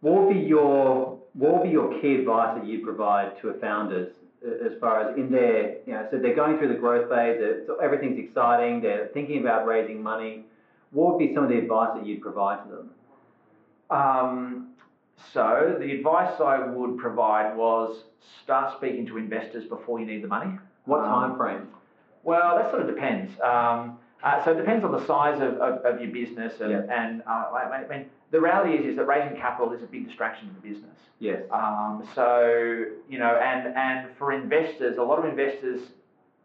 what 0.00 0.14
would 0.22 0.28
be 0.28 0.40
your 0.40 1.18
what 1.34 1.54
would 1.54 1.62
be 1.62 1.70
your 1.70 1.88
key 2.00 2.16
advice 2.16 2.56
that 2.56 2.66
you'd 2.66 2.82
provide 2.82 3.40
to 3.40 3.50
a 3.50 3.54
founders 3.60 4.12
as 4.44 4.72
far 4.80 5.00
as 5.00 5.16
in 5.16 5.30
their 5.30 5.76
you 5.86 5.92
know 5.94 6.06
so 6.10 6.18
they're 6.18 6.34
going 6.34 6.58
through 6.58 6.68
the 6.68 6.74
growth 6.74 7.08
phase 7.08 7.40
so 7.66 7.76
everything's 7.76 8.18
exciting 8.18 8.82
they're 8.82 9.08
thinking 9.14 9.40
about 9.40 9.64
raising 9.66 10.02
money 10.02 10.44
what 10.90 11.12
would 11.12 11.18
be 11.18 11.32
some 11.34 11.44
of 11.44 11.48
the 11.48 11.56
advice 11.56 11.90
that 11.94 12.04
you'd 12.04 12.20
provide 12.20 12.62
to 12.64 12.68
them 12.68 12.90
Um, 13.90 14.68
so 15.32 15.76
the 15.78 15.92
advice 15.92 16.40
I 16.40 16.58
would 16.66 16.98
provide 16.98 17.56
was 17.56 18.04
start 18.42 18.76
speaking 18.76 19.06
to 19.06 19.18
investors 19.18 19.64
before 19.64 20.00
you 20.00 20.06
need 20.06 20.22
the 20.22 20.28
money. 20.28 20.58
what 20.86 21.00
Um, 21.00 21.06
time 21.06 21.36
frame 21.36 21.68
Well, 22.24 22.56
that 22.56 22.70
sort 22.70 22.82
of 22.82 22.88
depends. 22.88 23.32
Um, 23.40 23.98
uh, 24.22 24.42
so 24.44 24.52
it 24.52 24.56
depends 24.56 24.84
on 24.84 24.92
the 24.92 25.04
size 25.06 25.40
of, 25.42 25.54
of, 25.58 25.84
of 25.84 26.00
your 26.00 26.10
business, 26.10 26.60
and, 26.60 26.70
Yeah. 26.70 26.86
and 26.90 27.22
uh, 27.26 27.50
I 27.52 27.84
mean, 27.88 28.06
the 28.30 28.40
reality 28.40 28.74
is 28.74 28.86
is 28.86 28.96
that 28.96 29.06
raising 29.06 29.36
capital 29.36 29.72
is 29.74 29.82
a 29.82 29.86
big 29.86 30.06
distraction 30.06 30.48
to 30.48 30.54
the 30.54 30.60
business. 30.60 30.98
yes 31.18 31.42
Um, 31.50 32.02
so 32.14 32.86
you 33.08 33.18
know, 33.18 33.36
and 33.36 33.74
and 33.76 34.08
for 34.18 34.32
investors, 34.32 34.96
a 34.96 35.02
lot 35.02 35.18
of 35.18 35.26
investors, 35.26 35.80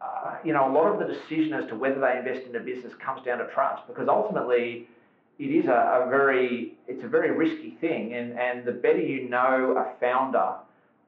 uh, 0.02 0.36
you 0.44 0.52
know, 0.52 0.70
a 0.70 0.72
lot 0.72 0.86
of 0.92 0.98
the 0.98 1.06
decision 1.14 1.54
as 1.54 1.66
to 1.70 1.74
whether 1.74 1.98
they 2.00 2.18
invest 2.18 2.46
in 2.46 2.54
a 2.54 2.60
business 2.60 2.92
comes 3.06 3.24
down 3.24 3.38
to 3.38 3.46
trust, 3.56 3.86
because 3.86 4.08
ultimately, 4.08 4.86
it 5.40 5.50
is 5.60 5.66
a, 5.66 6.04
a 6.06 6.10
very 6.10 6.74
it's 6.86 7.02
a 7.04 7.08
very 7.08 7.30
risky 7.30 7.76
thing, 7.80 8.12
and 8.14 8.38
and 8.38 8.64
the 8.64 8.72
better 8.72 9.00
you 9.00 9.28
know 9.28 9.74
a 9.78 9.98
founder. 10.00 10.54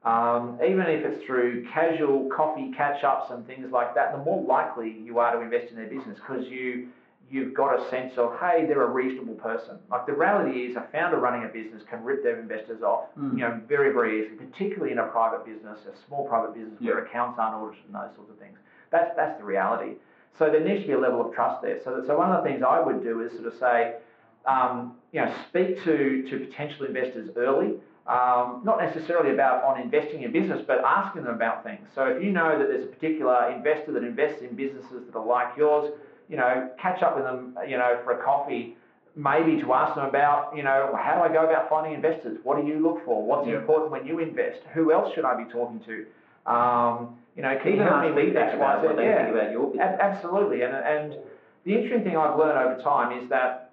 Um, 0.05 0.59
even 0.67 0.87
if 0.89 1.05
it's 1.05 1.25
through 1.25 1.65
casual 1.73 2.29
coffee 2.29 2.73
catch-ups 2.77 3.31
and 3.31 3.47
things 3.47 3.71
like 3.71 3.95
that, 3.95 4.11
the 4.11 4.19
more 4.19 4.43
likely 4.43 4.91
you 4.91 5.21
are 5.21 5.33
to 5.37 5.41
invest 5.41 5.71
in 5.71 5.77
their 5.77 5.87
business 5.87 6.19
because 6.19 6.47
you 6.49 6.89
you've 7.31 7.55
got 7.55 7.79
a 7.79 7.89
sense 7.89 8.13
of 8.19 8.33
hey, 8.41 8.65
they're 8.67 8.83
a 8.83 8.91
reasonable 8.91 9.35
person. 9.35 9.79
Like 9.91 10.07
the 10.07 10.13
reality 10.13 10.63
is, 10.67 10.77
a 10.77 10.87
founder 10.91 11.19
running 11.19 11.45
a 11.45 11.49
business 11.53 11.83
can 11.89 12.03
rip 12.03 12.23
their 12.25 12.41
investors 12.41 12.83
off, 12.83 13.05
Mm. 13.19 13.33
you 13.35 13.39
know, 13.41 13.61
very 13.69 13.93
very 13.93 14.23
easily, 14.25 14.37
particularly 14.47 14.93
in 14.93 14.99
a 14.99 15.07
private 15.07 15.45
business, 15.47 15.79
a 15.87 15.95
small 16.09 16.27
private 16.27 16.55
business 16.55 16.81
where 16.81 16.99
accounts 17.05 17.39
aren't 17.39 17.55
audited 17.63 17.85
and 17.87 17.95
those 17.95 18.15
sorts 18.17 18.31
of 18.31 18.39
things. 18.39 18.59
That's 18.91 19.15
that's 19.15 19.39
the 19.39 19.45
reality. 19.45 19.93
So 20.39 20.51
there 20.51 20.61
needs 20.65 20.81
to 20.83 20.87
be 20.89 20.93
a 20.95 20.99
level 20.99 21.21
of 21.25 21.33
trust 21.35 21.63
there. 21.63 21.79
So 21.85 22.03
so 22.07 22.17
one 22.19 22.33
of 22.33 22.43
the 22.43 22.49
things 22.51 22.63
I 22.67 22.81
would 22.81 23.03
do 23.05 23.21
is 23.21 23.31
sort 23.33 23.47
of 23.47 23.55
say, 23.61 23.95
um, 24.47 24.95
you 25.13 25.21
know, 25.21 25.33
speak 25.49 25.83
to 25.85 26.23
to 26.29 26.47
potential 26.47 26.87
investors 26.87 27.31
early. 27.37 27.75
Um, 28.07 28.63
not 28.65 28.81
necessarily 28.81 29.33
about 29.33 29.63
on 29.63 29.81
investing 29.81 30.17
in 30.17 30.23
your 30.23 30.33
business, 30.33 30.61
but 30.67 30.83
asking 30.85 31.23
them 31.23 31.35
about 31.35 31.63
things. 31.63 31.87
So 31.95 32.07
if 32.07 32.23
you 32.23 32.33
know 32.33 32.59
that 32.59 32.67
there's 32.67 32.83
a 32.83 32.89
particular 32.89 33.49
investor 33.51 33.93
that 33.93 34.03
invests 34.03 34.43
in 34.43 34.57
businesses 34.57 35.07
that 35.07 35.17
are 35.17 35.25
like 35.25 35.57
yours, 35.57 35.93
you 36.29 36.37
know, 36.37 36.69
catch 36.81 37.01
up 37.03 37.15
with 37.15 37.25
them, 37.25 37.57
you 37.67 37.79
know, 37.79 38.01
for 38.03 38.19
a 38.19 38.25
coffee, 38.25 38.77
maybe 39.15 39.61
to 39.63 39.73
ask 39.73 39.95
them 39.95 40.07
about, 40.07 40.57
you 40.57 40.65
know, 40.65 40.99
how 41.01 41.15
do 41.15 41.23
I 41.23 41.33
go 41.33 41.49
about 41.49 41.69
finding 41.69 41.93
investors? 41.95 42.39
What 42.43 42.61
do 42.61 42.67
you 42.67 42.81
look 42.81 43.05
for? 43.05 43.23
What's 43.25 43.47
Yeah. 43.47 43.59
important 43.59 43.93
when 43.93 44.05
you 44.05 44.19
invest? 44.19 44.63
Who 44.75 44.91
else 44.93 45.15
should 45.15 45.25
I 45.25 45.35
be 45.37 45.45
talking 45.45 45.81
to? 45.87 46.07
Um, 46.51 47.17
you 47.37 47.43
know, 47.43 47.57
can 47.63 47.73
you 47.75 47.83
help 47.83 48.03
me 48.03 48.11
lead 48.11 48.37
X, 48.37 48.57
Y, 48.59 48.95
they 48.97 49.05
Yeah. 49.05 49.25
think 49.25 49.37
about 49.37 49.53
your 49.53 49.67
business 49.69 50.01
Absolutely, 50.01 50.63
and, 50.63 50.75
and 50.75 51.17
the 51.65 51.75
interesting 51.75 52.03
thing 52.03 52.17
I've 52.17 52.37
learned 52.37 52.59
over 52.59 52.83
time 52.83 53.17
is 53.17 53.29
that 53.29 53.71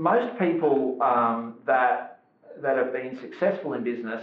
most 0.00 0.38
people 0.38 0.96
um, 1.02 1.54
that 1.66 2.20
that 2.62 2.76
have 2.76 2.92
been 2.92 3.18
successful 3.20 3.74
in 3.74 3.84
business 3.84 4.22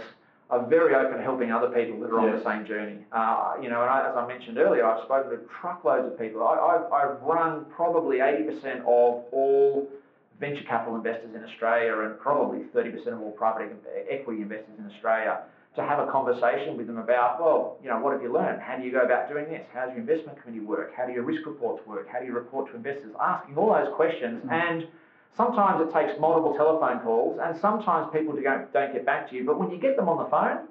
are 0.50 0.66
very 0.66 0.94
open 0.94 1.18
to 1.18 1.22
helping 1.22 1.52
other 1.52 1.68
people 1.70 2.00
that 2.00 2.10
are 2.10 2.18
on 2.18 2.28
Yeah. 2.28 2.36
the 2.36 2.44
same 2.44 2.66
journey. 2.66 3.04
Uh, 3.12 3.54
you 3.62 3.68
know, 3.68 3.82
and 3.82 3.90
I, 3.90 4.08
as 4.10 4.16
I 4.16 4.26
mentioned 4.26 4.58
earlier, 4.58 4.84
I've 4.84 5.04
spoken 5.04 5.30
to 5.30 5.38
truckloads 5.60 6.06
of 6.12 6.18
people. 6.18 6.42
I, 6.42 6.54
I've, 6.56 6.92
I've 6.92 7.22
run 7.22 7.66
probably 7.76 8.18
80% 8.18 8.80
of 8.80 9.22
all 9.32 9.88
venture 10.40 10.64
capital 10.68 10.96
investors 10.96 11.34
in 11.34 11.42
Australia 11.44 12.00
and 12.00 12.18
probably 12.18 12.60
30% 12.74 13.12
of 13.12 13.20
all 13.20 13.32
private 13.32 13.70
equity 14.10 14.42
investors 14.42 14.74
in 14.78 14.86
Australia 14.86 15.42
to 15.76 15.82
have 15.82 15.98
a 15.98 16.10
conversation 16.10 16.76
with 16.76 16.86
them 16.86 16.98
about, 16.98 17.40
well, 17.40 17.76
you 17.82 17.88
know, 17.88 17.98
what 17.98 18.12
have 18.12 18.22
you 18.22 18.32
learned? 18.32 18.60
How 18.60 18.76
do 18.76 18.82
you 18.82 18.90
go 18.92 19.02
about 19.02 19.28
doing 19.28 19.46
this? 19.46 19.62
How 19.74 19.86
does 19.86 19.90
your 19.94 20.00
investment 20.00 20.40
committee 20.42 20.64
work? 20.64 20.92
How 20.96 21.06
do 21.06 21.12
your 21.12 21.24
risk 21.24 21.44
reports 21.44 21.86
work? 21.86 22.06
How 22.10 22.20
do 22.20 22.26
you 22.26 22.32
report 22.34 22.70
to 22.70 22.76
investors? 22.76 23.12
Asking 23.20 23.56
all 23.56 23.74
those 23.74 23.92
questions. 23.94 24.42
And 24.50 24.86
sometimes 25.36 25.80
it 25.86 25.92
takes 25.92 26.18
multiple 26.20 26.54
telephone 26.56 27.00
calls 27.00 27.38
and 27.42 27.56
sometimes 27.60 28.08
people 28.12 28.34
don't, 28.34 28.72
don't 28.72 28.92
get 28.92 29.04
back 29.06 29.28
to 29.30 29.36
you. 29.36 29.44
But 29.44 29.58
when 29.58 29.70
you 29.70 29.78
get 29.78 29.96
them 29.96 30.08
on 30.08 30.22
the 30.22 30.30
phone, 30.30 30.66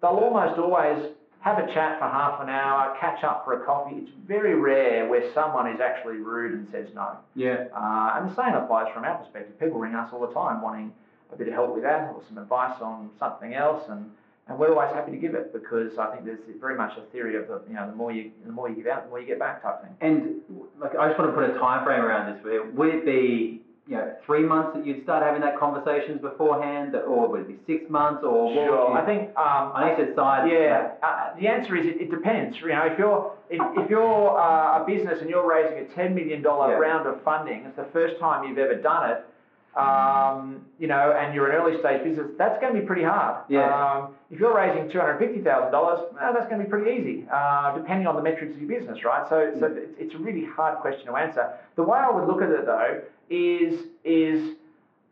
they'll 0.00 0.10
almost 0.10 0.58
always 0.58 1.12
have 1.40 1.58
a 1.58 1.66
chat 1.74 1.98
for 1.98 2.04
half 2.06 2.40
an 2.40 2.48
hour, 2.48 2.96
catch 3.00 3.24
up 3.24 3.44
for 3.44 3.60
a 3.60 3.66
coffee. 3.66 3.96
It's 3.96 4.10
very 4.28 4.54
rare 4.54 5.08
where 5.08 5.32
someone 5.34 5.66
is 5.68 5.80
actually 5.80 6.18
rude 6.18 6.52
and 6.52 6.68
says 6.70 6.86
no. 6.94 7.16
yeah 7.34 7.64
Uh, 7.74 8.14
and 8.16 8.30
the 8.30 8.34
same 8.36 8.54
applies 8.54 8.92
from 8.94 9.04
our 9.04 9.16
perspective. 9.16 9.58
People 9.58 9.78
ring 9.80 9.94
us 9.96 10.08
all 10.12 10.20
the 10.24 10.32
time 10.32 10.62
wanting 10.62 10.92
a 11.32 11.36
bit 11.36 11.48
of 11.48 11.54
help 11.54 11.74
with 11.74 11.82
that 11.82 12.12
or 12.14 12.22
some 12.28 12.38
advice 12.38 12.80
on 12.80 13.08
something 13.18 13.54
else, 13.54 13.82
and, 13.88 14.08
and 14.46 14.56
we're 14.58 14.70
always 14.70 14.94
happy 14.94 15.10
to 15.10 15.16
give 15.16 15.34
it 15.34 15.52
because 15.52 15.98
I 15.98 16.12
think 16.12 16.24
there's 16.26 16.38
very 16.60 16.76
much 16.76 16.92
a 16.98 17.00
theory 17.10 17.36
of 17.36 17.48
the 17.48 17.62
you 17.66 17.74
know 17.74 17.88
the 17.88 17.96
more 17.96 18.12
you 18.12 18.30
the 18.44 18.52
more 18.52 18.68
you 18.68 18.76
give 18.76 18.86
out, 18.86 19.04
the 19.04 19.08
more 19.10 19.18
you 19.18 19.26
get 19.26 19.38
back 19.38 19.62
type 19.62 19.82
thing. 19.82 19.96
And 20.02 20.42
like, 20.78 20.94
I 20.94 21.08
just 21.08 21.18
want 21.18 21.30
to 21.30 21.34
put 21.34 21.48
a 21.50 21.58
time 21.58 21.84
frame 21.84 22.02
around 22.02 22.34
this. 22.34 22.44
Would 22.44 22.94
it- 22.94 23.04
be, 23.06 23.61
you 23.92 23.98
know, 23.98 24.10
three 24.24 24.42
months 24.42 24.70
that 24.74 24.86
you'd 24.86 25.02
start 25.02 25.22
having 25.22 25.42
that 25.42 25.58
conversations 25.58 26.18
beforehand, 26.22 26.94
or 26.96 27.28
would 27.28 27.42
it 27.42 27.48
be 27.48 27.58
six 27.70 27.90
months, 27.90 28.24
or 28.24 28.44
what 28.46 28.54
Sure. 28.54 28.88
would 28.88 28.94
you, 28.94 28.98
I 29.02 29.04
think 29.04 29.28
um, 29.36 29.72
I 29.74 29.80
know 29.84 29.90
you 29.98 30.06
said. 30.16 30.48
Yeah, 30.50 30.92
uh, 31.02 31.34
the 31.38 31.46
answer 31.46 31.76
is 31.76 31.84
it, 31.86 32.00
it 32.00 32.10
depends. 32.10 32.56
You 32.62 32.68
know, 32.68 32.86
if 32.86 32.98
you're 32.98 33.32
if, 33.50 33.60
if 33.84 33.90
you're 33.90 34.30
uh, 34.40 34.80
a 34.82 34.84
business 34.86 35.18
and 35.20 35.28
you're 35.28 35.46
raising 35.46 35.78
a 35.78 35.84
ten 35.94 36.14
million 36.14 36.40
dollar 36.40 36.70
Yeah. 36.70 36.78
round 36.88 37.06
of 37.06 37.22
funding, 37.22 37.66
it's 37.66 37.76
the 37.76 37.84
first 37.92 38.18
time 38.18 38.48
you've 38.48 38.56
ever 38.58 38.76
done 38.76 39.10
it. 39.10 39.26
Um, 39.74 40.66
you 40.78 40.86
know, 40.86 41.12
and 41.18 41.34
you're 41.34 41.48
an 41.50 41.56
early 41.56 41.78
stage 41.80 42.04
business, 42.04 42.26
that's 42.36 42.60
going 42.60 42.74
to 42.74 42.80
be 42.80 42.86
pretty 42.86 43.04
hard. 43.04 43.44
Yeah. 43.48 43.64
Um, 43.72 44.14
if 44.30 44.38
you're 44.38 44.54
raising 44.54 44.90
two 44.90 44.98
hundred 45.00 45.18
fifty 45.18 45.40
thousand 45.40 45.72
dollars, 45.72 46.00
that's 46.20 46.46
going 46.50 46.58
to 46.58 46.64
be 46.64 46.70
pretty 46.70 46.90
easy, 47.00 47.26
uh, 47.32 47.74
depending 47.74 48.06
on 48.06 48.14
the 48.16 48.22
metrics 48.22 48.54
of 48.54 48.60
your 48.60 48.68
business, 48.78 49.02
right? 49.04 49.24
So, 49.30 49.50
so 49.60 49.66
Mm. 49.68 49.76
it's, 49.78 49.94
it's 49.98 50.14
a 50.14 50.18
really 50.18 50.44
hard 50.44 50.78
question 50.80 51.06
to 51.06 51.16
answer. 51.16 51.52
The 51.76 51.82
way 51.82 51.98
I 51.98 52.10
would 52.10 52.26
look 52.28 52.42
at 52.42 52.50
it 52.50 52.66
though 52.66 53.00
is 53.32 53.86
is 54.04 54.56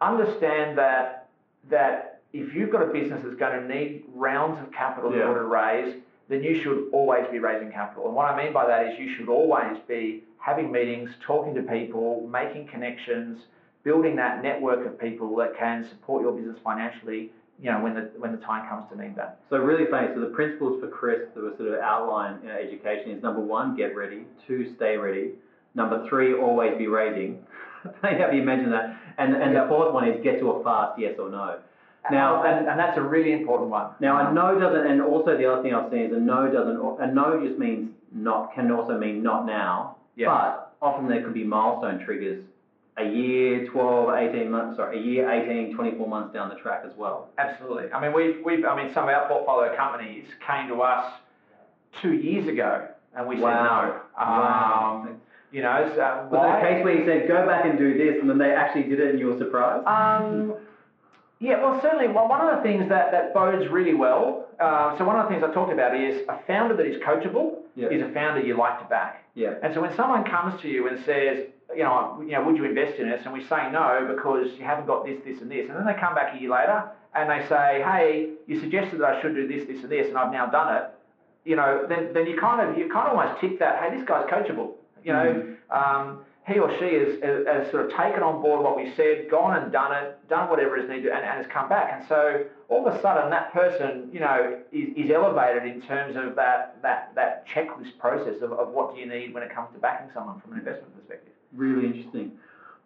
understand 0.00 0.76
that 0.78 1.28
that 1.70 2.20
if 2.32 2.54
you've 2.54 2.70
got 2.70 2.82
a 2.82 2.92
business 2.92 3.20
that's 3.24 3.36
going 3.36 3.60
to 3.60 3.74
need 3.74 4.04
rounds 4.14 4.60
of 4.64 4.72
capital 4.72 5.12
in 5.12 5.20
order 5.20 5.40
to 5.40 5.46
raise, 5.46 5.96
then 6.28 6.42
you 6.44 6.62
should 6.62 6.88
always 6.92 7.26
be 7.30 7.38
raising 7.38 7.72
capital. 7.72 8.06
And 8.06 8.14
what 8.14 8.26
I 8.26 8.42
mean 8.42 8.52
by 8.52 8.66
that 8.66 8.86
is 8.86 8.98
you 8.98 9.14
should 9.16 9.28
always 9.28 9.78
be 9.88 10.22
having 10.38 10.70
meetings, 10.70 11.10
talking 11.26 11.54
to 11.54 11.62
people, 11.62 12.28
making 12.30 12.68
connections, 12.68 13.40
building 13.82 14.14
that 14.16 14.42
network 14.42 14.86
of 14.86 14.98
people 14.98 15.34
that 15.36 15.58
can 15.58 15.86
support 15.88 16.22
your 16.22 16.32
business 16.32 16.56
financially. 16.62 17.32
You 17.60 17.70
know, 17.72 17.82
when 17.82 17.94
the 17.94 18.10
when 18.16 18.32
the 18.32 18.38
time 18.38 18.66
comes 18.68 18.86
to 18.90 18.96
need 18.96 19.16
that. 19.16 19.40
So 19.50 19.58
really 19.58 19.90
funny. 19.90 20.08
So 20.14 20.20
the 20.20 20.28
principles 20.28 20.80
for 20.80 20.88
Chris 20.88 21.28
that 21.34 21.42
were 21.42 21.52
sort 21.58 21.74
of 21.74 21.80
outlined 21.80 22.42
in 22.42 22.48
education 22.48 23.10
is 23.10 23.22
number 23.22 23.40
one, 23.40 23.76
get 23.76 23.94
ready. 23.94 24.24
Two, 24.46 24.72
stay 24.76 24.96
ready. 24.96 25.32
Number 25.74 26.08
three, 26.08 26.34
always 26.34 26.76
be 26.78 26.86
raising. 26.86 27.44
How 28.02 28.30
do 28.30 28.36
you 28.36 28.42
imagine 28.42 28.70
that? 28.70 28.96
And 29.18 29.34
and 29.34 29.54
the 29.56 29.66
fourth 29.68 29.92
one 29.92 30.08
is 30.08 30.22
get 30.22 30.38
to 30.40 30.50
a 30.50 30.64
fast 30.64 30.98
yes 30.98 31.14
or 31.18 31.30
no. 31.30 31.58
Now- 32.10 32.42
and, 32.44 32.66
and 32.66 32.78
that's 32.80 32.96
a 32.96 33.02
really 33.02 33.32
important 33.32 33.70
one. 33.70 33.90
Now 34.00 34.18
a 34.20 34.28
um, 34.28 34.34
no 34.34 34.58
doesn't, 34.58 34.86
and 34.86 35.02
also 35.02 35.36
the 35.36 35.44
other 35.50 35.62
thing 35.62 35.74
I've 35.74 35.90
seen 35.90 36.02
is 36.02 36.12
a 36.12 36.18
no 36.18 36.50
doesn't. 36.50 36.76
A 37.00 37.12
no 37.12 37.44
just 37.46 37.58
means 37.58 37.90
not. 38.12 38.54
Can 38.54 38.70
also 38.70 38.98
mean 38.98 39.22
not 39.22 39.46
now. 39.46 39.96
Yeah. 40.16 40.26
But 40.28 40.72
often 40.82 41.08
there 41.08 41.22
could 41.22 41.34
be 41.34 41.44
milestone 41.44 42.04
triggers. 42.04 42.42
A 42.96 43.04
year, 43.04 43.66
12, 43.68 44.14
18 44.34 44.50
months, 44.50 44.76
sorry, 44.76 44.98
a 44.98 45.00
year, 45.00 45.30
18, 45.30 45.74
24 45.74 46.06
months 46.08 46.34
down 46.34 46.50
the 46.50 46.56
track 46.56 46.82
as 46.84 46.92
well. 46.98 47.28
Absolutely. 47.38 47.90
I 47.92 48.00
mean, 48.00 48.12
we've, 48.12 48.44
we've, 48.44 48.64
I 48.66 48.76
mean, 48.76 48.92
some 48.92 49.04
of 49.04 49.10
our 49.10 49.26
portfolio 49.26 49.74
companies 49.74 50.26
came 50.46 50.68
to 50.68 50.82
us 50.82 51.14
two 52.02 52.12
years 52.12 52.46
ago, 52.48 52.88
and 53.14 53.26
we 53.26 53.40
Wow. 53.40 53.48
said 53.48 53.62
no. 53.62 54.00
Wow. 54.18 55.06
Um, 55.08 55.20
Um, 55.50 55.56
you 55.56 55.62
know, 55.62 55.92
so 55.94 56.28
Was 56.30 56.38
why? 56.38 56.46
there 56.46 56.58
a 56.58 56.74
case 56.74 56.84
where 56.84 56.94
you 56.98 57.04
said, 57.06 57.28
go 57.28 57.46
back 57.46 57.64
and 57.64 57.78
do 57.78 57.96
this, 57.98 58.20
and 58.20 58.28
then 58.30 58.38
they 58.38 58.52
actually 58.52 58.84
did 58.84 59.00
it 59.00 59.10
and 59.10 59.18
you 59.18 59.26
were 59.26 59.38
surprised? 59.38 59.86
Um, 59.86 60.54
yeah, 61.40 61.60
well, 61.62 61.80
certainly. 61.80 62.08
Well, 62.08 62.28
one 62.28 62.40
of 62.46 62.56
the 62.56 62.62
things 62.62 62.88
that, 62.88 63.10
that 63.12 63.32
bodes 63.32 63.68
really 63.70 63.94
well. 63.94 64.46
Uh, 64.60 64.96
so 64.98 65.04
one 65.04 65.16
of 65.16 65.24
the 65.24 65.30
things 65.30 65.42
I 65.42 65.52
talked 65.54 65.72
about 65.72 65.96
is 65.96 66.22
a 66.28 66.38
founder 66.46 66.76
that 66.76 66.86
is 66.86 67.00
coachable 67.02 67.60
Yeah. 67.74 67.88
is 67.88 68.02
a 68.02 68.12
founder 68.12 68.40
you 68.42 68.56
like 68.56 68.78
to 68.80 68.84
back. 68.86 69.24
Yeah. 69.34 69.54
And 69.62 69.72
so 69.74 69.80
when 69.80 69.94
someone 69.96 70.24
comes 70.24 70.60
to 70.60 70.68
you 70.68 70.86
and 70.88 71.02
says, 71.04 71.46
you 71.74 71.82
know, 71.82 72.20
you 72.20 72.32
know, 72.32 72.44
would 72.44 72.56
you 72.56 72.64
invest 72.64 72.98
in 72.98 73.08
us? 73.10 73.20
And 73.24 73.32
we 73.32 73.40
say 73.46 73.70
no 73.72 74.12
because 74.14 74.48
you 74.58 74.64
haven't 74.64 74.86
got 74.86 75.06
this, 75.06 75.18
this, 75.24 75.40
and 75.40 75.50
this. 75.50 75.66
And 75.68 75.76
then 75.78 75.86
they 75.86 75.94
come 75.98 76.14
back 76.14 76.36
a 76.36 76.40
year 76.40 76.50
later 76.50 76.84
and 77.14 77.30
they 77.30 77.46
say, 77.48 77.82
hey, 77.86 78.30
you 78.46 78.60
suggested 78.60 79.00
that 79.00 79.14
I 79.14 79.22
should 79.22 79.34
do 79.34 79.48
this, 79.48 79.66
this, 79.66 79.82
and 79.82 79.90
this, 79.90 80.08
and 80.08 80.18
I've 80.18 80.32
now 80.32 80.46
done 80.46 80.76
it. 80.76 80.84
You 81.46 81.56
know, 81.56 81.86
then, 81.88 82.12
then 82.12 82.26
you 82.26 82.38
kind 82.38 82.60
of 82.68 82.76
you 82.76 82.90
kind 82.92 83.08
of 83.08 83.16
almost 83.18 83.40
tick 83.40 83.58
that. 83.60 83.80
Hey, 83.82 83.96
this 83.96 84.06
guy's 84.06 84.26
coachable. 84.28 84.72
You 85.04 85.12
know, 85.12 85.56
um, 85.70 86.20
he 86.46 86.58
or 86.58 86.70
she 86.78 86.94
has, 86.94 87.22
has, 87.22 87.46
has 87.46 87.70
sort 87.70 87.84
of 87.84 87.90
taken 87.90 88.22
on 88.22 88.42
board 88.42 88.62
what 88.64 88.76
we 88.76 88.92
said, 88.96 89.30
gone 89.30 89.62
and 89.62 89.70
done 89.70 89.92
it, 89.92 90.28
done 90.28 90.48
whatever 90.48 90.76
is 90.78 90.88
needed, 90.88 91.12
and, 91.12 91.24
and 91.24 91.42
has 91.42 91.46
come 91.52 91.68
back. 91.68 91.92
And 91.94 92.08
so 92.08 92.44
all 92.68 92.86
of 92.86 92.94
a 92.94 93.00
sudden, 93.02 93.30
that 93.30 93.52
person, 93.52 94.08
you 94.12 94.20
know, 94.20 94.58
is, 94.72 94.88
is 94.96 95.10
elevated 95.10 95.64
in 95.64 95.82
terms 95.82 96.16
of 96.16 96.34
that 96.36 96.78
that 96.82 97.12
that 97.14 97.46
checklist 97.48 97.98
process 97.98 98.42
of, 98.42 98.52
of 98.52 98.68
what 98.70 98.94
do 98.94 99.00
you 99.00 99.06
need 99.06 99.34
when 99.34 99.42
it 99.42 99.54
comes 99.54 99.68
to 99.74 99.78
backing 99.78 100.10
someone 100.14 100.40
from 100.40 100.52
an 100.52 100.58
investment 100.60 100.96
perspective. 100.96 101.32
Really 101.52 101.86
interesting. 101.86 102.32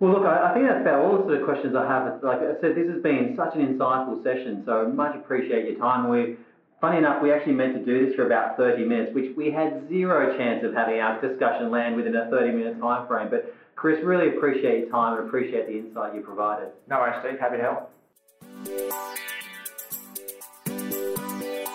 Well, 0.00 0.12
look, 0.12 0.26
I, 0.26 0.50
I 0.50 0.54
think 0.54 0.66
that's 0.66 0.80
about 0.80 1.04
all 1.04 1.18
the 1.18 1.24
sort 1.24 1.40
of 1.40 1.44
questions 1.44 1.76
I 1.76 1.86
have. 1.86 2.22
Like 2.22 2.38
I 2.38 2.60
said, 2.60 2.74
this 2.74 2.90
has 2.90 3.02
been 3.02 3.34
such 3.36 3.54
an 3.54 3.62
insightful 3.62 4.22
session, 4.24 4.62
so 4.66 4.88
much 4.88 5.14
appreciate 5.14 5.70
your 5.70 5.78
time. 5.78 6.08
We, 6.08 6.36
funny 6.80 6.98
enough, 6.98 7.22
we 7.22 7.32
actually 7.32 7.54
meant 7.54 7.74
to 7.74 7.84
do 7.84 8.06
this 8.06 8.14
for 8.14 8.26
about 8.26 8.56
30 8.56 8.84
minutes, 8.84 9.14
which 9.14 9.34
we 9.36 9.50
had 9.50 9.88
zero 9.88 10.36
chance 10.36 10.64
of 10.64 10.74
having 10.74 11.00
our 11.00 11.20
discussion 11.20 11.70
land 11.70 11.96
within 11.96 12.14
a 12.16 12.26
30-minute 12.26 12.80
time 12.80 13.06
frame. 13.06 13.28
But 13.30 13.54
Chris, 13.76 14.02
really 14.04 14.36
appreciate 14.36 14.80
your 14.80 14.90
time 14.90 15.18
and 15.18 15.26
appreciate 15.26 15.66
the 15.66 15.78
insight 15.78 16.14
you 16.14 16.20
provided. 16.20 16.68
No 16.88 16.98
worries, 16.98 17.16
Steve. 17.20 17.38
Happy 17.38 17.56
to 17.56 17.62
help. 17.62 17.90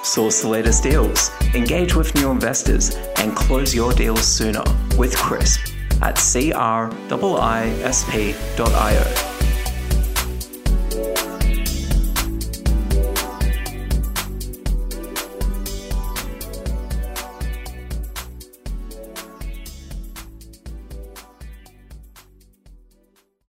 Source 0.04 0.41
the 0.41 0.47
latest 0.47 0.82
deals, 0.82 1.30
engage 1.54 1.93
with 1.93 2.16
new 2.16 2.32
investors, 2.32 2.95
and 3.18 3.36
close 3.36 3.76
your 3.76 3.93
deals 3.93 4.26
sooner 4.26 4.64
with 4.97 5.16
Crisp 5.16 5.60
at 6.02 6.16
crisp.io. 6.16 6.89